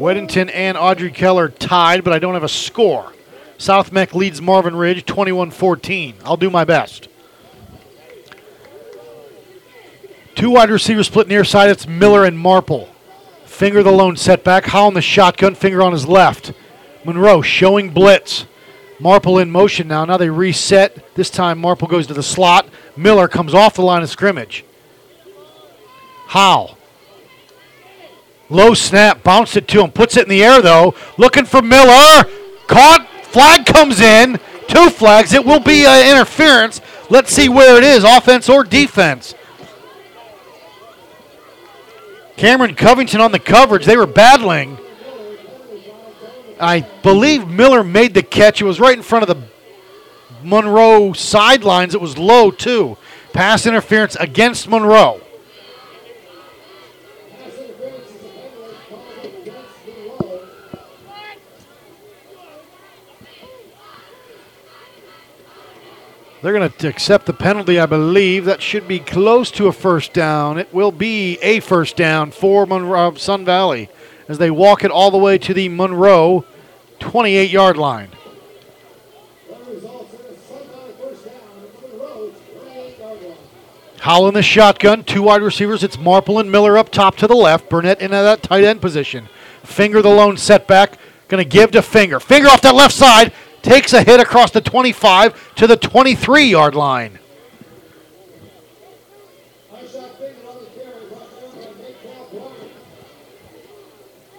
[0.00, 3.12] Weddington and Audrey Keller tied, but I don't have a score.
[3.58, 6.14] South Meck leads Marvin Ridge 21 14.
[6.24, 7.08] I'll do my best.
[10.34, 11.68] Two wide receivers split near side.
[11.68, 12.88] It's Miller and Marple.
[13.44, 14.64] Finger the lone setback.
[14.64, 15.54] Howell on the shotgun.
[15.54, 16.54] Finger on his left.
[17.04, 18.46] Monroe showing blitz.
[18.98, 20.06] Marple in motion now.
[20.06, 21.14] Now they reset.
[21.14, 22.66] This time Marple goes to the slot.
[22.96, 24.64] Miller comes off the line of scrimmage.
[26.28, 26.78] Howell.
[28.50, 29.22] Low snap.
[29.22, 29.90] Bounced it to him.
[29.92, 30.94] Puts it in the air though.
[31.16, 32.24] Looking for Miller.
[32.66, 33.06] Caught.
[33.24, 34.38] Flag comes in.
[34.68, 35.32] Two flags.
[35.32, 36.80] It will be an interference.
[37.08, 39.34] Let's see where it is offense or defense.
[42.36, 43.84] Cameron Covington on the coverage.
[43.84, 44.78] They were battling.
[46.58, 48.60] I believe Miller made the catch.
[48.60, 49.42] It was right in front of the
[50.42, 51.94] Monroe sidelines.
[51.94, 52.96] It was low, too.
[53.32, 55.20] Pass interference against Monroe.
[66.42, 68.46] They're going to accept the penalty, I believe.
[68.46, 70.58] That should be close to a first down.
[70.58, 73.90] It will be a first down for Monroe, uh, Sun Valley
[74.26, 76.44] as they walk it all the way to the Monroe
[77.00, 78.10] 28 yard line.
[83.98, 85.84] Howell in the shotgun, two wide receivers.
[85.84, 87.68] It's Marple and Miller up top to the left.
[87.68, 89.28] Burnett in that tight end position.
[89.62, 90.96] Finger the lone setback.
[91.28, 92.18] Going to give to Finger.
[92.18, 93.32] Finger off that left side.
[93.62, 97.18] Takes a hit across the 25 to the 23 yard line.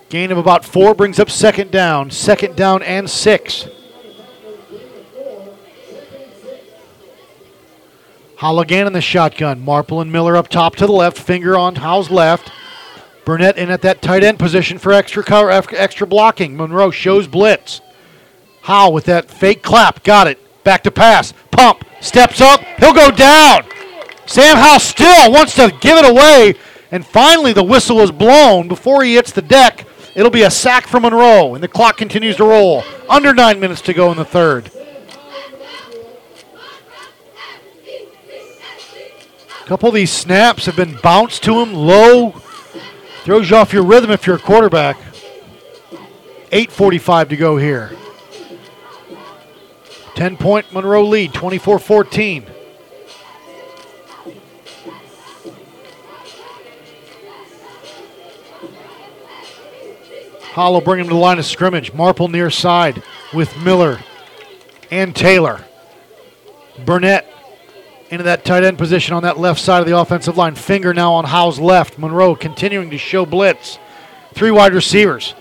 [0.10, 2.12] Gain of about four brings up second down.
[2.12, 3.68] Second down and six.
[8.36, 9.62] Halligan in the shotgun.
[9.62, 11.18] Marple and Miller up top to the left.
[11.18, 12.52] Finger on Howell's left.
[13.24, 16.58] Burnett in at that tight end position for extra cover, extra blocking.
[16.58, 17.80] Monroe shows blitz.
[18.62, 20.04] Howell with that fake clap.
[20.04, 20.64] Got it.
[20.64, 21.34] Back to pass.
[21.52, 21.84] Pump.
[22.00, 22.62] Steps up.
[22.80, 23.64] He'll go down.
[24.26, 26.56] Sam Howell still wants to give it away.
[26.92, 29.88] And finally, the whistle is blown before he hits the deck.
[30.14, 32.84] It'll be a sack for Monroe, and the clock continues to roll.
[33.10, 34.70] Under nine minutes to go in the third.
[39.62, 42.32] A couple of these snaps have been bounced to him low.
[43.24, 44.98] Throws you off your rhythm if you're a quarterback.
[46.52, 47.96] 8.45 to go here.
[50.16, 52.46] 10 point Monroe lead, 24 14.
[60.52, 61.94] Hollow bring him to the line of scrimmage.
[61.94, 63.02] Marple near side
[63.34, 64.00] with Miller
[64.92, 65.64] and Taylor.
[66.86, 67.26] Burnett
[68.10, 70.56] into that tight end position on that left side of the offensive line.
[70.56, 71.98] Finger now on Howell's left.
[71.98, 73.80] Monroe continuing to show blitz.
[74.34, 75.34] Three wide receivers.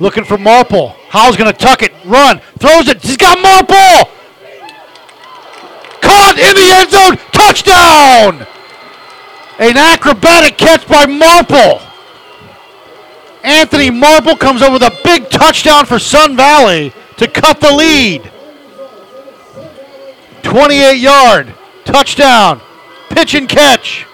[0.00, 0.90] Looking for Marple.
[1.08, 3.02] Howell's going to tuck it, run, throws it.
[3.02, 4.12] He's got Marple!
[6.00, 7.16] Caught in the end zone.
[7.32, 8.46] Touchdown!
[9.58, 11.80] An acrobatic catch by Marple.
[13.42, 18.30] Anthony Marple comes up with a big touchdown for Sun Valley to cut the lead.
[20.42, 21.54] 28 yard
[21.84, 22.60] touchdown,
[23.10, 24.07] pitch and catch.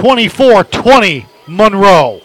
[0.00, 2.22] Twenty-four twenty Monroe.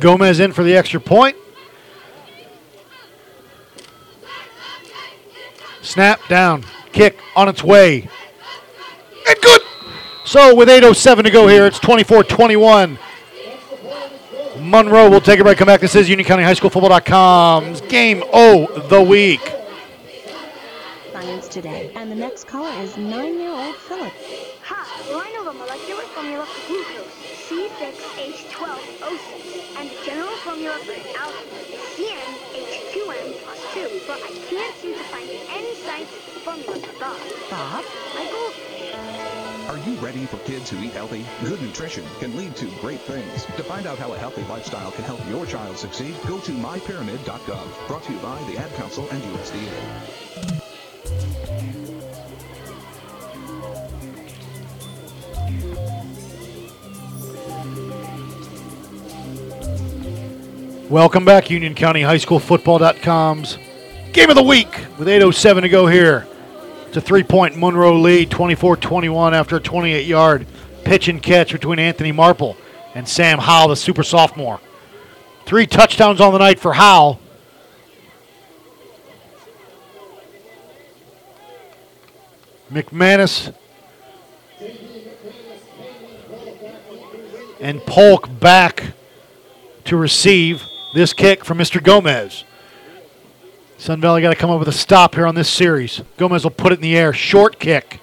[0.00, 1.36] Gomez in for the extra point.
[5.82, 6.64] Snap down.
[6.90, 8.08] Kick on its way.
[9.28, 9.63] And good.
[10.24, 12.98] So with 8.07 to go here, it's 24 21.
[14.58, 15.58] Monroe will take a break.
[15.58, 15.82] Come back.
[15.82, 19.42] This is Union County High School Football.com's game O the week.
[21.12, 21.92] Science today.
[21.94, 24.14] And the next caller is nine year old Philip.
[24.62, 30.78] Hi, well I know the molecular formula for glucose is C6H12O6, and the general formula
[30.78, 36.78] for alkane is CnH2n plus 2, but I can't seem to find any scientific formula
[36.78, 37.18] for Bob.
[37.50, 37.84] Bob?
[39.74, 41.26] Are you ready for kids who eat healthy?
[41.42, 43.44] Good nutrition can lead to great things.
[43.44, 47.88] To find out how a healthy lifestyle can help your child succeed, go to mypyramid.gov.
[47.88, 49.72] Brought to you by the Ad Council and USDA.
[60.88, 63.58] Welcome back, Union County High School Football.com's
[64.12, 66.28] game of the week with 8.07 to go here.
[66.94, 70.46] It's a three point Monroe lead, 24 21 after a 28 yard
[70.84, 72.56] pitch and catch between Anthony Marple
[72.94, 74.60] and Sam Howell, the super sophomore.
[75.44, 77.18] Three touchdowns on the night for Howell.
[82.70, 83.52] McManus
[87.58, 88.92] and Polk back
[89.86, 90.64] to receive
[90.94, 91.82] this kick from Mr.
[91.82, 92.44] Gomez.
[93.76, 96.02] Sun Valley got to come up with a stop here on this series.
[96.16, 97.12] Gomez will put it in the air.
[97.12, 98.00] Short kick.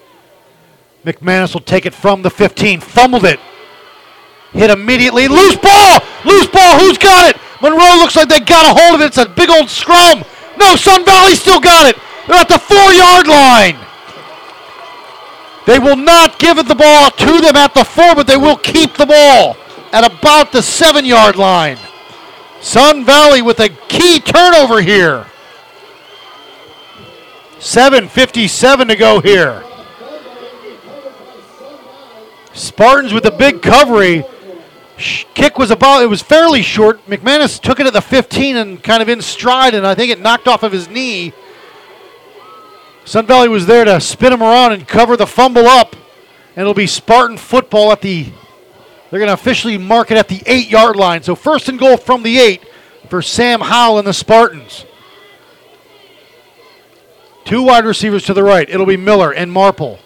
[1.04, 2.80] McManus will take it from the 15.
[2.80, 3.40] Fumbled it.
[4.52, 5.28] Hit immediately.
[5.28, 6.00] Loose ball!
[6.24, 6.78] Loose ball!
[6.78, 7.40] Who's got it?
[7.62, 9.06] Monroe looks like they got a hold of it.
[9.06, 10.24] It's a big old scrum.
[10.58, 11.96] No, Sun Valley still got it.
[12.26, 13.78] They're at the four yard line.
[15.66, 18.56] They will not give it the ball to them at the four, but they will
[18.56, 19.56] keep the ball
[19.92, 21.78] at about the seven yard line.
[22.60, 25.26] Sun Valley with a key turnover here.
[27.62, 29.62] 7.57 to go here.
[32.54, 34.28] Spartans with a big covery.
[34.96, 37.06] Kick was about, it was fairly short.
[37.06, 40.18] McManus took it at the 15 and kind of in stride, and I think it
[40.18, 41.32] knocked off of his knee.
[43.04, 45.94] Sun Valley was there to spin him around and cover the fumble up.
[46.56, 48.26] And it'll be Spartan football at the
[49.10, 51.22] they're going to officially mark it at the eight yard line.
[51.22, 52.64] So first and goal from the eight
[53.08, 54.84] for Sam Howell and the Spartans.
[57.44, 58.68] Two wide receivers to the right.
[58.68, 59.98] It'll be Miller and Marple.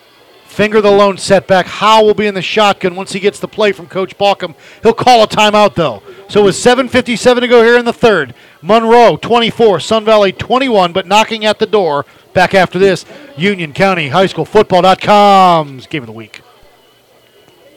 [0.46, 1.66] Finger the lone setback.
[1.66, 4.54] Howell will be in the shotgun once he gets the play from Coach Balkum.
[4.82, 6.02] He'll call a timeout though.
[6.28, 11.06] So with 7.57 to go here in the third, Monroe 24, Sun Valley 21, but
[11.06, 12.06] knocking at the door.
[12.32, 13.04] Back after this,
[13.36, 16.40] Union County High School Football.com's Game of the Week.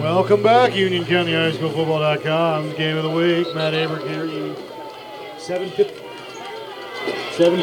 [0.00, 1.70] Welcome back, Union County High School
[2.76, 3.54] Game of the Week.
[3.54, 4.24] Matt Aberg here.
[4.24, 4.56] You
[5.38, 5.94] 750,
[7.36, 7.60] 7,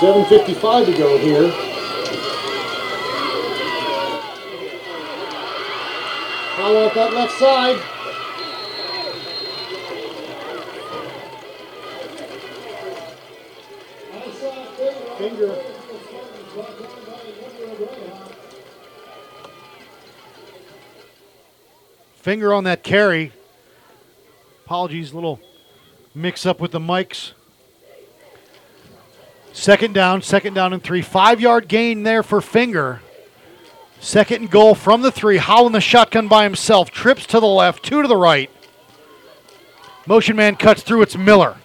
[0.00, 1.75] 755 to go here.
[6.56, 7.76] Follow up that left side.
[15.18, 15.62] Finger.
[22.14, 23.32] Finger on that carry.
[24.64, 25.38] Apologies, little
[26.14, 27.32] mix up with the mics.
[29.52, 31.02] Second down, second down and three.
[31.02, 33.02] Five yard gain there for Finger.
[34.00, 35.38] Second and goal from the three.
[35.38, 36.90] Howell in the shotgun by himself.
[36.90, 38.50] Trips to the left, two to the right.
[40.06, 41.02] Motion man cuts through.
[41.02, 41.56] It's Miller.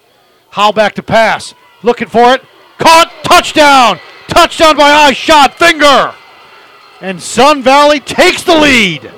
[0.50, 1.54] Howell back to pass.
[1.82, 2.42] Looking for it.
[2.78, 3.12] Caught.
[3.22, 4.00] Touchdown.
[4.28, 5.54] Touchdown by eye shot.
[5.54, 6.14] Finger.
[7.00, 9.12] And Sun Valley takes the lead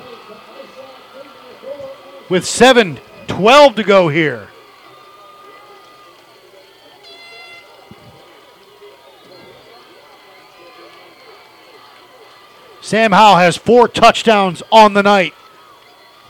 [2.29, 4.47] with 7 12 to go here.
[12.85, 15.33] Sam Howell has four touchdowns on the night.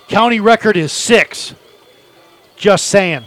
[0.08, 1.54] County record is six.
[2.56, 3.26] Just saying.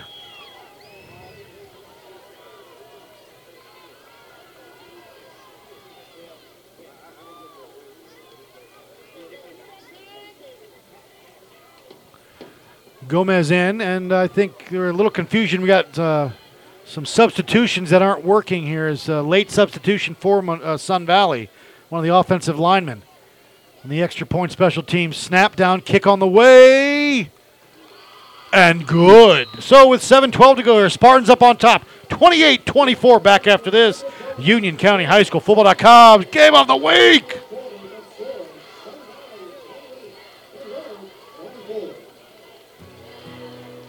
[13.08, 15.60] Gomez in, and I think there's a little confusion.
[15.60, 16.30] We got uh,
[16.86, 18.88] some substitutions that aren't working here.
[18.88, 21.50] Is a late substitution for uh, Sun Valley,
[21.90, 23.02] one of the offensive linemen.
[23.82, 27.30] And the extra point special team snap down, kick on the way,
[28.52, 29.46] and good.
[29.60, 33.22] So with 7-12 to go here, Spartans up on top, 28-24.
[33.22, 34.04] Back after this,
[34.38, 37.40] Union County High School Football.com game of the week.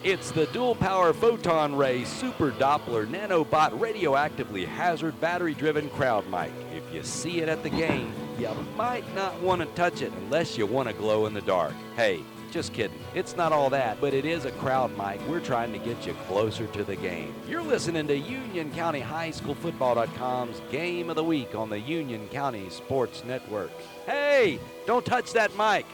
[0.01, 6.53] It's the dual power photon ray super Doppler nanobot radioactively hazard battery driven crowd mic.
[6.73, 10.57] If you see it at the game, you might not want to touch it unless
[10.57, 11.73] you want to glow in the dark.
[11.97, 12.97] Hey, just kidding.
[13.13, 15.19] It's not all that, but it is a crowd mic.
[15.27, 17.34] We're trying to get you closer to the game.
[17.45, 22.26] You're listening to Union County High School Football.com's Game of the Week on the Union
[22.30, 23.71] County Sports Network.
[24.05, 25.85] Hey, don't touch that mic.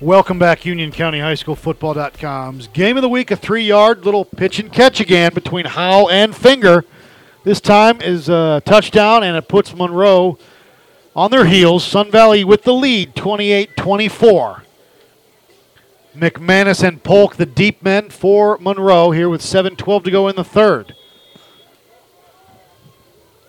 [0.00, 3.30] Welcome back, Union County High School Football.com's game of the week.
[3.30, 6.86] A three yard little pitch and catch again between Howell and Finger.
[7.44, 10.38] This time is a touchdown, and it puts Monroe
[11.14, 11.84] on their heels.
[11.84, 14.64] Sun Valley with the lead, 28 24.
[16.16, 20.36] McManus and Polk, the deep men for Monroe, here with 7 12 to go in
[20.36, 20.94] the third.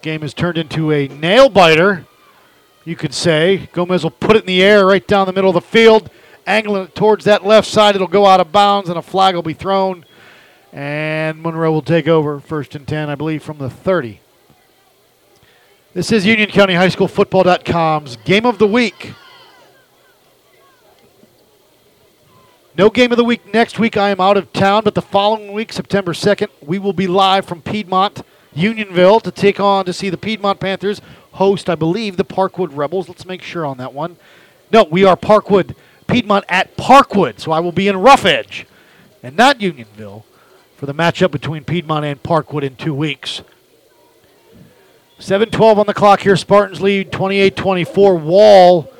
[0.02, 2.06] Game has turned into a nail biter,
[2.84, 3.69] you could say.
[3.72, 6.10] Gomez will put it in the air right down the middle of the field,
[6.46, 7.96] angling it towards that left side.
[7.96, 10.06] It'll go out of bounds, and a flag will be thrown.
[10.74, 14.20] And Monroe will take over first and 10, I believe, from the 30.
[15.94, 19.14] This is Union County High School Football.com's game of the week.
[22.78, 23.98] No game of the week next week.
[23.98, 27.46] I am out of town, but the following week, September 2nd, we will be live
[27.46, 28.22] from Piedmont,
[28.54, 31.02] Unionville, to take on to see the Piedmont Panthers
[31.34, 33.10] host, I believe, the Parkwood Rebels.
[33.10, 34.16] Let's make sure on that one.
[34.72, 35.76] No, we are Parkwood,
[36.12, 38.68] Piedmont at Parkwood, so I will be in Rough Edge
[39.24, 40.26] and not Unionville
[40.76, 43.42] for the matchup between Piedmont and Parkwood in two weeks.
[45.20, 46.36] 7-12 on the clock here.
[46.36, 48.20] Spartans lead 28-24.
[48.20, 48.92] Wall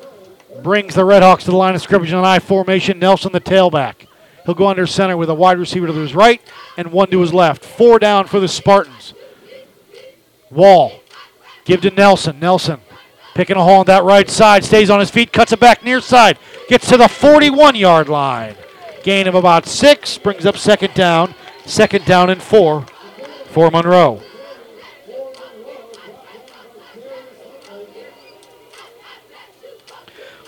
[0.62, 2.98] brings the Redhawks to the line of scrimmage in an I formation.
[2.98, 4.06] Nelson the tailback.
[4.46, 6.40] He'll go under center with a wide receiver to his right
[6.76, 7.64] and one to his left.
[7.64, 9.14] Four down for the Spartans.
[10.50, 10.92] Wall.
[11.64, 12.38] Give to Nelson.
[12.40, 12.80] Nelson
[13.34, 16.00] Picking a hole on that right side, stays on his feet, cuts it back near
[16.00, 16.38] side,
[16.68, 18.56] gets to the 41 yard line.
[19.02, 21.34] Gain of about six, brings up second down.
[21.64, 22.86] Second down and four
[23.46, 24.20] for Monroe.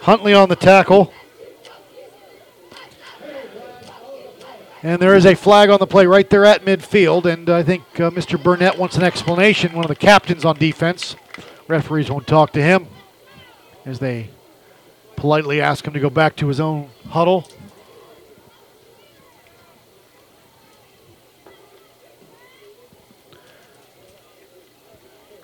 [0.03, 1.13] Huntley on the tackle.
[4.83, 7.25] And there is a flag on the play right there at midfield.
[7.25, 8.41] And I think uh, Mr.
[8.41, 9.73] Burnett wants an explanation.
[9.73, 11.17] One of the captains on defense.
[11.67, 12.87] Referees won't talk to him
[13.87, 14.29] as they
[15.17, 17.49] politely ask him to go back to his own huddle.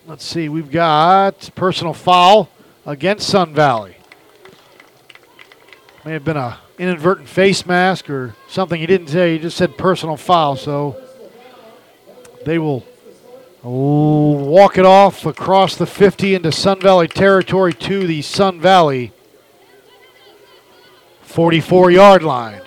[0.07, 2.51] Let's see, we've got personal foul
[2.85, 3.97] against Sun Valley.
[6.05, 9.35] May have been a inadvertent face mask or something he didn't say.
[9.35, 11.01] He just said personal foul, so
[12.45, 12.85] they will
[13.69, 19.13] walk it off across the 50 into Sun Valley territory to the Sun Valley
[21.23, 22.63] 44 yard line.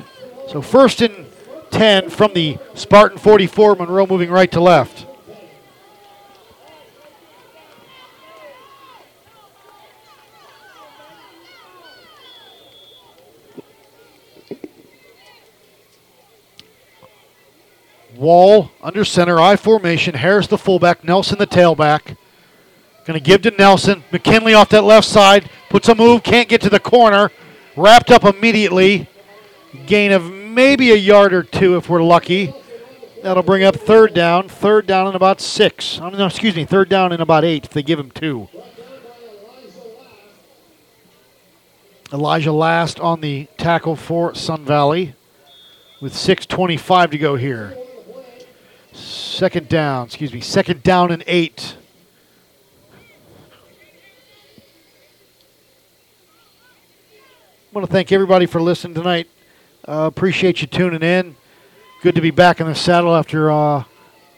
[0.48, 1.26] So first and
[1.72, 5.08] 10 from the Spartan 44, Monroe moving right to left.
[18.16, 20.16] Wall under center, I formation.
[20.16, 22.18] Harris the fullback, Nelson the tailback.
[23.06, 24.04] Going to give to Nelson.
[24.12, 25.50] McKinley off that left side.
[25.70, 27.32] Puts a move, can't get to the corner.
[27.76, 29.10] Wrapped up immediately.
[29.88, 32.54] Gain of maybe a yard or two if we're lucky.
[33.24, 34.48] That'll bring up third down.
[34.48, 36.00] Third down in about six.
[36.00, 38.48] Oh, no, excuse me, third down in about eight if they give him two.
[42.14, 45.16] Elijah Last on the tackle for Sun Valley
[46.00, 47.76] with 6.25 to go here.
[48.94, 51.78] Second down, excuse me, second down and eight.
[57.72, 59.28] I want to thank everybody for listening tonight.
[59.88, 61.36] Uh, appreciate you tuning in.
[62.04, 63.84] Good to be back in the saddle after uh,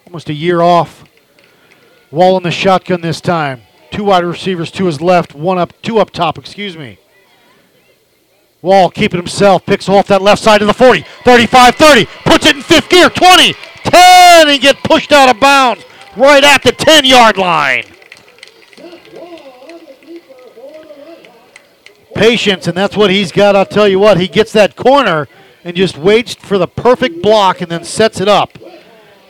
[0.06, 1.04] almost a year off.
[2.10, 3.62] Wall in the shotgun this time.
[3.92, 6.98] Two wide receivers to his left, one up, two up top, excuse me.
[8.62, 12.56] Wall keeping himself, picks off that left side of the 40, 35 30, puts it
[12.56, 13.54] in fifth gear, 20,
[13.86, 15.86] 10, and get pushed out of bounds
[16.16, 17.86] right at the 10 yard line.
[22.16, 23.56] Patience, and that's what he's got.
[23.56, 25.28] I'll tell you what, he gets that corner
[25.66, 28.58] and just waits for the perfect block and then sets it up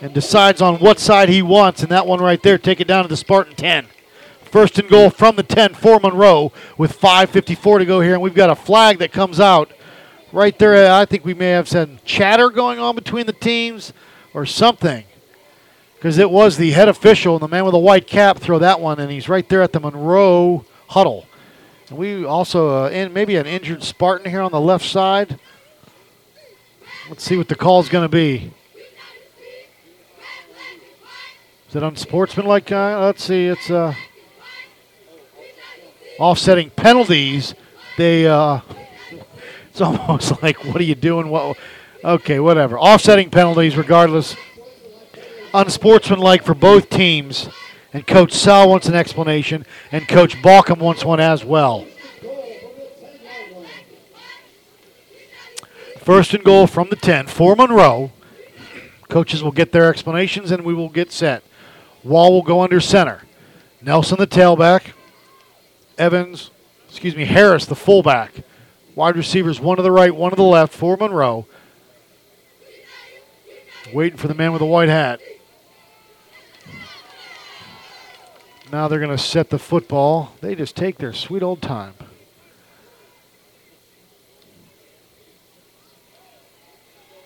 [0.00, 1.82] and decides on what side he wants.
[1.82, 3.86] And that one right there, take it down to the Spartan 10.
[4.42, 8.12] First and goal from the 10 for Monroe with 5.54 to go here.
[8.12, 9.72] And we've got a flag that comes out
[10.32, 10.92] right there.
[10.92, 13.92] I think we may have some chatter going on between the teams
[14.36, 15.02] or something
[15.94, 18.78] because it was the head official and the man with the white cap throw that
[18.78, 21.26] one, and he's right there at the Monroe huddle.
[21.88, 25.40] And we also, uh, in maybe an injured Spartan here on the left side.
[27.08, 28.52] Let's see what the call's going to be.
[31.70, 32.70] Is it unsportsmanlike?
[32.70, 33.46] Uh, let's see.
[33.46, 33.94] It's uh,
[36.18, 37.54] offsetting penalties.
[37.96, 38.60] They, uh,
[39.70, 41.30] it's almost like, what are you doing?
[41.30, 41.56] What?
[42.06, 42.78] Okay, whatever.
[42.78, 44.36] Offsetting penalties, regardless.
[45.52, 47.48] Unsportsmanlike for both teams.
[47.92, 51.84] And Coach Sal wants an explanation, and Coach Balkum wants one as well.
[55.98, 58.12] First and goal from the 10 for Monroe.
[59.08, 61.42] Coaches will get their explanations, and we will get set.
[62.04, 63.22] Wall will go under center.
[63.82, 64.92] Nelson, the tailback.
[65.98, 66.52] Evans,
[66.88, 68.32] excuse me, Harris, the fullback.
[68.94, 71.46] Wide receivers, one to the right, one to the left for Monroe.
[73.92, 75.20] Waiting for the man with the white hat.
[78.72, 80.32] Now they're going to set the football.
[80.40, 81.94] They just take their sweet old time.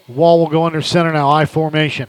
[0.06, 2.08] Wall will go under center now, I formation.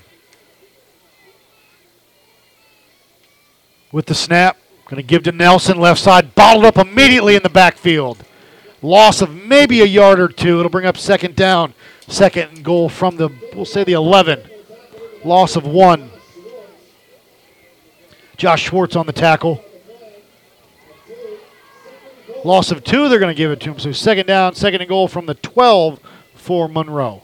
[3.92, 7.50] With the snap, going to give to Nelson, left side, bottled up immediately in the
[7.50, 8.18] backfield.
[8.82, 10.60] Loss of maybe a yard or two.
[10.60, 11.74] It'll bring up second down,
[12.08, 14.42] second and goal from the, we'll say the 11.
[15.24, 16.10] Loss of one.
[18.38, 19.64] Josh Schwartz on the tackle.
[22.44, 23.80] Loss of two, they're going to give it to him.
[23.80, 26.00] So second down, second and goal from the 12
[26.34, 27.22] for Monroe.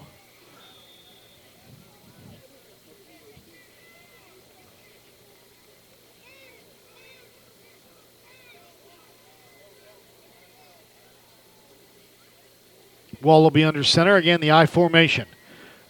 [13.21, 14.15] Wall will be under center.
[14.15, 15.27] Again, the I formation.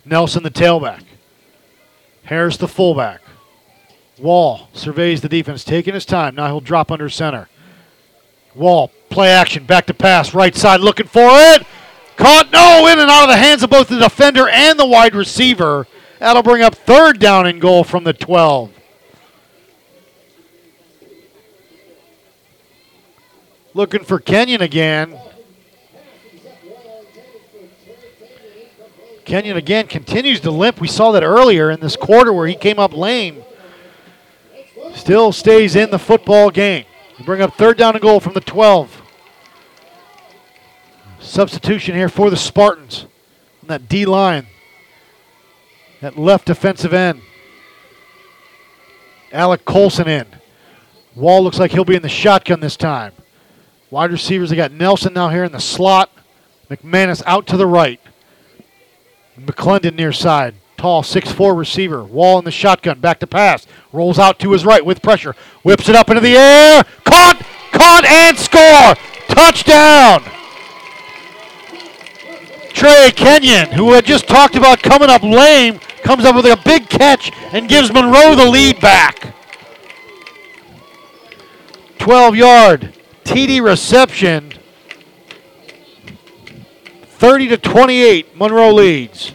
[0.06, 1.04] Nelson, the tailback.
[2.24, 3.22] Harris, the fullback.
[4.20, 6.36] Wall surveys the defense, taking his time.
[6.36, 7.50] Now he'll drop under center.
[8.56, 11.66] Wall, play action, back to pass, right side, looking for it.
[12.16, 15.14] Caught, no, in and out of the hands of both the defender and the wide
[15.14, 15.86] receiver.
[16.20, 18.72] That'll bring up third down and goal from the 12.
[23.76, 25.20] Looking for Kenyon again.
[29.28, 30.80] Kenyon again continues to limp.
[30.80, 33.44] We saw that earlier in this quarter where he came up lame.
[34.96, 36.86] Still stays in the football game.
[37.20, 39.02] We bring up third down and goal from the 12.
[41.20, 43.06] Substitution here for the Spartans
[43.62, 44.48] on that D line.
[46.00, 47.22] That left defensive end.
[49.34, 50.26] Alec Colson in.
[51.16, 53.12] Wall looks like he'll be in the shotgun this time.
[53.92, 56.12] Wide receivers, they got Nelson now here in the slot.
[56.70, 58.00] McManus out to the right.
[59.40, 60.56] McClendon near side.
[60.78, 62.04] Tall, 6'4 receiver.
[62.04, 63.00] Wall in the shotgun.
[63.00, 63.66] Back to pass.
[63.92, 65.36] Rolls out to his right with pressure.
[65.64, 66.84] Whips it up into the air.
[67.04, 67.44] Caught!
[67.72, 68.96] Caught and score!
[69.28, 70.24] Touchdown!
[72.74, 76.88] Trey Kenyon, who had just talked about coming up lame, comes up with a big
[76.90, 79.34] catch and gives Monroe the lead back.
[81.98, 82.94] 12 yard
[83.24, 84.54] TD reception.
[87.18, 89.34] 30 to 28, Monroe leads.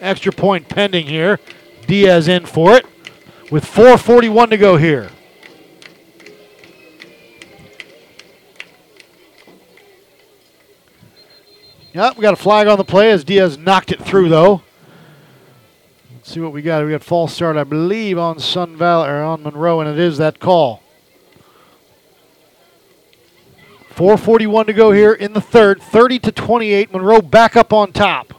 [0.00, 1.40] Extra point pending here.
[1.86, 2.84] Diaz in for it
[3.50, 5.08] with 4.41 to go here.
[11.94, 14.60] Yep, we got a flag on the play as Diaz knocked it through, though.
[16.16, 16.84] Let's see what we got.
[16.84, 20.18] We got false start, I believe, on Sun Valley or on Monroe, and it is
[20.18, 20.83] that call.
[23.94, 25.80] 4:41 to go here in the third.
[25.80, 26.92] 30 to 28.
[26.92, 28.34] Monroe back up on top.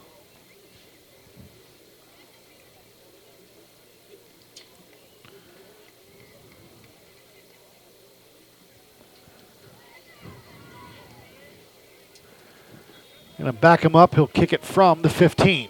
[13.38, 14.16] Going to back him up.
[14.16, 15.70] He'll kick it from the 15.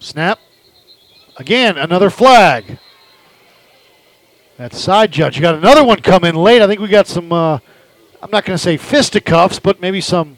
[0.00, 0.38] Snap.
[1.36, 2.78] Again, another flag.
[4.56, 5.36] That side judge.
[5.36, 6.60] You got another one come in late.
[6.60, 7.58] I think we got some, uh,
[8.22, 10.36] I'm not going to say fisticuffs, but maybe some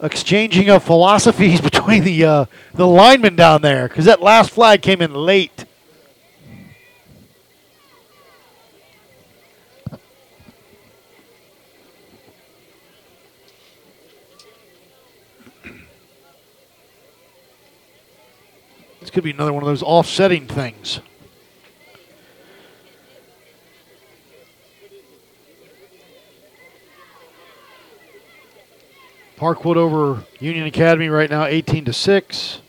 [0.00, 2.44] exchanging of philosophies between the uh,
[2.74, 5.64] the linemen down there because that last flag came in late.
[19.08, 21.00] This could be another one of those offsetting things.
[29.38, 32.60] Parkwood over Union Academy right now, 18 to 6.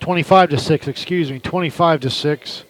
[0.00, 2.65] Twenty-five to six, excuse me, twenty-five to six.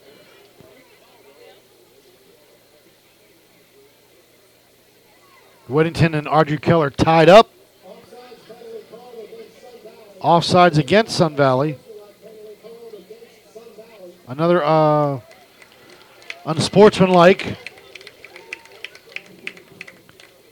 [5.69, 7.51] Weddington and Ardrey Keller tied up.
[10.21, 11.79] Offsides against Sun Valley.
[14.29, 15.21] Another uh,
[16.45, 17.57] unsportsmanlike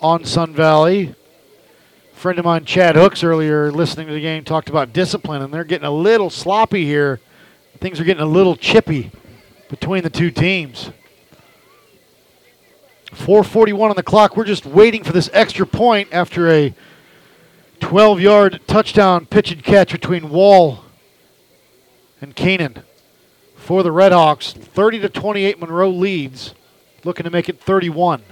[0.01, 1.15] on Sun Valley.
[2.13, 5.65] friend of mine, Chad Hooks, earlier listening to the game, talked about discipline, and they're
[5.65, 7.21] getting a little sloppy here.
[7.79, 9.11] Things are getting a little chippy
[9.69, 10.91] between the two teams.
[13.15, 14.37] 441 on the clock.
[14.37, 16.75] We're just waiting for this extra point after a
[17.81, 20.85] 12 yard touchdown pitch and catch between Wall
[22.21, 22.83] and Keenan
[23.57, 24.53] for the Redhawks.
[24.53, 26.55] 30 to 28, Monroe leads,
[27.05, 28.23] looking to make it 31.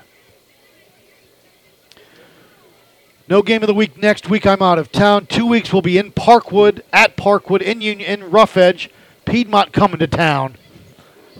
[3.28, 4.46] No game of the week next week.
[4.46, 5.26] I'm out of town.
[5.26, 8.90] Two weeks we'll be in Parkwood, at Parkwood, in Union, in Rough Edge.
[9.24, 10.56] Piedmont coming to town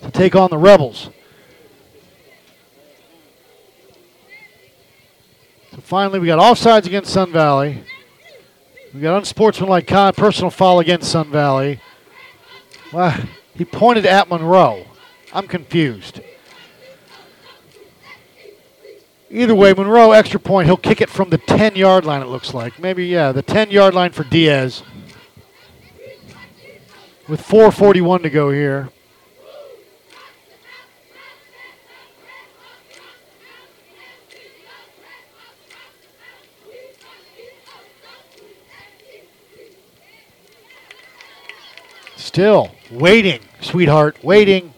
[0.01, 1.11] to take on the Rebels.
[5.73, 7.83] So finally, we got offsides against Sun Valley.
[8.93, 11.81] We got unsportsmanlike con personal foul against Sun Valley.
[12.93, 13.19] Well,
[13.55, 14.85] he pointed at Monroe.
[15.33, 16.21] I'm confused.
[19.31, 20.67] Either way, Monroe extra point.
[20.67, 22.79] He'll kick it from the 10 yard line, it looks like.
[22.79, 24.83] Maybe, yeah, the 10 yard line for Diaz.
[27.27, 28.91] With 4.41 to go here.
[42.33, 44.73] Still waiting, sweetheart, waiting.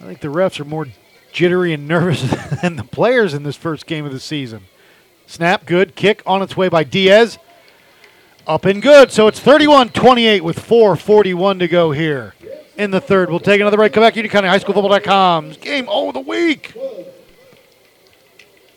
[0.00, 0.86] I think the refs are more
[1.32, 2.22] jittery and nervous
[2.62, 4.62] than the players in this first game of the season.
[5.26, 5.94] Snap, good.
[5.94, 7.38] Kick on its way by Diaz.
[8.46, 9.12] Up and good.
[9.12, 12.32] So it's 31 28 with 4.41 to go here
[12.78, 13.28] in the third.
[13.28, 13.92] We'll take another break.
[13.92, 16.74] Come back to Union County High School Football.com's game of the week.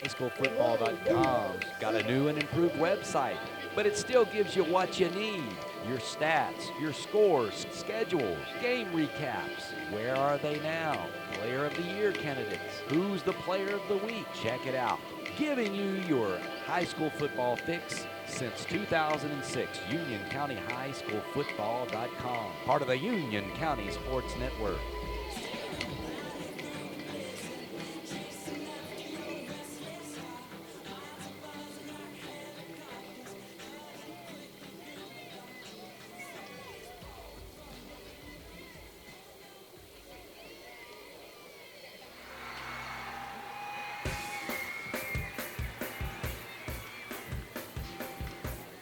[0.08, 3.38] Highschoolfootball.com's got a new and improved website,
[3.76, 5.44] but it still gives you what you need.
[5.88, 9.74] Your stats, your scores, schedules, game recaps.
[9.92, 11.08] Where are they now?
[11.34, 12.82] Player of the year candidates.
[12.88, 14.26] Who's the player of the week?
[14.42, 15.00] Check it out.
[15.38, 19.80] Giving you your high school football fix since 2006.
[19.92, 22.52] Union County High School Football.com.
[22.66, 24.80] Part of the Union County Sports Network.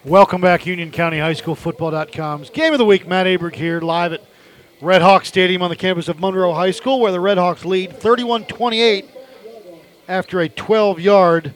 [0.06, 3.08] Welcome back, Union County High School Football.com's game of the week.
[3.08, 4.22] Matt Aberg here, live at
[4.80, 7.92] Red Hawk Stadium on the campus of Monroe High School, where the Red Hawks lead
[7.92, 9.10] 31 28
[10.08, 11.56] after a 12 yard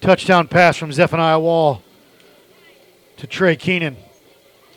[0.00, 1.82] touchdown pass from Zephaniah Wall
[3.18, 3.98] to Trey Keenan.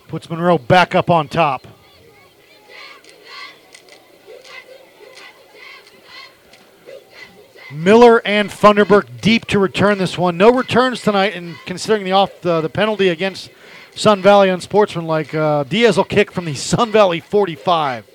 [0.10, 1.66] Puts Monroe back up on top.
[7.76, 10.38] Miller and Funderburk deep to return this one.
[10.38, 13.50] No returns tonight, and considering the off the, the penalty against
[13.94, 18.06] Sun Valley unsportsmanlike, uh, Diaz will kick from the Sun Valley 45,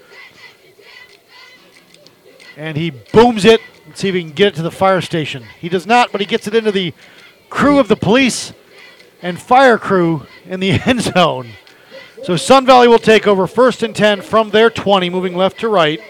[2.57, 3.61] and he booms it.
[3.87, 5.45] Let's see if he can get it to the fire station.
[5.59, 6.95] He does not, but he gets it into the
[7.49, 8.53] crew of the police
[9.23, 11.51] and fire crew in the end zone.
[12.23, 15.69] So Sun Valley will take over first and 10 from their 20, moving left to
[15.69, 16.01] right.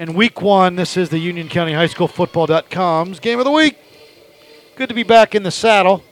[0.00, 3.76] And week one, this is the Union County High School Football.com's game of the week.
[4.74, 6.02] Good to be back in the saddle.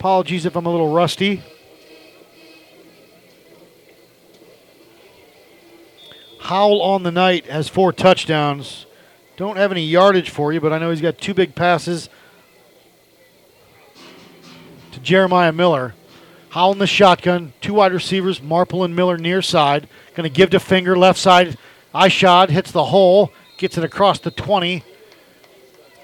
[0.00, 1.40] Apologies if I'm a little rusty.
[6.40, 8.86] Howell on the night has four touchdowns.
[9.36, 12.08] Don't have any yardage for you, but I know he's got two big passes
[14.90, 15.94] to Jeremiah Miller.
[16.48, 19.88] Howell in the shotgun, two wide receivers, Marple and Miller near side.
[20.16, 21.56] Going to give to Finger, left side.
[21.94, 24.84] Ishod hits the hole, gets it across the 20,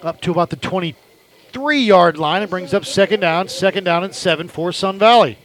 [0.03, 2.43] up to about the 23 yard line.
[2.43, 5.39] It brings up second down, second down and seven for Sun Valley.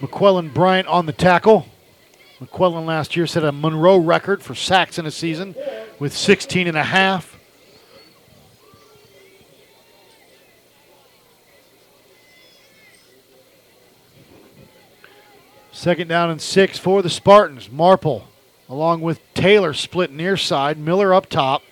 [0.00, 1.66] McQuellan Bryant on the tackle.
[2.40, 5.54] McQuellan last year set a Monroe record for sacks in a season
[6.00, 7.31] with 16 and a half.
[15.82, 17.68] Second down and six for the Spartans.
[17.68, 18.28] Marple,
[18.68, 20.78] along with Taylor, split near side.
[20.78, 21.64] Miller up top.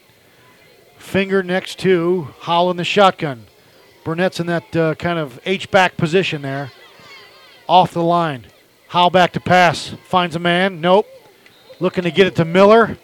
[0.99, 3.47] Finger next to Howell in the shotgun.
[4.03, 6.73] Burnett's in that uh, kind of H back position there.
[7.69, 8.49] Off the line.
[8.89, 9.95] Howell back to pass.
[10.03, 10.81] Finds a man.
[10.81, 11.07] Nope.
[11.78, 12.99] Looking to get it to Miller.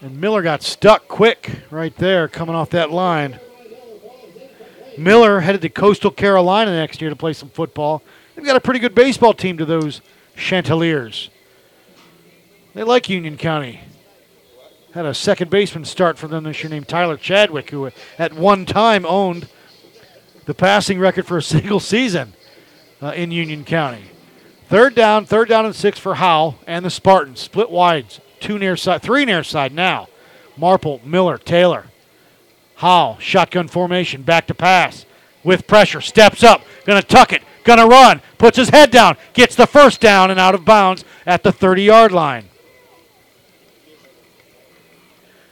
[0.00, 3.38] And Miller got stuck quick right there coming off that line.
[4.98, 8.02] Miller headed to Coastal Carolina next year to play some football.
[8.34, 10.00] They've got a pretty good baseball team to those
[10.36, 11.30] Chanticleers.
[12.74, 13.80] They like Union County.
[14.92, 18.66] Had a second baseman start for them this year named Tyler Chadwick, who at one
[18.66, 19.48] time owned
[20.46, 22.32] the passing record for a single season
[23.00, 24.04] uh, in Union County.
[24.68, 27.40] Third down, third down and six for Howell and the Spartans.
[27.40, 30.08] Split wides, two near side, three near side now.
[30.56, 31.86] Marple, Miller, Taylor.
[32.76, 35.06] Howell, shotgun formation, back to pass
[35.44, 39.66] with pressure, steps up, gonna tuck it, gonna run, puts his head down, gets the
[39.66, 42.48] first down and out of bounds at the 30 yard line.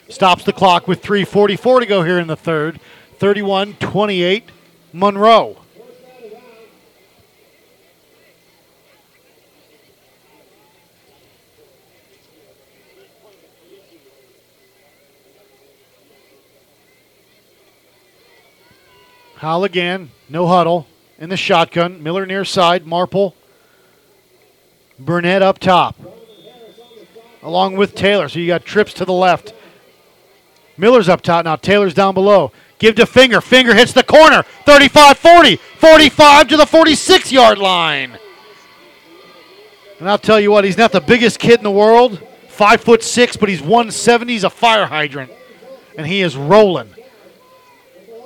[0.08, 2.78] Stops the clock with 3.44 to go here in the third.
[3.16, 4.50] 31 28
[4.92, 5.56] Monroe.
[19.36, 20.86] Howell again, no huddle
[21.22, 22.02] in the shotgun.
[22.02, 23.36] Miller near side, Marple.
[24.98, 25.96] Burnett up top,
[27.42, 28.28] along with Taylor.
[28.28, 29.54] So you got trips to the left.
[30.76, 31.56] Miller's up top now.
[31.56, 32.52] Taylor's down below.
[32.78, 33.40] Give to Finger.
[33.40, 34.42] Finger hits the corner.
[34.66, 35.56] 35 40.
[35.56, 38.18] 45 to the 46 yard line.
[40.00, 42.20] And I'll tell you what, he's not the biggest kid in the world.
[42.48, 44.32] Five foot six, but he's 170.
[44.32, 45.30] He's a fire hydrant.
[45.96, 46.92] And he is rolling.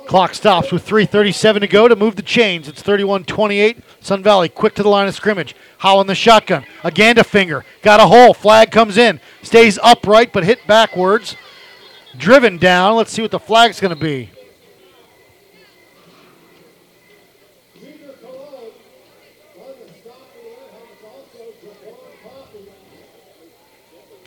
[0.07, 2.69] Clock stops with 3.37 to go to move the chains.
[2.69, 3.77] It's 31 28.
[3.99, 5.53] Sun Valley quick to the line of scrimmage.
[5.79, 6.65] Howell in the shotgun.
[6.85, 7.65] Again to finger.
[7.81, 8.33] Got a hole.
[8.33, 9.19] Flag comes in.
[9.41, 11.35] Stays upright but hit backwards.
[12.17, 12.95] Driven down.
[12.95, 14.29] Let's see what the flag's going to be.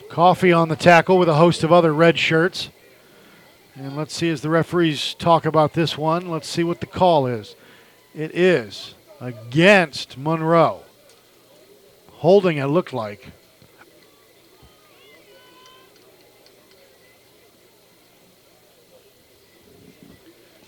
[0.09, 2.69] Coffee on the tackle with a host of other red shirts.
[3.81, 6.29] And let's see as the referees talk about this one.
[6.29, 7.55] Let's see what the call is.
[8.13, 10.83] It is against Monroe.
[12.11, 13.29] Holding, it looked like.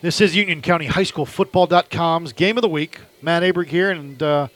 [0.02, 2.98] This is Union County High School Football.com's game of the week.
[3.22, 4.48] Matt Aberg here, and uh,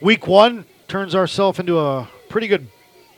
[0.00, 2.66] week one turns ourselves into a pretty good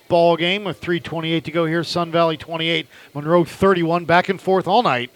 [0.08, 1.84] ball game with 3:28 to go here.
[1.84, 5.10] Sun Valley 28, Monroe 31, back and forth all night.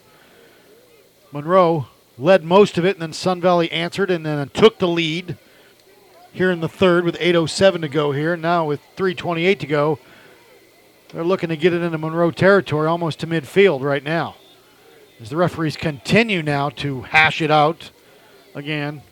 [1.33, 1.87] Monroe
[2.19, 5.37] led most of it, and then Sun Valley answered and then took the lead
[6.33, 8.37] here in the third with 8:07 to go here.
[8.37, 9.99] Now with 3:28 to go,
[11.13, 14.37] they're looking to get it into Monroe territory, almost to midfield right now.
[15.21, 17.91] As the referees continue now to hash it out
[18.55, 19.03] again.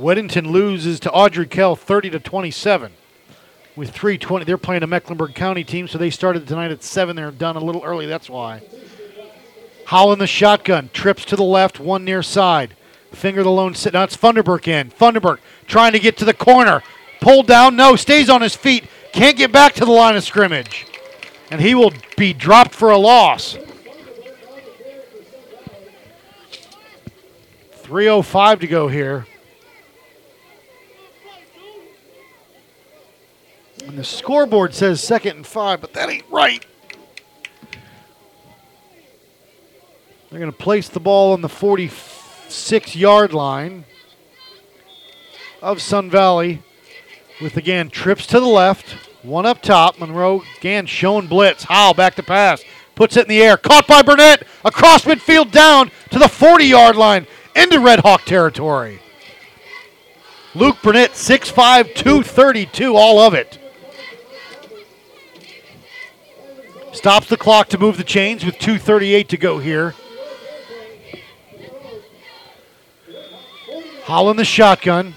[0.00, 2.92] Weddington loses to Ardrey Kell 30 to 27
[3.76, 4.46] with 320.
[4.46, 7.14] They're playing a Mecklenburg County team, so they started tonight at 7.
[7.14, 8.62] They're done a little early, that's why.
[9.84, 12.76] Howell in the shotgun, trips to the left, one near side.
[13.12, 13.92] Finger the lone sit.
[13.92, 14.90] Now it's Funderburk in.
[14.90, 16.82] Funderburk trying to get to the corner.
[17.20, 18.84] Pulled down, no, stays on his feet.
[19.12, 20.86] Can't get back to the line of scrimmage.
[21.50, 23.58] And he will be dropped for a loss.
[27.82, 29.26] 3.05 to go here.
[33.86, 36.64] And the scoreboard says second and five, but that ain't right.
[40.30, 43.84] They're going to place the ball on the 46 yard line
[45.60, 46.62] of Sun Valley
[47.40, 48.90] with again trips to the left,
[49.22, 49.98] one up top.
[49.98, 51.64] Monroe again showing blitz.
[51.64, 52.62] Howell back to pass.
[52.94, 53.56] Puts it in the air.
[53.56, 54.46] Caught by Burnett.
[54.64, 57.26] Across midfield down to the 40 yard line
[57.56, 59.00] into Red Hawk territory.
[60.54, 63.59] Luke Burnett, 6'5, 232, all of it.
[66.92, 69.94] Stops the clock to move the chains with 2.38 to go here.
[74.04, 75.14] Holland the shotgun.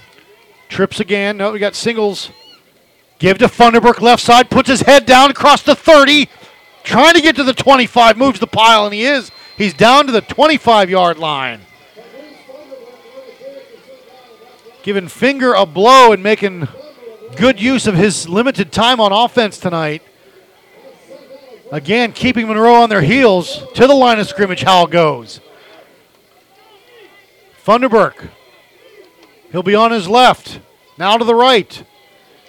[0.68, 1.36] Trips again.
[1.36, 2.30] No, we got singles.
[3.18, 4.50] Give to Funderburk left side.
[4.50, 6.28] Puts his head down across the 30.
[6.84, 8.16] Trying to get to the 25.
[8.16, 9.32] Moves the pile, and he is.
[9.56, 11.60] He's down to the 25 yard line.
[14.82, 16.68] Giving Finger a blow and making
[17.36, 20.02] good use of his limited time on offense tonight.
[21.74, 24.62] Again, keeping Monroe on their heels to the line of scrimmage.
[24.62, 25.40] Howell goes.
[27.66, 28.28] Funderburk.
[29.50, 30.60] He'll be on his left.
[30.98, 31.82] Now to the right.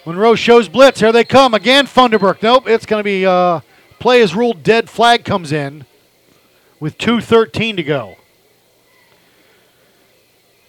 [0.04, 1.00] Monroe shows blitz.
[1.00, 1.54] Here they come.
[1.54, 2.40] Again, Funderburk.
[2.40, 3.62] Nope, it's going to be uh,
[3.98, 4.88] play is ruled dead.
[4.88, 5.86] Flag comes in
[6.78, 8.14] with 2.13 to go.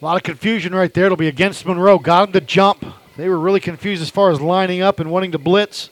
[0.01, 1.05] A lot of confusion right there.
[1.05, 1.99] It'll be against Monroe.
[1.99, 2.84] Got him to jump.
[3.17, 5.91] They were really confused as far as lining up and wanting to blitz.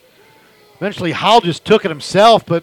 [0.76, 2.62] Eventually, Howell just took it himself, but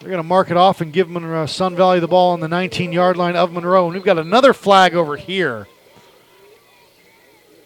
[0.00, 2.48] they're going to mark it off and give Monroe, Sun Valley the ball on the
[2.48, 3.84] 19 yard line of Monroe.
[3.84, 5.66] And we've got another flag over here.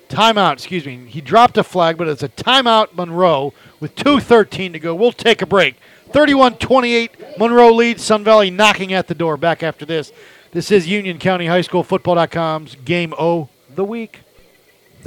[0.08, 1.06] Timeout, excuse me.
[1.06, 4.94] He dropped a flag, but it's a timeout, Monroe, with 2.13 to go.
[4.94, 5.76] We'll take a break.
[6.12, 8.02] 31 28, Monroe leads.
[8.02, 9.36] Sun Valley knocking at the door.
[9.36, 10.10] Back after this.
[10.50, 14.20] This is Union County High School Football.com's Game O the Week.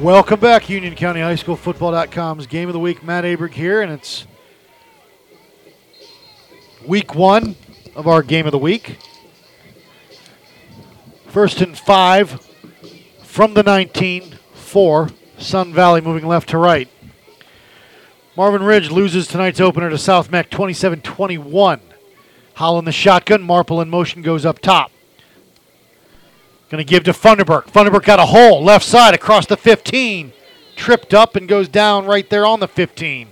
[0.00, 3.02] Welcome back, Union County High School Football.com's Game of the Week.
[3.02, 4.26] Matt Aberg here, and it's
[6.86, 7.54] week one
[7.94, 8.96] of our Game of the Week.
[11.26, 12.40] First and five
[13.22, 15.10] from the 19, four.
[15.36, 16.88] Sun Valley moving left to right.
[18.40, 21.78] Marvin Ridge loses tonight's opener to South Meck 27 21.
[22.54, 23.42] Howell in the shotgun.
[23.42, 24.90] Marple in motion goes up top.
[26.70, 27.64] Going to give to Funderburk.
[27.64, 30.32] Funderburk got a hole left side across the 15.
[30.74, 33.28] Tripped up and goes down right there on the 15.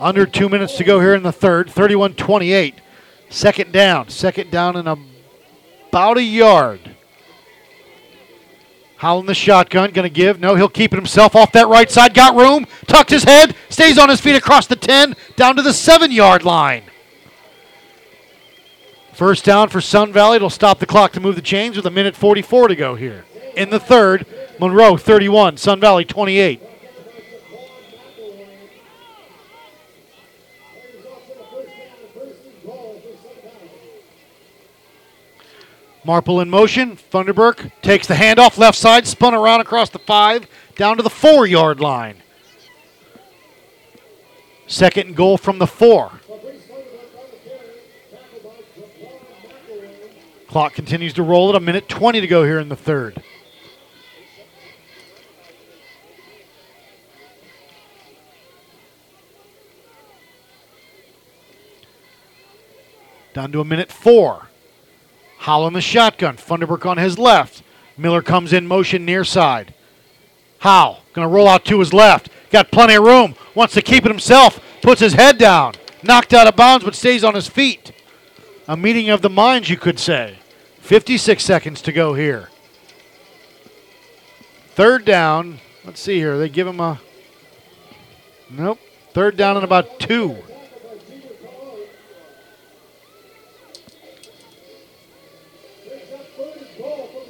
[0.00, 1.70] Under two minutes to go here in the third.
[1.70, 2.74] 31 28.
[3.30, 4.08] Second down.
[4.08, 6.93] Second down in about a yard.
[8.96, 9.90] Howell in the shotgun.
[9.90, 10.40] Going to give.
[10.40, 12.14] No, he'll keep it himself off that right side.
[12.14, 12.66] Got room.
[12.86, 13.54] Tucked his head.
[13.68, 15.14] Stays on his feet across the 10.
[15.36, 16.84] Down to the seven yard line.
[19.12, 20.36] First down for Sun Valley.
[20.36, 23.24] It'll stop the clock to move the chains with a minute 44 to go here.
[23.56, 24.26] In the third,
[24.58, 26.60] Monroe 31, Sun Valley 28.
[36.04, 36.96] Marple in motion.
[36.96, 41.46] Funderburk takes the handoff left side, spun around across the five, down to the four
[41.46, 42.22] yard line.
[44.66, 46.20] Second and goal from the four.
[50.48, 53.22] Clock continues to roll at a minute 20 to go here in the third.
[63.32, 64.48] Down to a minute four.
[65.44, 66.38] Howell in the shotgun.
[66.38, 67.62] Funderburk on his left.
[67.98, 69.74] Miller comes in motion near side.
[70.60, 72.30] Howe going to roll out to his left.
[72.50, 73.34] Got plenty of room.
[73.54, 74.58] Wants to keep it himself.
[74.80, 75.74] Puts his head down.
[76.02, 77.92] Knocked out of bounds, but stays on his feet.
[78.66, 80.38] A meeting of the minds, you could say.
[80.78, 82.48] 56 seconds to go here.
[84.70, 85.58] Third down.
[85.84, 86.38] Let's see here.
[86.38, 87.02] They give him a.
[88.48, 88.80] Nope.
[89.12, 90.38] Third down and about two.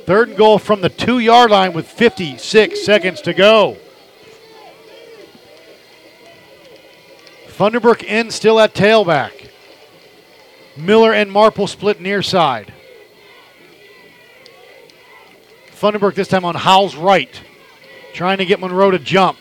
[0.07, 3.79] Third and goal from the two yard line with 56 seconds to go.
[7.47, 9.49] Funderburk in still at tailback.
[10.77, 12.73] Miller and Marple split near side.
[15.71, 17.41] Funderburk this time on Howell's right,
[18.13, 19.39] trying to get Monroe to jump.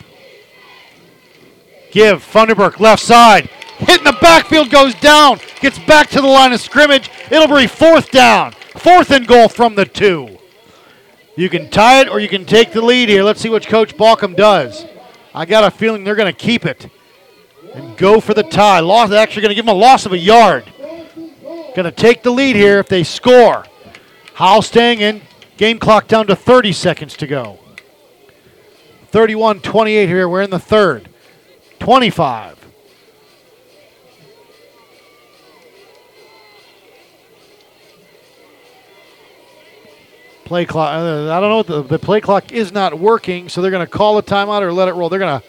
[1.91, 6.61] Give Funderburk left side, hitting the backfield, goes down, gets back to the line of
[6.61, 7.09] scrimmage.
[7.31, 10.37] It'll be fourth down, fourth and goal from the two.
[11.35, 13.23] You can tie it or you can take the lead here.
[13.23, 14.85] Let's see what Coach Balkum does.
[15.33, 16.89] I got a feeling they're going to keep it
[17.73, 18.79] and go for the tie.
[18.81, 20.71] Loss, actually going to give them a loss of a yard.
[21.75, 23.65] Going to take the lead here if they score.
[24.35, 25.21] Howell staying in.
[25.57, 27.59] Game clock down to 30 seconds to go.
[29.07, 30.29] 31 28 here.
[30.29, 31.09] We're in the third.
[31.79, 32.62] 25.
[40.53, 40.89] Play clock.
[40.93, 41.81] uh, I don't know.
[41.81, 44.71] The, the play clock is not working, so they're going to call a timeout or
[44.71, 45.09] let it roll.
[45.09, 45.47] They're going to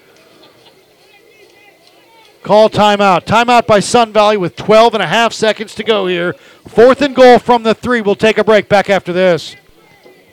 [2.43, 3.26] call timeout.
[3.26, 6.32] Timeout by Sun Valley with 12 and a half seconds to go here.
[6.66, 8.01] Fourth and goal from the three.
[8.01, 8.70] We'll take a break.
[8.70, 9.56] Back after this.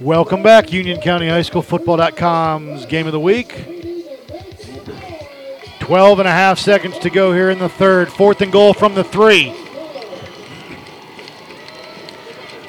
[0.00, 3.64] Welcome back, Union County High School Football.com's game of the week.
[5.80, 8.12] 12 and a half seconds to go here in the third.
[8.12, 9.56] Fourth and goal from the three.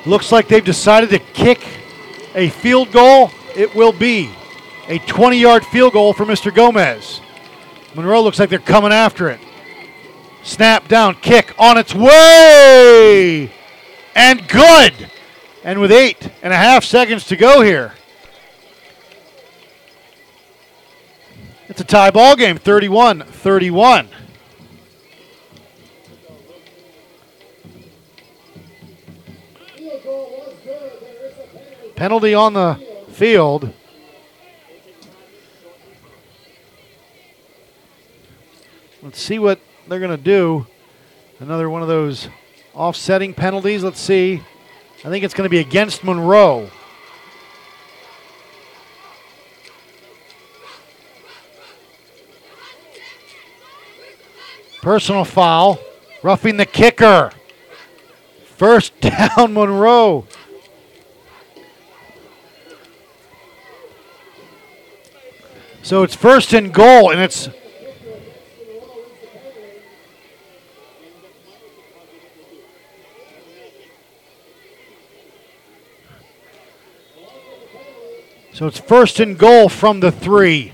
[0.06, 1.68] Looks like they've decided to kick
[2.34, 3.32] a field goal.
[3.58, 4.30] It will be
[4.88, 6.56] a 20 yard field goal for Mr.
[6.56, 7.20] Gomez.
[7.94, 9.42] Monroe looks like they're coming after it.
[10.44, 13.52] Snap down, kick on its way.
[14.16, 15.12] And good.
[15.68, 17.92] And with eight and a half seconds to go here,
[21.68, 24.08] it's a tie ball game 31 31.
[31.98, 32.76] Penalty on the
[33.10, 33.74] field.
[39.04, 40.66] Let's see what they're going to do.
[41.42, 42.30] Another one of those
[42.74, 43.84] offsetting penalties.
[43.84, 44.44] Let's see.
[45.08, 46.70] I think it's going to be against Monroe.
[54.82, 55.80] Personal foul.
[56.24, 57.32] Roughing the kicker.
[58.58, 60.28] First down, Monroe.
[65.84, 67.48] So it's first and goal, and it's
[78.58, 80.74] So it's first and goal from the three.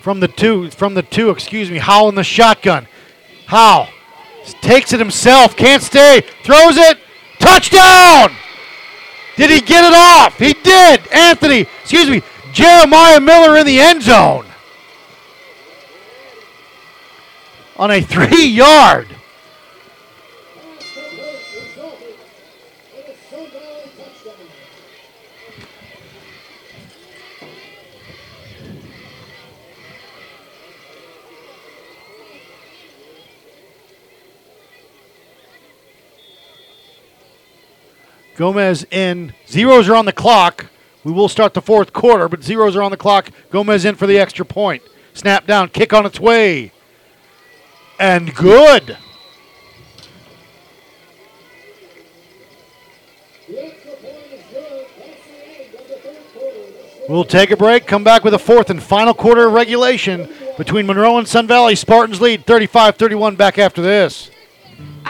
[0.00, 1.78] From the two, from the two, excuse me.
[1.78, 2.88] Howell in the shotgun.
[3.46, 3.88] Howe
[4.60, 6.98] takes it himself, can't stay, throws it,
[7.38, 8.34] touchdown!
[9.36, 10.36] Did he get it off?
[10.36, 11.06] He did.
[11.12, 12.22] Anthony, excuse me,
[12.52, 14.46] Jeremiah Miller in the end zone.
[17.76, 19.06] On a three yard.
[38.40, 39.34] Gomez in.
[39.46, 40.64] Zeros are on the clock.
[41.04, 43.28] We will start the fourth quarter, but zeros are on the clock.
[43.50, 44.82] Gomez in for the extra point.
[45.12, 46.72] Snap down, kick on its way.
[47.98, 48.96] And good.
[57.10, 60.86] We'll take a break, come back with a fourth and final quarter of regulation between
[60.86, 61.74] Monroe and Sun Valley.
[61.74, 64.30] Spartans lead 35 31 back after this.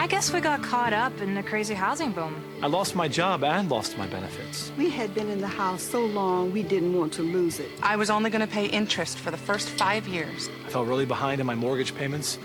[0.01, 2.43] I guess we got caught up in the crazy housing boom.
[2.63, 4.71] I lost my job and lost my benefits.
[4.75, 7.69] We had been in the house so long we didn't want to lose it.
[7.83, 10.49] I was only going to pay interest for the first five years.
[10.65, 12.39] I fell really behind in my mortgage payments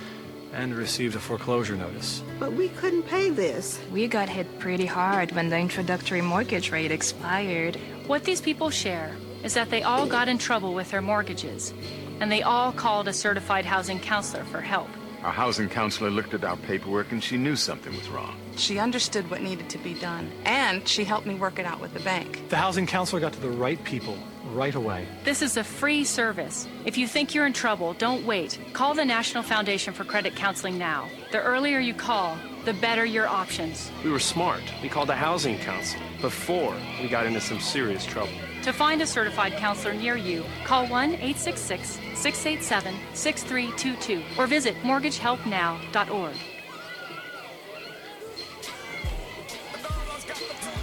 [0.52, 2.22] and received a foreclosure notice.
[2.38, 3.80] But we couldn't pay this.
[3.90, 7.76] We got hit pretty hard when the introductory mortgage rate expired.
[8.06, 11.72] What these people share is that they all got in trouble with their mortgages,
[12.20, 14.90] and they all called a certified housing counselor for help.
[15.26, 18.36] Our housing counselor looked at our paperwork and she knew something was wrong.
[18.54, 21.92] She understood what needed to be done, and she helped me work it out with
[21.94, 22.48] the bank.
[22.48, 24.16] The housing counselor got to the right people
[24.52, 25.04] right away.
[25.24, 26.68] This is a free service.
[26.84, 28.60] If you think you're in trouble, don't wait.
[28.72, 31.08] Call the National Foundation for Credit Counseling now.
[31.32, 33.90] The earlier you call, the better your options.
[34.04, 34.62] We were smart.
[34.80, 38.32] We called the housing council before we got into some serious trouble.
[38.66, 46.34] To find a certified counselor near you, call 1 866 687 6322 or visit mortgagehelpnow.org.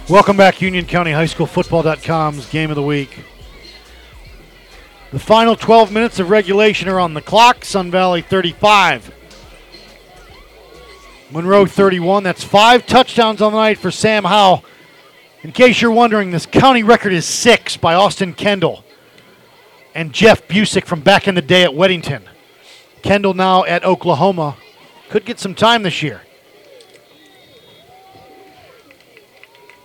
[0.08, 3.18] Welcome back, Union County High School Football.com's game of the week.
[5.12, 7.66] The final 12 minutes of regulation are on the clock.
[7.66, 9.12] Sun Valley 35.
[11.30, 12.22] Monroe 31.
[12.22, 14.62] That's five touchdowns on the night for Sam Howe.
[15.44, 18.82] In case you're wondering, this county record is six by Austin Kendall
[19.94, 22.22] and Jeff Busick from back in the day at Weddington.
[23.02, 24.56] Kendall now at Oklahoma.
[25.10, 26.22] Could get some time this year.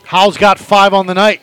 [0.05, 1.41] Howe's got five on the night.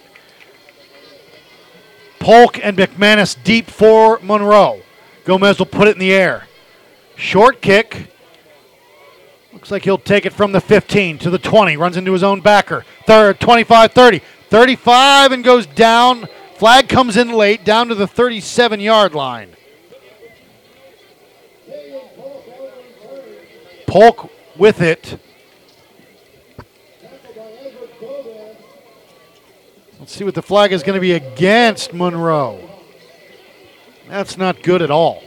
[2.18, 4.80] Polk and McManus deep for Monroe.
[5.26, 6.48] Gomez will put it in the air.
[7.16, 8.10] Short kick.
[9.66, 11.76] Looks like he'll take it from the 15 to the 20.
[11.76, 12.84] Runs into his own backer.
[13.04, 14.20] Third, 25 30.
[14.48, 16.28] 35 and goes down.
[16.54, 19.56] Flag comes in late, down to the 37 yard line.
[23.88, 25.18] Polk with it.
[29.98, 32.70] Let's see what the flag is going to be against Monroe.
[34.08, 35.24] That's not good at all.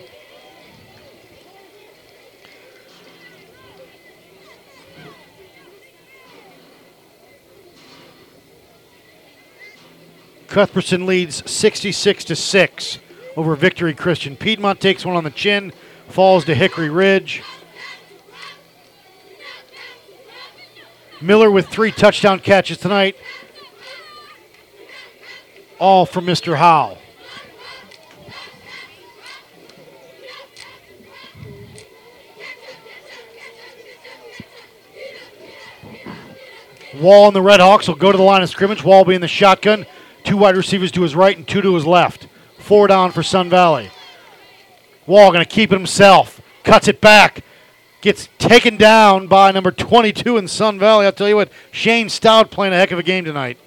[10.50, 13.00] Cuthbertson leads 66 to 6
[13.38, 14.36] over Victory Christian.
[14.36, 15.72] Piedmont takes one on the chin,
[16.08, 17.44] falls to Hickory Ridge.
[21.22, 23.16] Miller with three touchdown catches tonight.
[25.78, 26.58] All from Mr.
[26.58, 26.98] Howe.
[36.96, 38.84] Wall and the Redhawks will go to the line of scrimmage.
[38.84, 39.86] Wall be in the shotgun.
[40.30, 42.28] Two wide receivers to his right and two to his left.
[42.60, 43.90] Four down for Sun Valley.
[45.08, 46.40] Wall going to keep it himself.
[46.64, 47.44] Cuts it back.
[48.02, 51.08] Gets taken down by number 22 in Sun Valley.
[51.08, 53.58] I'll tell you what, Shane Stout playing a heck of a game tonight.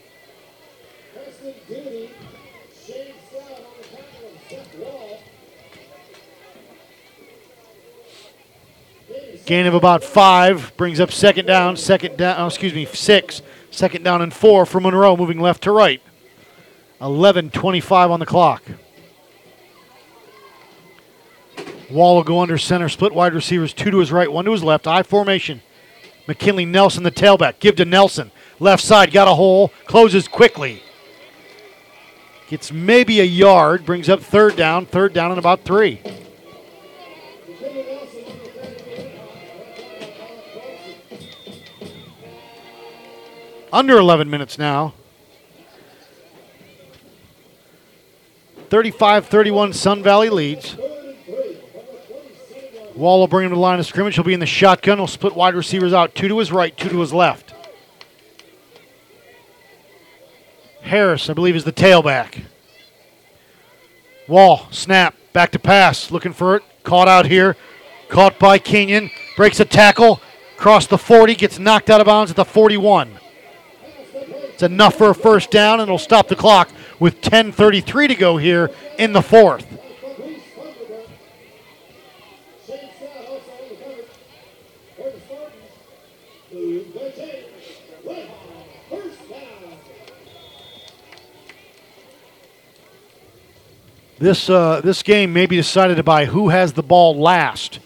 [9.47, 13.42] Gain of about five brings up second down, second down, oh, excuse me, six.
[13.73, 16.00] Second down and four for Monroe, moving left to right.
[17.02, 18.62] 11 25 on the clock.
[21.90, 24.64] Wall will go under center, split wide receivers, two to his right, one to his
[24.64, 24.86] left.
[24.86, 25.60] I formation.
[26.26, 27.58] McKinley Nelson, the tailback.
[27.58, 28.31] Give to Nelson.
[28.60, 30.82] Left side, got a hole, closes quickly.
[32.48, 36.00] Gets maybe a yard, brings up third down, third down and about three.
[43.72, 44.94] Under 11 minutes now.
[48.73, 50.78] 35 31 Sun Valley leads.
[52.94, 54.15] Wall will bring him to the line of scrimmage.
[54.15, 54.97] He'll be in the shotgun.
[54.97, 56.15] He'll split wide receivers out.
[56.15, 57.52] Two to his right, two to his left.
[60.81, 62.44] Harris, I believe, is the tailback.
[64.26, 66.10] Wall, snap, back to pass.
[66.10, 66.62] Looking for it.
[66.83, 67.59] Caught out here.
[68.09, 69.10] Caught by Kenyon.
[69.36, 70.18] Breaks a tackle.
[70.57, 71.34] Cross the 40.
[71.34, 73.18] Gets knocked out of bounds at the 41.
[74.15, 76.70] It's enough for a first down, and it'll stop the clock
[77.02, 79.66] with 10.33 to go here in the fourth.
[94.20, 97.81] This uh, this game may be decided by who has the ball last.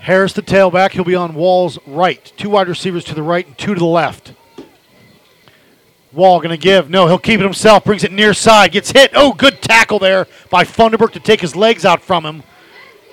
[0.00, 2.30] Harris, the tailback, he'll be on Wall's right.
[2.36, 4.34] Two wide receivers to the right and two to the left.
[6.12, 6.90] Wall going to give.
[6.90, 7.84] No, he'll keep it himself.
[7.84, 8.72] Brings it near side.
[8.72, 9.12] Gets hit.
[9.14, 12.42] Oh, good tackle there by Funderburk to take his legs out from him.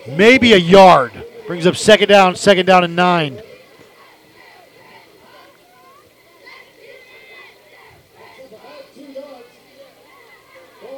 [0.08, 1.12] Maybe a yard.
[1.48, 3.42] Brings up second down, second down and nine.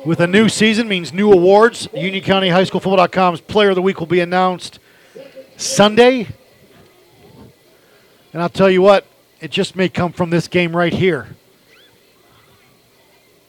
[0.04, 1.88] With a new season means new awards.
[1.94, 4.80] Union County High School Football.com's Player of the Week will be announced
[5.58, 6.28] Sunday.
[8.34, 9.06] And I'll tell you what,
[9.40, 11.36] it just may come from this game right here.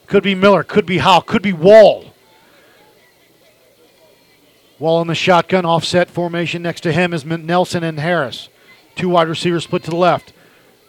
[0.07, 2.13] Could be Miller, could be Howe, could be Wall.
[4.79, 6.61] Wall in the shotgun, offset formation.
[6.61, 8.49] Next to him is Nelson and Harris.
[8.95, 10.33] Two wide receivers split to the left.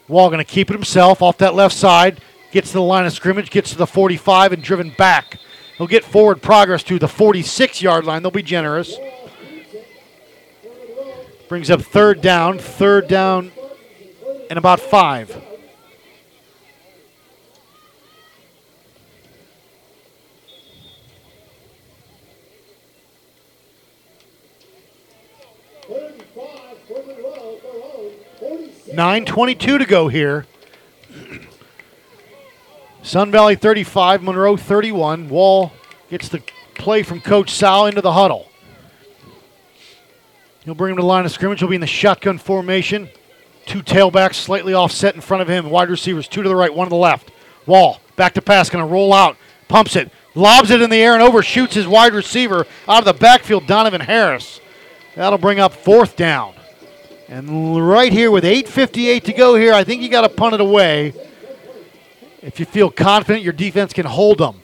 [0.09, 2.20] Wall going to keep it himself off that left side.
[2.51, 5.39] Gets to the line of scrimmage, gets to the 45, and driven back.
[5.78, 8.23] He'll get forward progress to the 46 yard line.
[8.23, 8.97] They'll be generous.
[11.49, 13.52] Brings up third down, third down,
[14.51, 15.41] and about five.
[28.94, 30.47] Nine twenty-two to go here.
[33.02, 35.28] Sun Valley 35, Monroe 31.
[35.28, 35.73] Wall
[36.08, 36.42] gets the
[36.74, 38.48] play from Coach Sal into the huddle.
[40.64, 41.58] He'll bring him to the line of scrimmage.
[41.58, 43.10] He'll be in the shotgun formation.
[43.66, 45.68] Two tailbacks slightly offset in front of him.
[45.70, 47.31] Wide receivers, two to the right, one to the left.
[47.66, 49.36] Wall, back to pass, going to roll out.
[49.68, 53.14] Pumps it, lobs it in the air, and overshoots his wide receiver out of the
[53.14, 54.60] backfield, Donovan Harris.
[55.16, 56.55] That'll bring up fourth down.
[57.28, 60.61] And right here with 8.58 to go here, I think you got to punt it
[60.61, 61.15] away
[62.43, 64.61] if you feel confident your defense can hold them.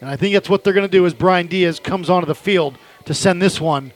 [0.00, 2.34] And I think that's what they're going to do as Brian Diaz comes onto the
[2.34, 3.92] field to send this one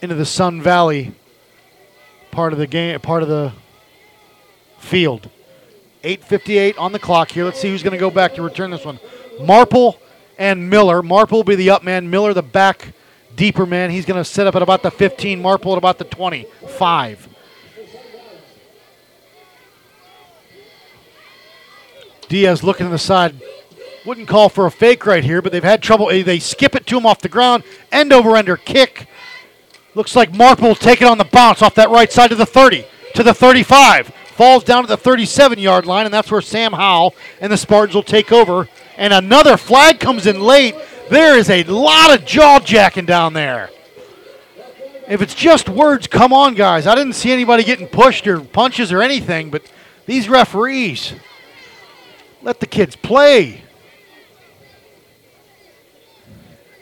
[0.00, 1.12] into the Sun Valley
[2.30, 3.52] part of the game, part of the
[4.78, 5.28] field.
[6.02, 7.44] 8:58 on the clock here.
[7.44, 8.98] Let's see who's going to go back to return this one.
[9.42, 9.98] Marple
[10.38, 11.02] and Miller.
[11.02, 12.08] Marple will be the up man.
[12.08, 12.94] Miller the back
[13.40, 13.88] deeper man.
[13.88, 15.40] He's going to set up at about the 15.
[15.40, 17.26] Marple at about the 25.
[22.28, 23.40] Diaz looking to the side.
[24.04, 26.10] Wouldn't call for a fake right here, but they've had trouble.
[26.10, 27.64] Eh, they skip it to him off the ground.
[27.90, 29.08] End over ender kick.
[29.94, 32.44] Looks like Marple will take it on the bounce off that right side to the
[32.44, 34.08] 30, to the 35.
[34.08, 37.94] Falls down to the 37 yard line, and that's where Sam Howell and the Spartans
[37.94, 38.68] will take over.
[38.98, 40.74] And another flag comes in late.
[41.10, 43.68] There is a lot of jaw jacking down there.
[45.08, 46.86] If it's just words, come on, guys.
[46.86, 49.64] I didn't see anybody getting pushed or punches or anything, but
[50.06, 51.14] these referees.
[52.42, 53.62] Let the kids play.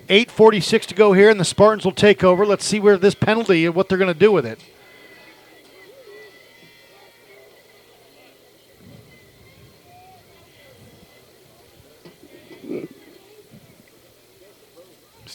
[0.09, 2.45] 8.46 to go here, and the Spartans will take over.
[2.45, 4.61] Let's see where this penalty and what they're going to do with it.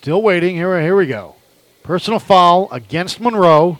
[0.03, 0.57] Still waiting.
[0.57, 1.35] Here, here we go.
[1.81, 3.79] Personal foul against Monroe.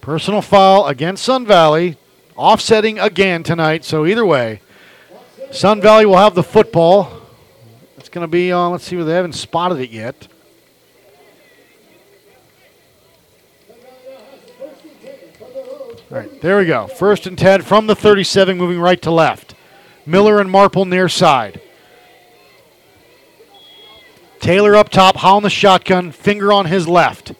[0.00, 1.96] Personal foul against Sun Valley.
[2.36, 3.84] Offsetting again tonight.
[3.84, 4.60] So either way,
[5.50, 7.10] Sun Valley will have the football.
[7.96, 8.70] It's going to be on.
[8.70, 10.28] Let's see they haven't spotted it yet.
[16.08, 16.86] All right, there we go.
[16.86, 19.56] First and 10 from the 37, moving right to left.
[20.06, 21.60] Miller and Marple near side.
[24.42, 27.32] Taylor up top, Howell in the shotgun, finger on his left.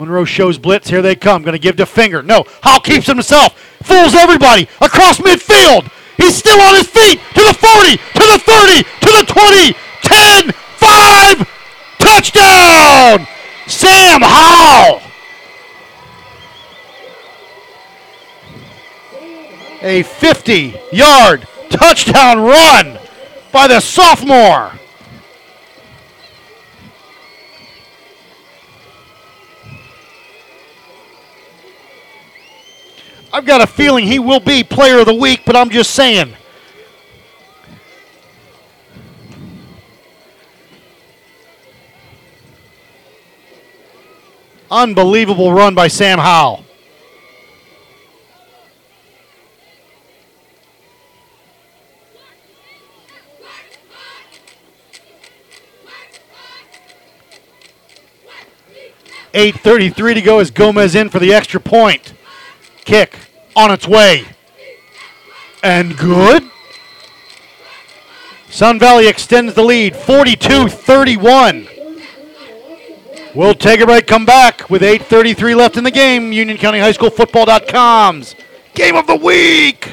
[0.00, 0.90] Monroe shows blitz.
[0.90, 1.42] Here they come.
[1.42, 2.24] Going to give to Finger.
[2.24, 2.44] No.
[2.60, 3.56] Howell keeps himself.
[3.84, 5.88] Fools everybody across midfield.
[6.16, 10.52] He's still on his feet to the 40, to the 30, to the 20, 10,
[10.52, 11.98] 5.
[11.98, 13.28] Touchdown!
[13.68, 15.00] Sam Howell.
[19.82, 22.98] A 50 yard touchdown run
[23.52, 24.72] by the sophomore.
[33.34, 36.36] I've got a feeling he will be player of the week, but I'm just saying.
[44.70, 46.64] Unbelievable run by Sam Howell.
[59.36, 62.13] Eight thirty-three to go as Gomez in for the extra point.
[62.84, 63.16] Kick
[63.56, 64.24] on its way.
[65.62, 66.50] And good.
[68.50, 71.68] Sun Valley extends the lead 42 31.
[73.34, 76.32] We'll take a break, come back with 8.33 left in the game.
[76.32, 78.36] Union County High School Football.com's
[78.74, 79.92] Game of the Week.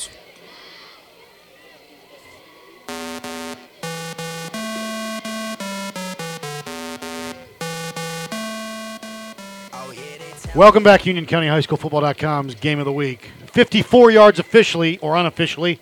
[10.53, 13.31] Welcome back, Union County High School Football.com's Game of the Week.
[13.53, 15.79] 54 yards officially or unofficially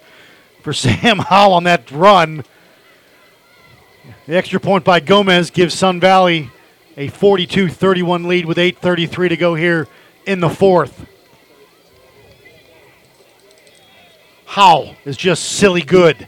[0.61, 2.43] for Sam Howell on that run.
[4.27, 6.51] The extra point by Gomez gives Sun Valley
[6.97, 9.87] a 42 31 lead with 8.33 to go here
[10.27, 11.07] in the fourth.
[14.45, 16.27] Howell is just silly good.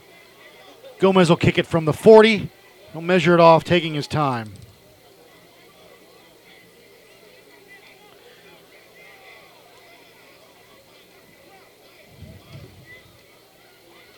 [0.98, 2.50] Gomez will kick it from the 40.
[2.92, 4.54] He'll measure it off, taking his time.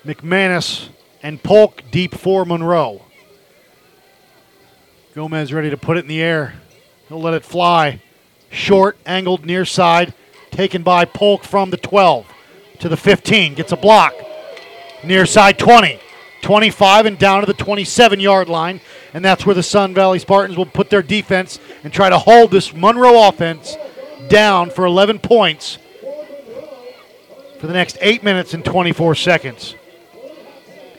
[0.05, 0.89] McManus
[1.21, 3.01] and Polk deep for Monroe.
[5.15, 6.55] Gomez ready to put it in the air.
[7.07, 8.01] He'll let it fly.
[8.49, 10.13] Short, angled near side,
[10.51, 12.27] taken by Polk from the 12
[12.79, 13.53] to the 15.
[13.53, 14.13] Gets a block.
[15.03, 15.99] Near side 20.
[16.41, 18.81] 25 and down to the 27 yard line.
[19.13, 22.51] And that's where the Sun Valley Spartans will put their defense and try to hold
[22.51, 23.77] this Monroe offense
[24.27, 25.77] down for 11 points
[27.59, 29.75] for the next 8 minutes and 24 seconds.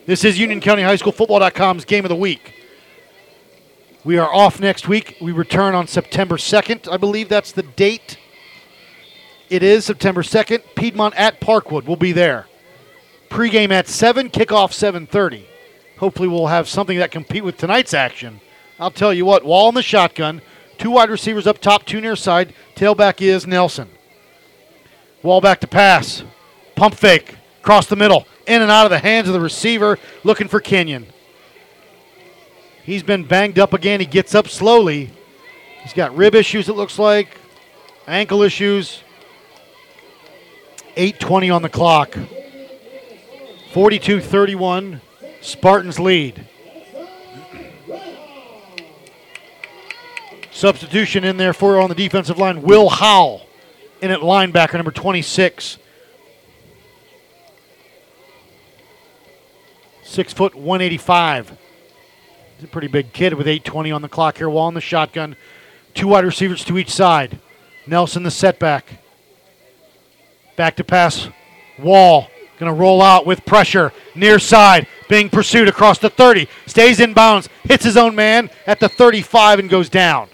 [0.06, 2.62] This is Union County High School Football.com's game of the week.
[4.04, 5.16] We are off next week.
[5.18, 6.92] We return on September 2nd.
[6.92, 8.18] I believe that's the date.
[9.48, 10.62] It is September 2nd.
[10.76, 11.86] Piedmont at Parkwood.
[11.86, 12.48] We'll be there.
[13.30, 15.44] Pregame at 7, kickoff 7:30.
[15.96, 18.42] Hopefully we'll have something that compete with tonight's action.
[18.78, 20.42] I'll tell you what, Wall in the shotgun,
[20.76, 22.52] two wide receivers up top, two near side.
[22.76, 23.88] Tailback is Nelson.
[25.22, 26.24] Wall back to pass.
[26.74, 27.36] Pump fake.
[27.64, 28.26] Across the middle.
[28.46, 29.98] In and out of the hands of the receiver.
[30.22, 31.06] Looking for Kenyon.
[32.82, 34.00] He's been banged up again.
[34.00, 35.10] He gets up slowly.
[35.82, 37.38] He's got rib issues, it looks like.
[38.06, 39.02] Ankle issues.
[40.98, 42.18] 8.20 on the clock.
[43.72, 45.00] 42 31.
[45.40, 46.46] Spartans lead.
[50.50, 52.60] Substitution in there for on the defensive line.
[52.60, 53.46] Will Howell
[54.02, 55.78] in at linebacker, number 26.
[60.14, 61.58] Six foot 185.
[62.54, 64.48] He's a pretty big kid with 820 on the clock here.
[64.48, 65.34] Wall in the shotgun.
[65.92, 67.40] Two wide receivers to each side.
[67.84, 69.00] Nelson the setback.
[70.54, 71.28] Back to pass.
[71.80, 72.28] Wall
[72.60, 73.92] going to roll out with pressure.
[74.14, 74.86] Near side.
[75.08, 76.46] Being pursued across the 30.
[76.66, 77.48] Stays in bounds.
[77.64, 80.28] Hits his own man at the 35 and goes down.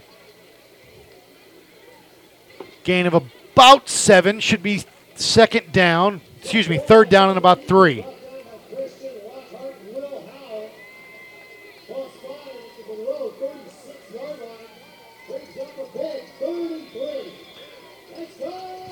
[2.85, 4.41] Gain of about seven.
[4.41, 4.85] Should be
[5.15, 6.21] second down.
[6.43, 8.05] Excuse me, third down and about three.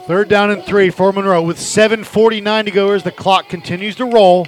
[0.09, 4.07] Third down and three for Monroe with 7.49 to go as the clock continues to
[4.07, 4.47] roll.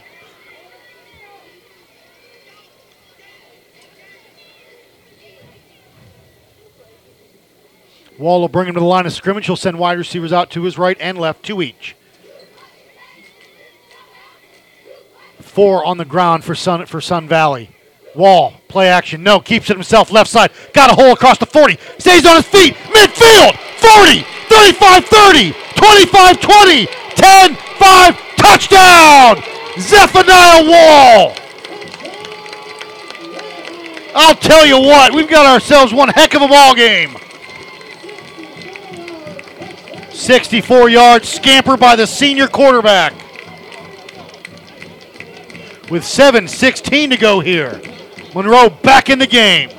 [8.19, 9.45] Wall will bring him to the line of scrimmage.
[9.45, 11.95] He'll send wide receivers out to his right and left, two each.
[15.41, 17.69] Four on the ground for Sun for Sun Valley.
[18.15, 20.53] Wall, play action, no, keeps it himself, left side.
[20.73, 21.77] Got a hole across the 40.
[21.99, 28.17] Stays on his feet, midfield, 40, 35 30, 25 20, 10 5.
[28.37, 29.43] Touchdown.
[29.79, 31.35] Zephaniah Wall.
[34.15, 37.17] I'll tell you what, we've got ourselves one heck of a ball game.
[40.11, 43.15] 64 yard scamper by the senior quarterback.
[45.91, 47.81] With 7.16 to go here.
[48.35, 49.71] Monroe back in the game.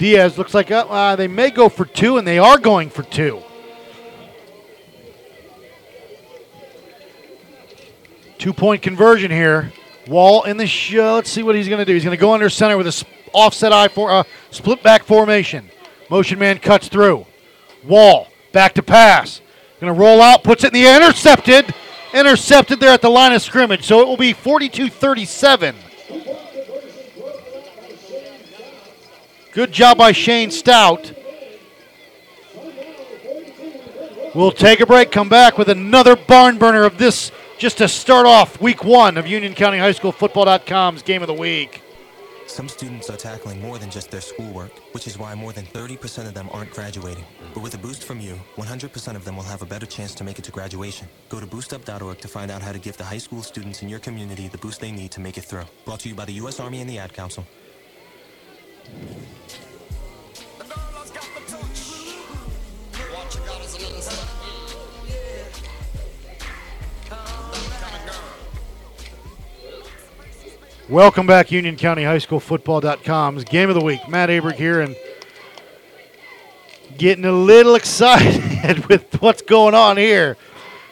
[0.00, 3.02] Diaz looks like uh, uh, they may go for two, and they are going for
[3.02, 3.42] two.
[8.38, 9.70] Two point conversion here.
[10.08, 11.16] Wall in the show.
[11.16, 11.92] Let's see what he's going to do.
[11.92, 13.04] He's going to go under center with a
[13.34, 15.70] offset eye for uh, split back formation.
[16.08, 17.26] Motion man cuts through.
[17.84, 19.42] Wall back to pass.
[19.82, 21.74] Going to roll out, puts it in the air, intercepted.
[22.14, 23.84] Intercepted there at the line of scrimmage.
[23.84, 25.76] So it will be 42 37.
[29.52, 31.12] Good job by Shane Stout.
[34.32, 38.26] We'll take a break, come back with another barn burner of this just to start
[38.26, 41.82] off week one of Union County High School Football.com's game of the week.
[42.46, 46.28] Some students are tackling more than just their schoolwork, which is why more than 30%
[46.28, 47.24] of them aren't graduating.
[47.52, 50.24] But with a boost from you, 100% of them will have a better chance to
[50.24, 51.08] make it to graduation.
[51.28, 53.98] Go to boostup.org to find out how to give the high school students in your
[53.98, 55.64] community the boost they need to make it through.
[55.84, 56.60] Brought to you by the U.S.
[56.60, 57.44] Army and the Ad Council.
[70.90, 74.08] Welcome back, Union County High School Football.com's game of the week.
[74.08, 74.96] Matt Aberg here and
[76.98, 80.36] getting a little excited with what's going on here.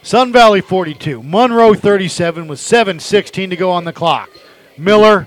[0.03, 4.31] Sun Valley 42, Monroe 37 with 7.16 to go on the clock.
[4.77, 5.27] Miller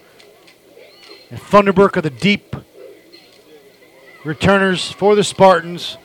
[1.32, 2.56] and Funderburk are the deep
[4.26, 5.98] returners for the Spartans.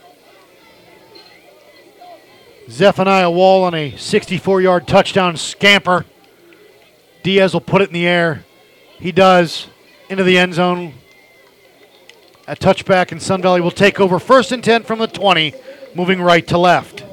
[2.69, 6.05] Zephaniah Wall on a 64 yard touchdown scamper.
[7.23, 8.45] Diaz will put it in the air.
[8.99, 9.67] He does
[10.09, 10.93] into the end zone.
[12.47, 15.53] A touchback, and Sun Valley will take over first and 10 from the 20,
[15.93, 17.03] moving right to left.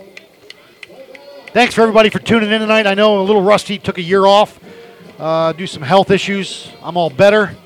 [1.49, 2.87] Thanks for everybody for tuning in tonight.
[2.87, 4.61] I know I'm a little rusty, took a year off,
[5.19, 6.71] uh, do some health issues.
[6.81, 7.57] I'm all better.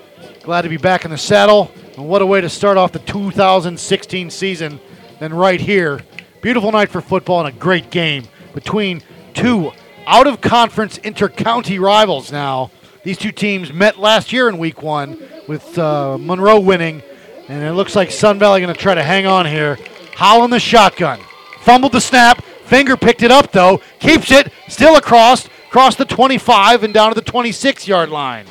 [0.49, 1.71] Glad to be back in the saddle.
[1.99, 4.81] And what a way to start off the 2016 season
[5.21, 6.01] than right here.
[6.41, 9.03] Beautiful night for football and a great game between
[9.35, 9.73] two
[10.07, 12.71] out of conference inter-county rivals now.
[13.05, 17.03] These two teams met last year in week one with uh, Monroe winning,
[17.49, 19.79] and it looks like Sun Valley going to try to hang on here.
[20.15, 21.21] Howell in the shotgun.
[21.61, 22.43] Fumbled the snap.
[22.65, 23.83] Finger picked it up, though.
[23.99, 24.51] Keeps it.
[24.67, 25.47] Still across.
[25.69, 28.47] Across the 25 and down to the 26 yard line.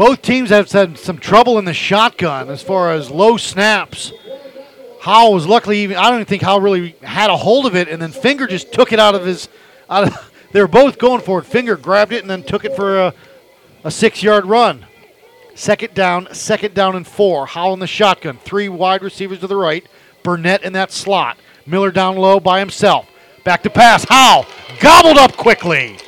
[0.00, 4.14] Both teams have had some trouble in the shotgun as far as low snaps.
[5.02, 7.86] Howell was luckily even I don't even think Howell really had a hold of it
[7.86, 9.50] and then Finger just took it out of his
[9.90, 11.44] out of, they were both going for it.
[11.44, 13.14] Finger grabbed it and then took it for a,
[13.84, 14.86] a six yard run.
[15.54, 17.44] Second down, second down and four.
[17.44, 18.38] Howell in the shotgun.
[18.38, 19.86] Three wide receivers to the right.
[20.22, 21.36] Burnett in that slot.
[21.66, 23.06] Miller down low by himself.
[23.44, 24.06] Back to pass.
[24.08, 24.46] Howell
[24.80, 25.98] gobbled up quickly.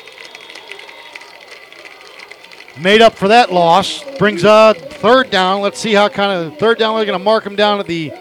[2.79, 4.03] Made up for that loss.
[4.19, 5.61] Brings a third down.
[5.61, 6.95] Let's see how kind of third down.
[6.95, 8.13] We're going to mark him down at the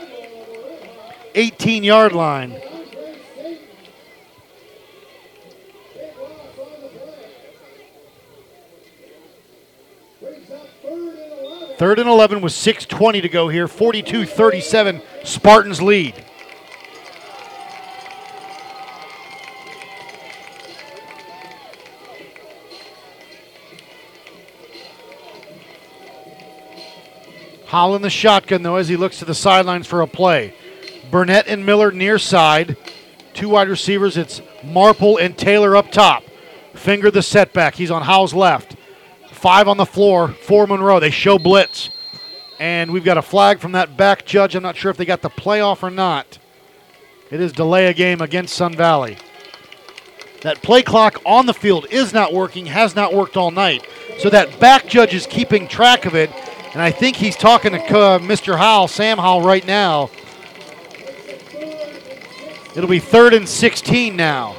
[1.36, 2.62] 18 yard line.
[11.78, 13.68] Third and 11 with 6.20 to go here.
[13.68, 16.14] 42 37, Spartans lead.
[27.72, 30.54] Howell in the shotgun, though, as he looks to the sidelines for a play.
[31.10, 32.76] Burnett and Miller near side.
[33.34, 34.18] Two wide receivers.
[34.18, 36.24] It's Marple and Taylor up top.
[36.74, 37.76] Finger the setback.
[37.76, 38.76] He's on Howell's left.
[39.32, 41.00] Five on the floor for Monroe.
[41.00, 41.92] They show blitz.
[42.60, 44.54] And we've got a flag from that back judge.
[44.54, 46.40] I'm not sure if they got the playoff or not.
[47.30, 49.16] It is delay a game against Sun Valley.
[50.42, 53.88] That play clock on the field is not working, has not worked all night.
[54.20, 56.32] So that back judge is keeping track of it,
[56.74, 58.58] And I think he's talking to uh, Mr.
[58.58, 60.10] Howell, Sam Howell, right now.
[62.74, 64.56] It'll be third and 16 now.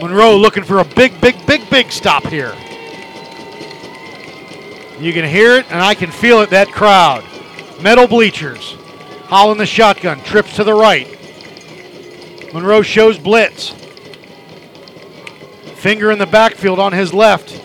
[0.00, 2.54] Monroe looking for a big, big, big, big stop here.
[5.00, 7.24] You can hear it, and I can feel it, that crowd.
[7.82, 8.76] Metal bleachers.
[9.26, 11.08] Howell in the shotgun, trips to the right.
[12.52, 13.70] Monroe shows blitz.
[15.74, 17.63] Finger in the backfield on his left.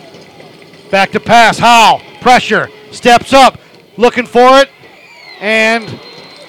[0.90, 1.58] Back to pass.
[1.58, 3.60] Howell, pressure, steps up,
[3.96, 4.68] looking for it,
[5.38, 5.88] and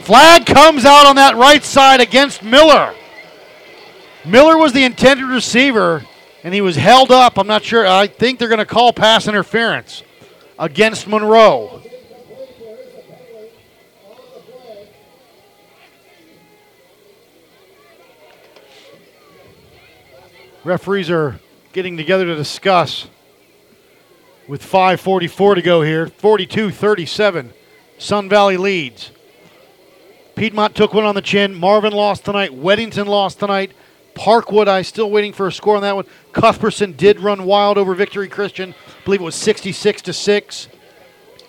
[0.02, 2.96] flag comes out on that right side against Miller.
[4.26, 6.04] Miller was the intended receiver,
[6.44, 7.38] and he was held up.
[7.38, 7.86] I'm not sure.
[7.86, 10.02] I think they're going to call pass interference
[10.58, 11.84] against Monroe.
[20.64, 21.40] Referees are
[21.74, 23.08] getting together to discuss
[24.52, 26.08] with 5.44 to go here.
[26.08, 27.54] 42 37.
[27.98, 29.12] Sun Valley leads.
[30.36, 31.56] Piedmont took one on the chin.
[31.56, 32.52] Marvin lost tonight.
[32.52, 33.72] Weddington lost tonight.
[34.14, 36.04] Parkwood, I still waiting for a score on that one.
[36.34, 38.74] Cuthbertson did run wild over Victory Christian.
[38.74, 40.68] I believe it was 66 to 6.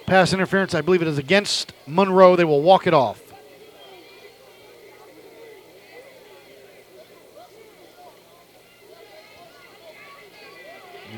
[0.06, 2.36] Pass interference, I believe it is against Monroe.
[2.36, 3.20] They will walk it off.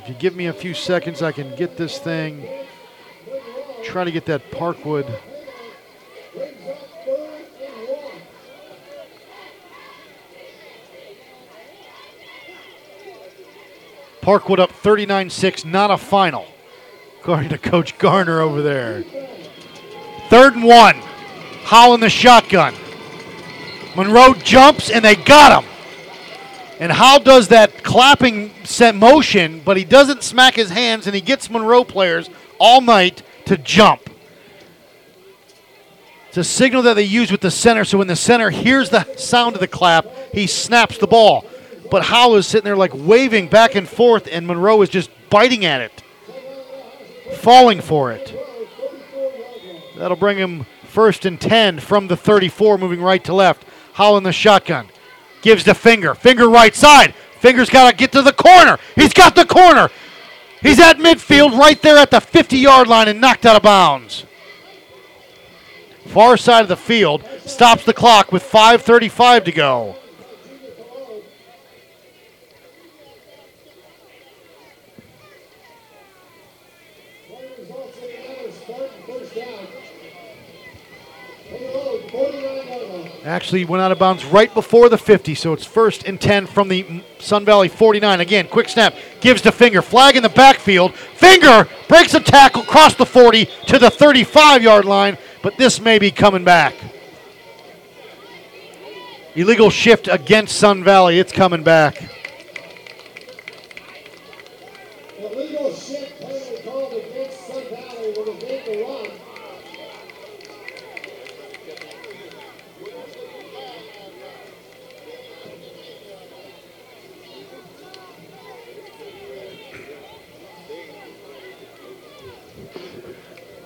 [0.05, 2.47] If you give me a few seconds, I can get this thing.
[3.83, 5.11] Try to get that Parkwood.
[14.21, 16.49] Parkwood up 39 6, not a final,
[17.23, 19.05] according to Coach Garner over there.
[20.29, 20.97] Third and one.
[21.63, 22.75] Howell in the shotgun.
[23.97, 25.74] Monroe jumps, and they got him.
[26.81, 31.21] And Howell does that clapping set motion, but he doesn't smack his hands, and he
[31.21, 32.29] gets Monroe players
[32.59, 34.11] all night to jump.
[36.29, 39.05] It's a signal that they use with the center, so when the center hears the
[39.17, 41.45] sound of the clap, he snaps the ball.
[41.93, 45.65] But Howell is sitting there like waving back and forth, and Monroe is just biting
[45.65, 46.03] at it,
[47.37, 48.35] falling for it.
[49.97, 53.65] That'll bring him first and 10 from the 34, moving right to left.
[53.93, 54.89] Howell in the shotgun.
[55.45, 56.15] Gives the finger.
[56.15, 57.15] Finger right side.
[57.39, 58.79] Finger's got to get to the corner.
[58.95, 59.91] He's got the corner.
[60.63, 64.25] He's at midfield right there at the 50 yard line and knocked out of bounds.
[66.07, 67.23] Far side of the field.
[67.45, 69.97] Stops the clock with 5.35 to go.
[83.25, 86.69] Actually went out of bounds right before the 50, so it's first and 10 from
[86.69, 88.21] the Sun Valley 49.
[88.21, 90.95] Again, quick snap, gives to Finger, flag in the backfield.
[90.95, 95.99] Finger breaks a tackle across the 40 to the 35 yard line, but this may
[95.99, 96.75] be coming back.
[99.35, 101.97] Illegal shift against Sun Valley, it's coming back.
[105.19, 109.05] Illegal shift penalty called against Sun Valley will make the run.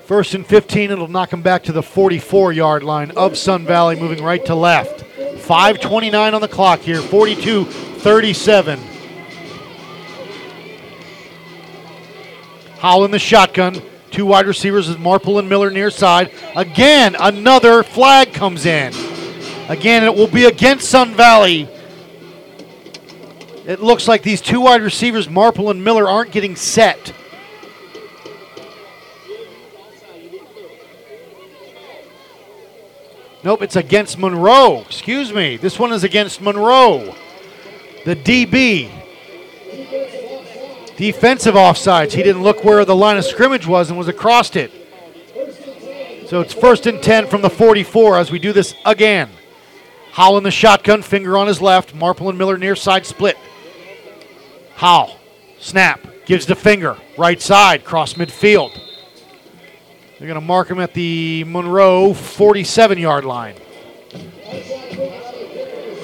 [0.08, 3.94] First and 15, it'll knock them back to the 44 yard line of Sun Valley,
[3.94, 5.04] moving right to left.
[5.46, 8.80] 5.29 on the clock here, 42 37.
[12.78, 13.82] Howell the shotgun.
[14.10, 16.32] Two wide receivers is Marple and Miller near side.
[16.56, 18.94] Again, another flag comes in.
[19.68, 21.68] Again, it will be against Sun Valley.
[23.66, 27.12] It looks like these two wide receivers, Marple and Miller, aren't getting set.
[33.44, 34.81] Nope, it's against Monroe.
[34.81, 35.57] Excuse me.
[35.57, 37.15] This one is against Monroe.
[38.05, 38.91] The DB.
[40.97, 42.12] Defensive offsides.
[42.12, 44.73] He didn't look where the line of scrimmage was and was across it.
[46.26, 49.31] So it's first and 10 from the 44 as we do this again.
[50.12, 51.94] Howell in the shotgun, finger on his left.
[51.94, 53.39] Marple and Miller near side split.
[54.75, 55.17] Howell,
[55.60, 58.88] snap, gives the finger, right side, cross midfield.
[60.18, 63.55] They're going to mark him at the Monroe 47 yard line.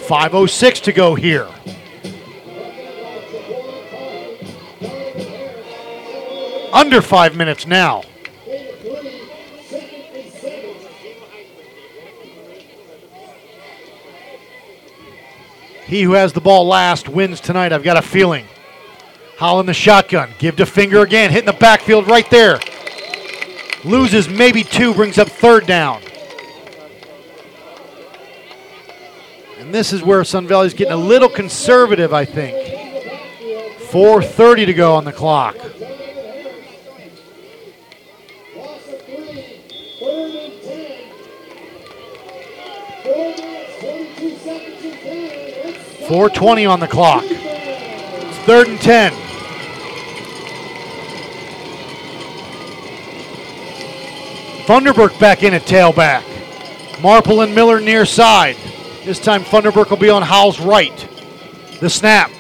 [0.06, 1.48] 5.06 to go here.
[6.72, 8.02] Under five minutes now.
[15.86, 17.72] He who has the ball last wins tonight.
[17.72, 18.46] I've got a feeling.
[19.38, 20.30] Howell in the shotgun.
[20.38, 21.32] Give to finger again.
[21.32, 22.60] Hitting the backfield right there.
[23.84, 26.02] Loses maybe two, brings up third down.
[29.58, 32.56] And this is where Sun Valley's getting a little conservative, I think.
[33.90, 35.56] 4.30 to go on the clock.
[46.08, 47.24] Four twenty on the clock.
[47.26, 49.12] It's third and ten.
[54.66, 56.22] Funderburk back in at tailback.
[57.02, 58.56] Marple and Miller near side.
[59.04, 60.96] This time Funderburk will be on Howell's right.
[61.80, 62.30] The snap.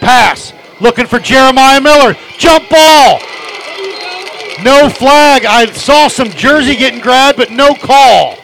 [0.00, 0.52] Pass.
[0.80, 2.16] Looking for Jeremiah Miller.
[2.36, 3.20] Jump ball.
[4.64, 5.44] No flag.
[5.44, 8.36] I saw some jersey getting grabbed, but no call.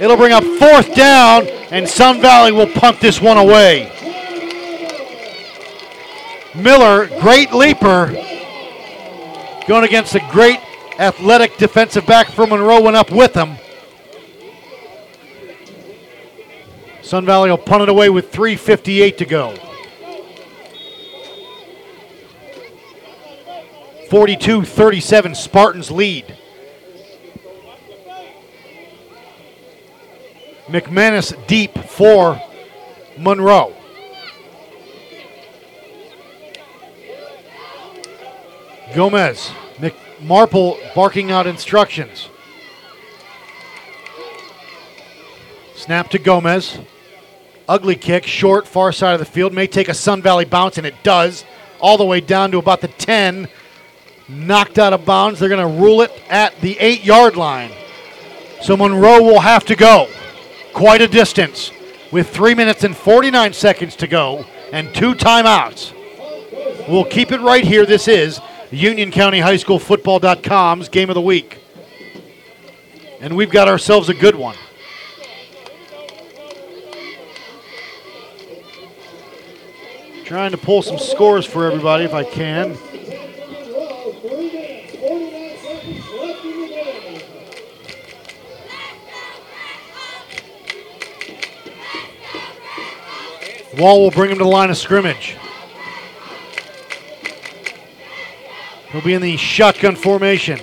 [0.00, 3.92] It'll bring up fourth down, and Sun Valley will punt this one away.
[6.54, 8.06] Miller, great leaper,
[9.68, 10.58] going against a great
[10.98, 13.56] athletic defensive back from Monroe, went up with him.
[17.02, 19.54] Sun Valley will punt it away with 3.58 to go.
[24.10, 26.36] 42 37, Spartans lead.
[30.66, 32.40] McManus deep for
[33.16, 33.74] Monroe.
[38.94, 39.50] Gomez.
[40.20, 42.28] McMarple barking out instructions.
[45.74, 46.78] Snap to Gomez.
[47.68, 49.52] Ugly kick, short, far side of the field.
[49.52, 51.44] May take a Sun Valley bounce, and it does.
[51.80, 53.48] All the way down to about the 10.
[54.28, 55.38] Knocked out of bounds.
[55.38, 57.70] They're going to rule it at the eight yard line.
[58.62, 60.08] So Monroe will have to go
[60.72, 61.70] quite a distance
[62.10, 65.94] with three minutes and 49 seconds to go and two timeouts.
[66.88, 67.86] We'll keep it right here.
[67.86, 68.40] This is
[68.70, 71.58] Union County High School Football.com's game of the week.
[73.20, 74.56] And we've got ourselves a good one.
[80.24, 82.76] Trying to pull some scores for everybody if I can.
[93.78, 95.36] Wall will bring him to the line of scrimmage.
[98.90, 100.60] He'll be in the shotgun formation.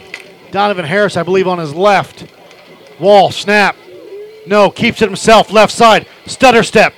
[0.52, 2.26] Donovan Harris, I believe, on his left.
[3.00, 3.76] Wall, snap.
[4.48, 6.08] No, keeps it himself, left side.
[6.26, 6.94] Stutter step.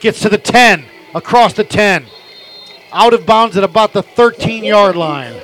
[0.00, 0.84] Gets to the 10,
[1.14, 2.06] across the 10.
[2.92, 5.40] Out of bounds at about the 13 yard line.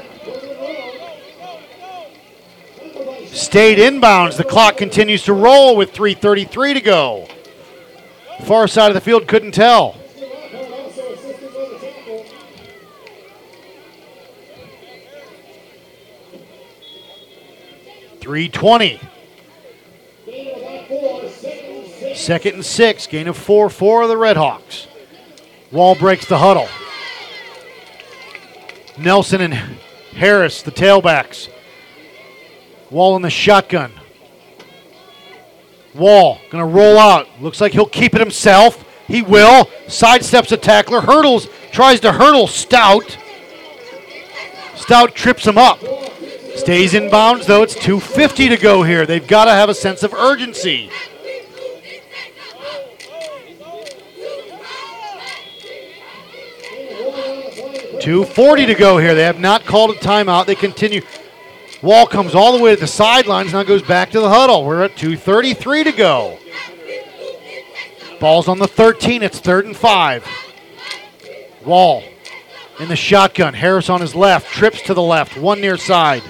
[3.27, 4.39] Stayed inbounds.
[4.39, 7.29] The clock continues to roll with 3.33 to go.
[8.45, 9.97] Far side of the field couldn't tell.
[18.27, 18.99] Three twenty.
[22.17, 24.89] Second and six, gain of four, four of the Redhawks.
[25.71, 26.67] Wall breaks the huddle.
[28.99, 31.49] Nelson and Harris, the tailbacks.
[32.91, 33.93] Wall in the shotgun.
[35.95, 37.29] Wall gonna roll out.
[37.41, 38.85] Looks like he'll keep it himself.
[39.07, 39.67] He will.
[39.87, 41.01] Sidesteps a tackler.
[41.01, 41.47] Hurdles.
[41.71, 43.17] Tries to hurdle Stout.
[44.75, 45.79] Stout trips him up.
[46.57, 47.63] Stays in bounds though.
[47.63, 49.07] It's 250 to go here.
[49.07, 50.91] They've got to have a sense of urgency.
[58.01, 59.15] Two forty to go here.
[59.15, 60.47] They have not called a timeout.
[60.47, 61.03] They continue.
[61.83, 64.65] Wall comes all the way to the sidelines, now goes back to the huddle.
[64.65, 66.39] We're at 2.33 to go.
[68.19, 69.23] Ball's on the 13.
[69.23, 70.27] It's third and five.
[71.65, 72.03] Wall
[72.79, 73.55] in the shotgun.
[73.55, 76.23] Harris on his left, trips to the left, one near side.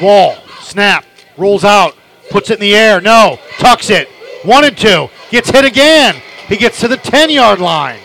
[0.00, 1.04] Wall, snap,
[1.36, 1.94] rolls out,
[2.30, 3.00] puts it in the air.
[3.00, 4.08] No, tucks it.
[4.44, 6.16] Wanted to, gets hit again.
[6.48, 8.00] He gets to the 10 yard line.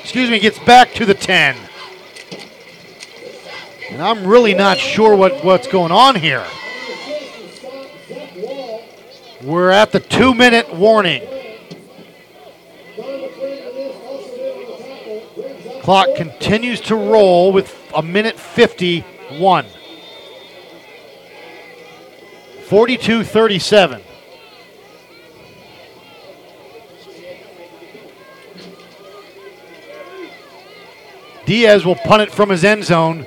[0.00, 1.56] Excuse me, gets back to the 10.
[3.90, 6.46] And I'm really not sure what, what's going on here.
[9.42, 11.22] We're at the two minute warning.
[15.90, 19.66] Clock continues to roll with a minute 51.
[22.68, 24.00] 42 37.
[31.44, 33.26] Diaz will punt it from his end zone.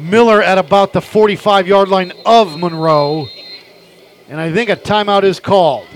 [0.00, 3.28] Miller at about the 45 yard line of Monroe.
[4.28, 5.86] And I think a timeout is called.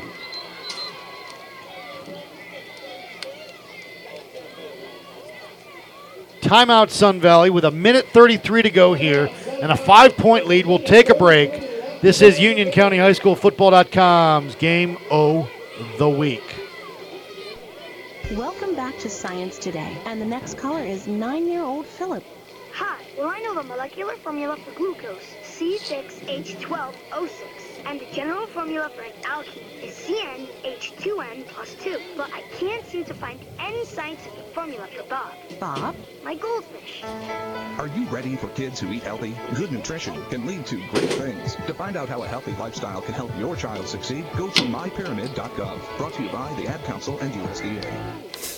[6.52, 9.31] Timeout Sun Valley with a minute 33 to go here
[9.62, 10.66] and a five point lead.
[10.66, 11.50] We'll take a break.
[12.02, 15.48] This is Union County High School Football.com's game O
[15.97, 16.44] the week.
[18.32, 22.22] Welcome back to Science Today, and the next caller is nine-year-old Philip.
[22.74, 29.02] Hi, well I know the molecular formula for glucose, C6H12O6, and the general formula for
[29.02, 34.86] an alkane is CnH2n plus 2, but I can't seem to find any scientific formula
[34.86, 35.33] for Bob.
[35.59, 35.97] Bob?
[36.25, 37.02] My goldfish.
[37.78, 39.35] Are you ready for kids who eat healthy?
[39.55, 41.57] Good nutrition can lead to great things.
[41.67, 45.99] To find out how a healthy lifestyle can help your child succeed, go to mypyramid.gov.
[45.99, 48.52] Brought to you by the Ad Council and USDA.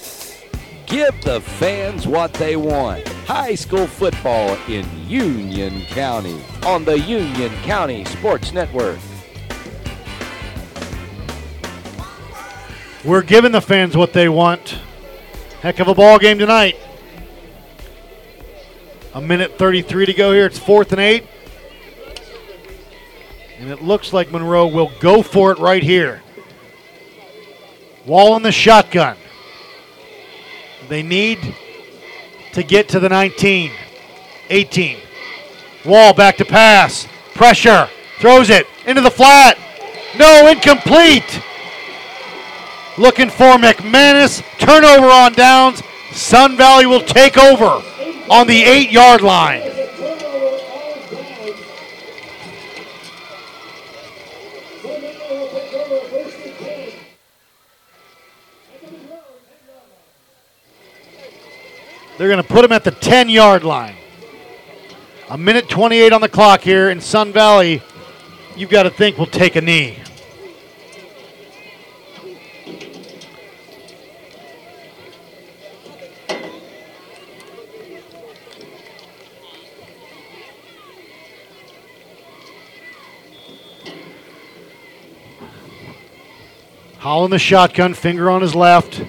[0.86, 3.08] Give the fans what they want.
[3.26, 8.98] High school football in Union County on the Union County Sports Network.
[13.04, 14.78] We're giving the fans what they want.
[15.60, 16.76] Heck of a ball game tonight.
[19.12, 20.46] A minute 33 to go here.
[20.46, 21.26] It's fourth and eight.
[23.58, 26.22] And it looks like Monroe will go for it right here.
[28.06, 29.18] Wall in the shotgun.
[30.88, 31.54] They need
[32.52, 33.70] to get to the 19,
[34.48, 34.98] 18.
[35.84, 37.06] Wall back to pass.
[37.34, 37.90] Pressure.
[38.18, 39.58] Throws it into the flat.
[40.16, 41.42] No, incomplete.
[42.96, 44.42] Looking for McManus.
[44.58, 45.82] Turnover on downs.
[46.12, 47.82] Sun Valley will take over
[48.30, 49.62] on the eight yard line.
[62.16, 63.96] They're going to put him at the 10 yard line.
[65.30, 67.82] A minute 28 on the clock here in Sun Valley.
[68.56, 69.98] You've got to think we'll take a knee.
[87.04, 89.04] Howell in the shotgun, finger on his left.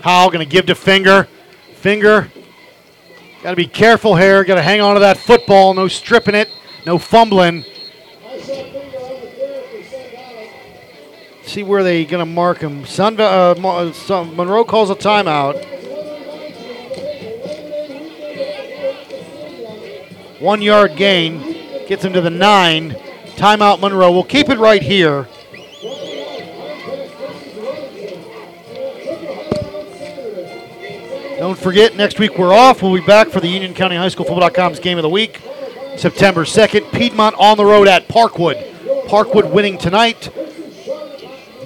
[0.00, 1.28] Howell going to give to Finger.
[1.74, 2.30] Finger,
[3.42, 4.42] got to be careful here.
[4.44, 5.74] Got to hang on to that football.
[5.74, 6.48] No stripping it,
[6.86, 7.66] no fumbling.
[11.42, 12.86] See where they going to mark him.
[12.86, 13.92] Sun, uh, Mo-
[14.34, 15.62] Monroe calls a timeout.
[20.40, 22.92] One yard gain gets him to the nine.
[23.36, 24.12] Timeout Monroe.
[24.12, 25.28] We'll keep it right here.
[31.38, 32.82] Don't forget, next week we're off.
[32.82, 35.42] We'll be back for the Union County High School Football.com's game of the week,
[35.98, 36.90] September 2nd.
[36.92, 38.56] Piedmont on the road at Parkwood.
[39.06, 40.30] Parkwood winning tonight.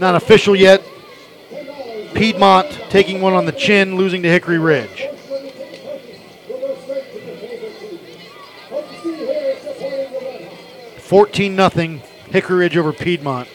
[0.01, 0.83] Not official yet.
[2.15, 5.07] Piedmont taking one on the chin, losing to Hickory Ridge.
[10.99, 12.03] Fourteen nothing.
[12.31, 13.49] Hickory Ridge over Piedmont.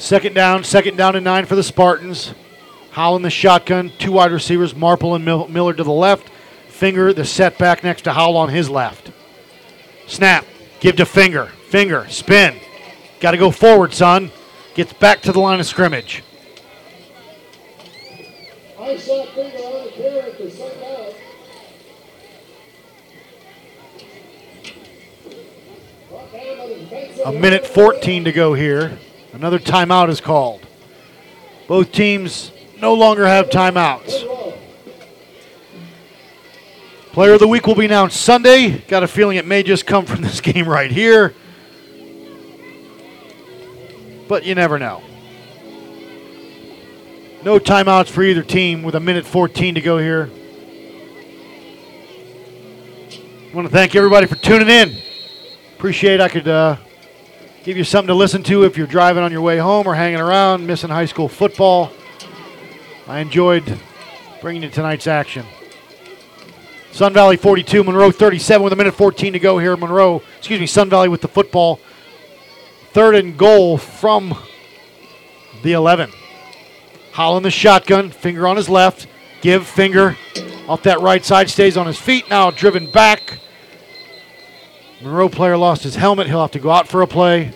[0.00, 2.32] Second down, second down and nine for the Spartans.
[2.92, 6.30] Howell in the shotgun, two wide receivers, Marple and Mil- Miller to the left.
[6.68, 9.10] Finger, the setback next to Howell on his left.
[10.06, 10.46] Snap,
[10.80, 11.48] give to Finger.
[11.68, 12.58] Finger, spin.
[13.20, 14.30] Got to go forward, son.
[14.74, 16.24] Gets back to the line of scrimmage.
[18.78, 19.84] I saw finger on
[27.18, 27.26] the.
[27.26, 28.98] A minute 14 to go here.
[29.40, 30.66] Another timeout is called.
[31.66, 34.54] Both teams no longer have timeouts.
[37.12, 38.80] Player of the week will be announced Sunday.
[38.80, 41.34] Got a feeling it may just come from this game right here.
[44.28, 45.02] But you never know.
[47.42, 50.28] No timeouts for either team with a minute 14 to go here.
[53.10, 54.98] I want to thank everybody for tuning in.
[55.78, 56.76] Appreciate I could uh,
[57.64, 60.20] give you something to listen to if you're driving on your way home or hanging
[60.20, 61.92] around, missing high school football.
[63.06, 63.78] I enjoyed
[64.40, 65.44] bringing you tonight's action.
[66.92, 69.76] Sun Valley 42, Monroe 37 with a minute 14 to go here.
[69.76, 71.80] Monroe, excuse me, Sun Valley with the football.
[72.92, 74.36] Third and goal from
[75.62, 76.10] the 11.
[77.12, 79.06] Howell in the shotgun, finger on his left.
[79.40, 80.16] Give finger
[80.68, 82.28] off that right side, stays on his feet.
[82.28, 83.38] Now driven back.
[85.00, 86.26] Monroe player lost his helmet.
[86.26, 87.52] He'll have to go out for a play.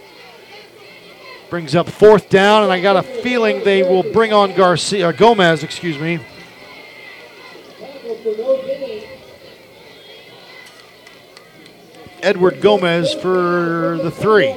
[1.50, 5.12] Brings up fourth down, and I got a feeling they will bring on Garcia uh,
[5.12, 6.20] Gomez, excuse me.
[12.22, 14.54] Edward Gomez for the three.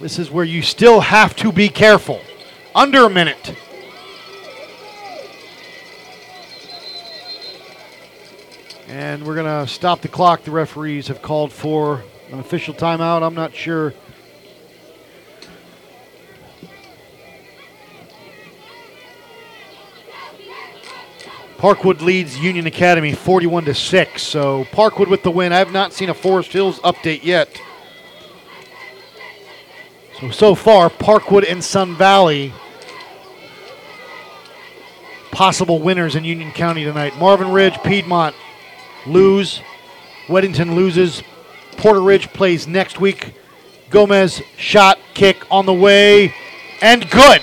[0.00, 2.20] This is where you still have to be careful.
[2.74, 3.54] Under a minute.
[8.88, 10.44] And we're going to stop the clock.
[10.44, 12.02] The referees have called for
[12.32, 13.22] an official timeout.
[13.22, 13.92] I'm not sure.
[21.58, 24.22] Parkwood leads Union Academy 41 to 6.
[24.22, 25.52] So Parkwood with the win.
[25.52, 27.60] I have not seen a Forest Hills update yet.
[30.18, 32.54] So so far Parkwood and Sun Valley
[35.30, 37.18] possible winners in Union County tonight.
[37.18, 38.34] Marvin Ridge, Piedmont
[39.08, 39.60] lose.
[40.26, 41.22] Weddington loses.
[41.76, 43.32] Porter Ridge plays next week.
[43.90, 46.34] Gomez shot kick on the way
[46.82, 47.40] and good.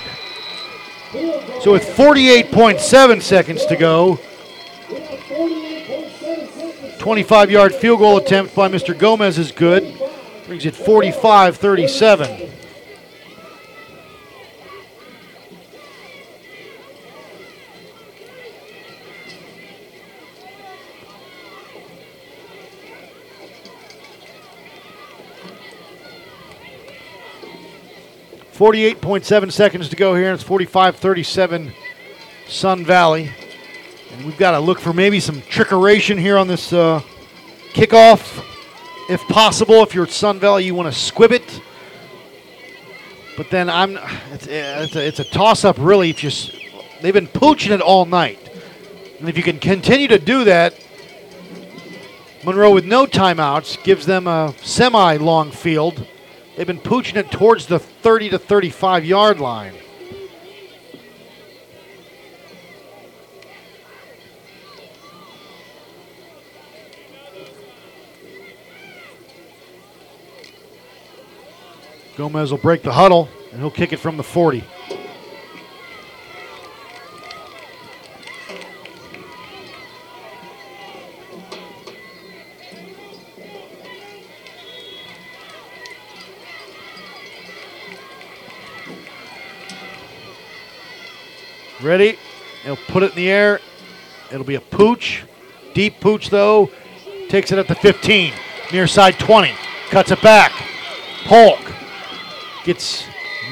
[1.62, 4.20] So with 48.7 seconds to go,
[6.98, 8.96] 25 yard field goal attempt by Mr.
[8.96, 9.98] Gomez is good.
[10.46, 12.50] Brings it 45 37.
[28.56, 31.74] Forty-eight point seven seconds to go here, and it's 45-37
[32.48, 33.30] Sun Valley.
[34.10, 37.02] And we've got to look for maybe some trickeration here on this uh,
[37.74, 38.42] kickoff,
[39.10, 39.82] if possible.
[39.82, 41.60] If you're at Sun Valley, you want to squib it.
[43.36, 43.98] But then I'm,
[44.32, 46.08] it's, it's a, it's a toss-up really.
[46.08, 46.30] If you,
[47.02, 48.38] they've been pooching it all night,
[49.20, 50.72] and if you can continue to do that,
[52.42, 56.06] Monroe with no timeouts gives them a semi-long field.
[56.56, 59.74] They've been pooching it towards the 30 to 35 yard line.
[72.16, 74.64] Gomez will break the huddle and he'll kick it from the 40.
[91.86, 92.18] Ready?
[92.64, 93.60] He'll put it in the air.
[94.32, 95.22] It'll be a pooch.
[95.72, 96.68] Deep pooch, though.
[97.28, 98.32] Takes it at the 15.
[98.72, 99.52] Near side 20.
[99.90, 100.50] Cuts it back.
[101.26, 101.60] Polk
[102.64, 103.06] gets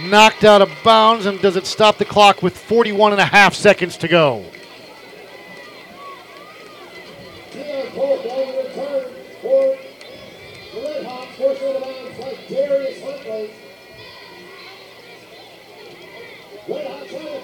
[0.06, 3.54] knocked out of bounds and does it stop the clock with 41 and a half
[3.54, 4.44] seconds to go.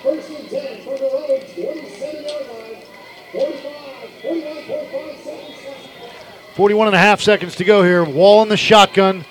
[0.03, 2.83] First and 10 from their own 27 yard line.
[3.33, 6.57] 45, 41.5 seconds left.
[6.57, 8.05] 41 and a half seconds to go here.
[8.05, 9.25] Wall in the shotgun.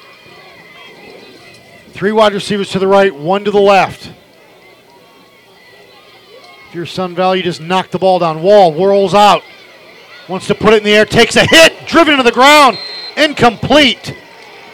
[1.89, 4.11] Three wide receivers to the right, one to the left.
[6.69, 8.41] If you're Sun Valley, you just knock the ball down.
[8.41, 9.43] Wall whirls out.
[10.30, 12.77] Wants to put it in the air, takes a hit, driven to the ground,
[13.17, 14.15] incomplete.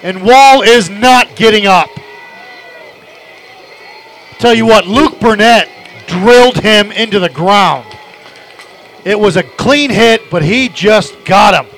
[0.03, 1.89] And Wall is not getting up.
[4.37, 5.69] Tell you what, Luke Burnett
[6.07, 7.85] drilled him into the ground.
[9.03, 11.71] It was a clean hit, but he just got him.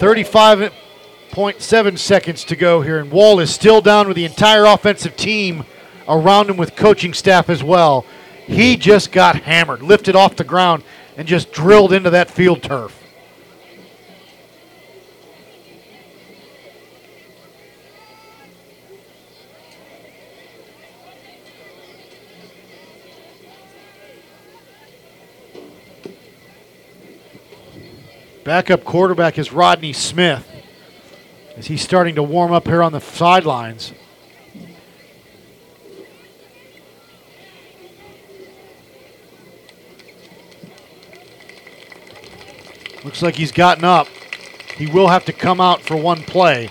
[0.00, 5.64] 35.7 seconds to go here, and Wall is still down with the entire offensive team
[6.08, 8.06] around him with coaching staff as well.
[8.46, 10.82] He just got hammered, lifted off the ground,
[11.18, 12.99] and just drilled into that field turf.
[28.50, 30.44] Backup quarterback is Rodney Smith.
[31.56, 33.92] As he's starting to warm up here on the sidelines.
[43.04, 44.08] Looks like he's gotten up.
[44.76, 46.70] He will have to come out for one play.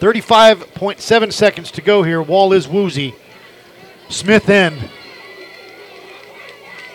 [0.00, 2.20] Thirty-five point seven seconds to go here.
[2.20, 3.14] Wall is woozy.
[4.10, 4.90] Smith in.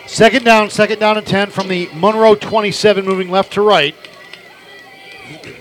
[0.08, 3.94] Second down, second down and 10 from the Monroe 27, moving left to right.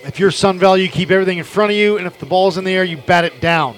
[0.05, 2.57] If you're Sun Valley, you keep everything in front of you, and if the ball's
[2.57, 3.75] in the air, you bat it down.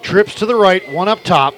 [0.00, 1.54] Trips to the right, one up top.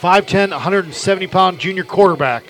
[0.00, 2.42] 5'10, 170 pound junior quarterback.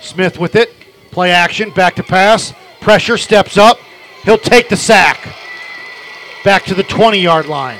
[0.00, 0.74] Smith with it.
[1.12, 2.52] Play action, back to pass.
[2.80, 3.78] Pressure, steps up.
[4.24, 5.34] He'll take the sack.
[6.44, 7.78] back to the 20 yard line.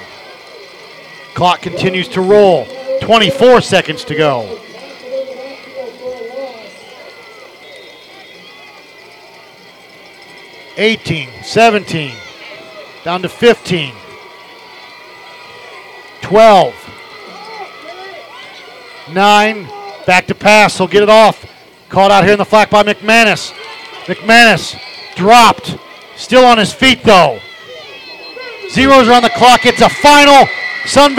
[1.34, 2.66] Clock continues to roll.
[3.00, 4.58] 24 seconds to go.
[10.76, 12.14] Eighteen, seventeen,
[13.02, 13.92] down to fifteen.
[16.22, 16.74] 12.
[19.12, 19.68] 9.
[20.06, 20.76] Back to pass.
[20.76, 21.46] He'll get it off.
[21.88, 23.52] Called out here in the flat by McManus.
[24.04, 24.78] McManus
[25.16, 25.78] dropped.
[26.18, 27.40] Still on his feet though.
[28.70, 29.64] Zeros are on the clock.
[29.64, 30.46] It's a final
[30.84, 31.16] Sunbelt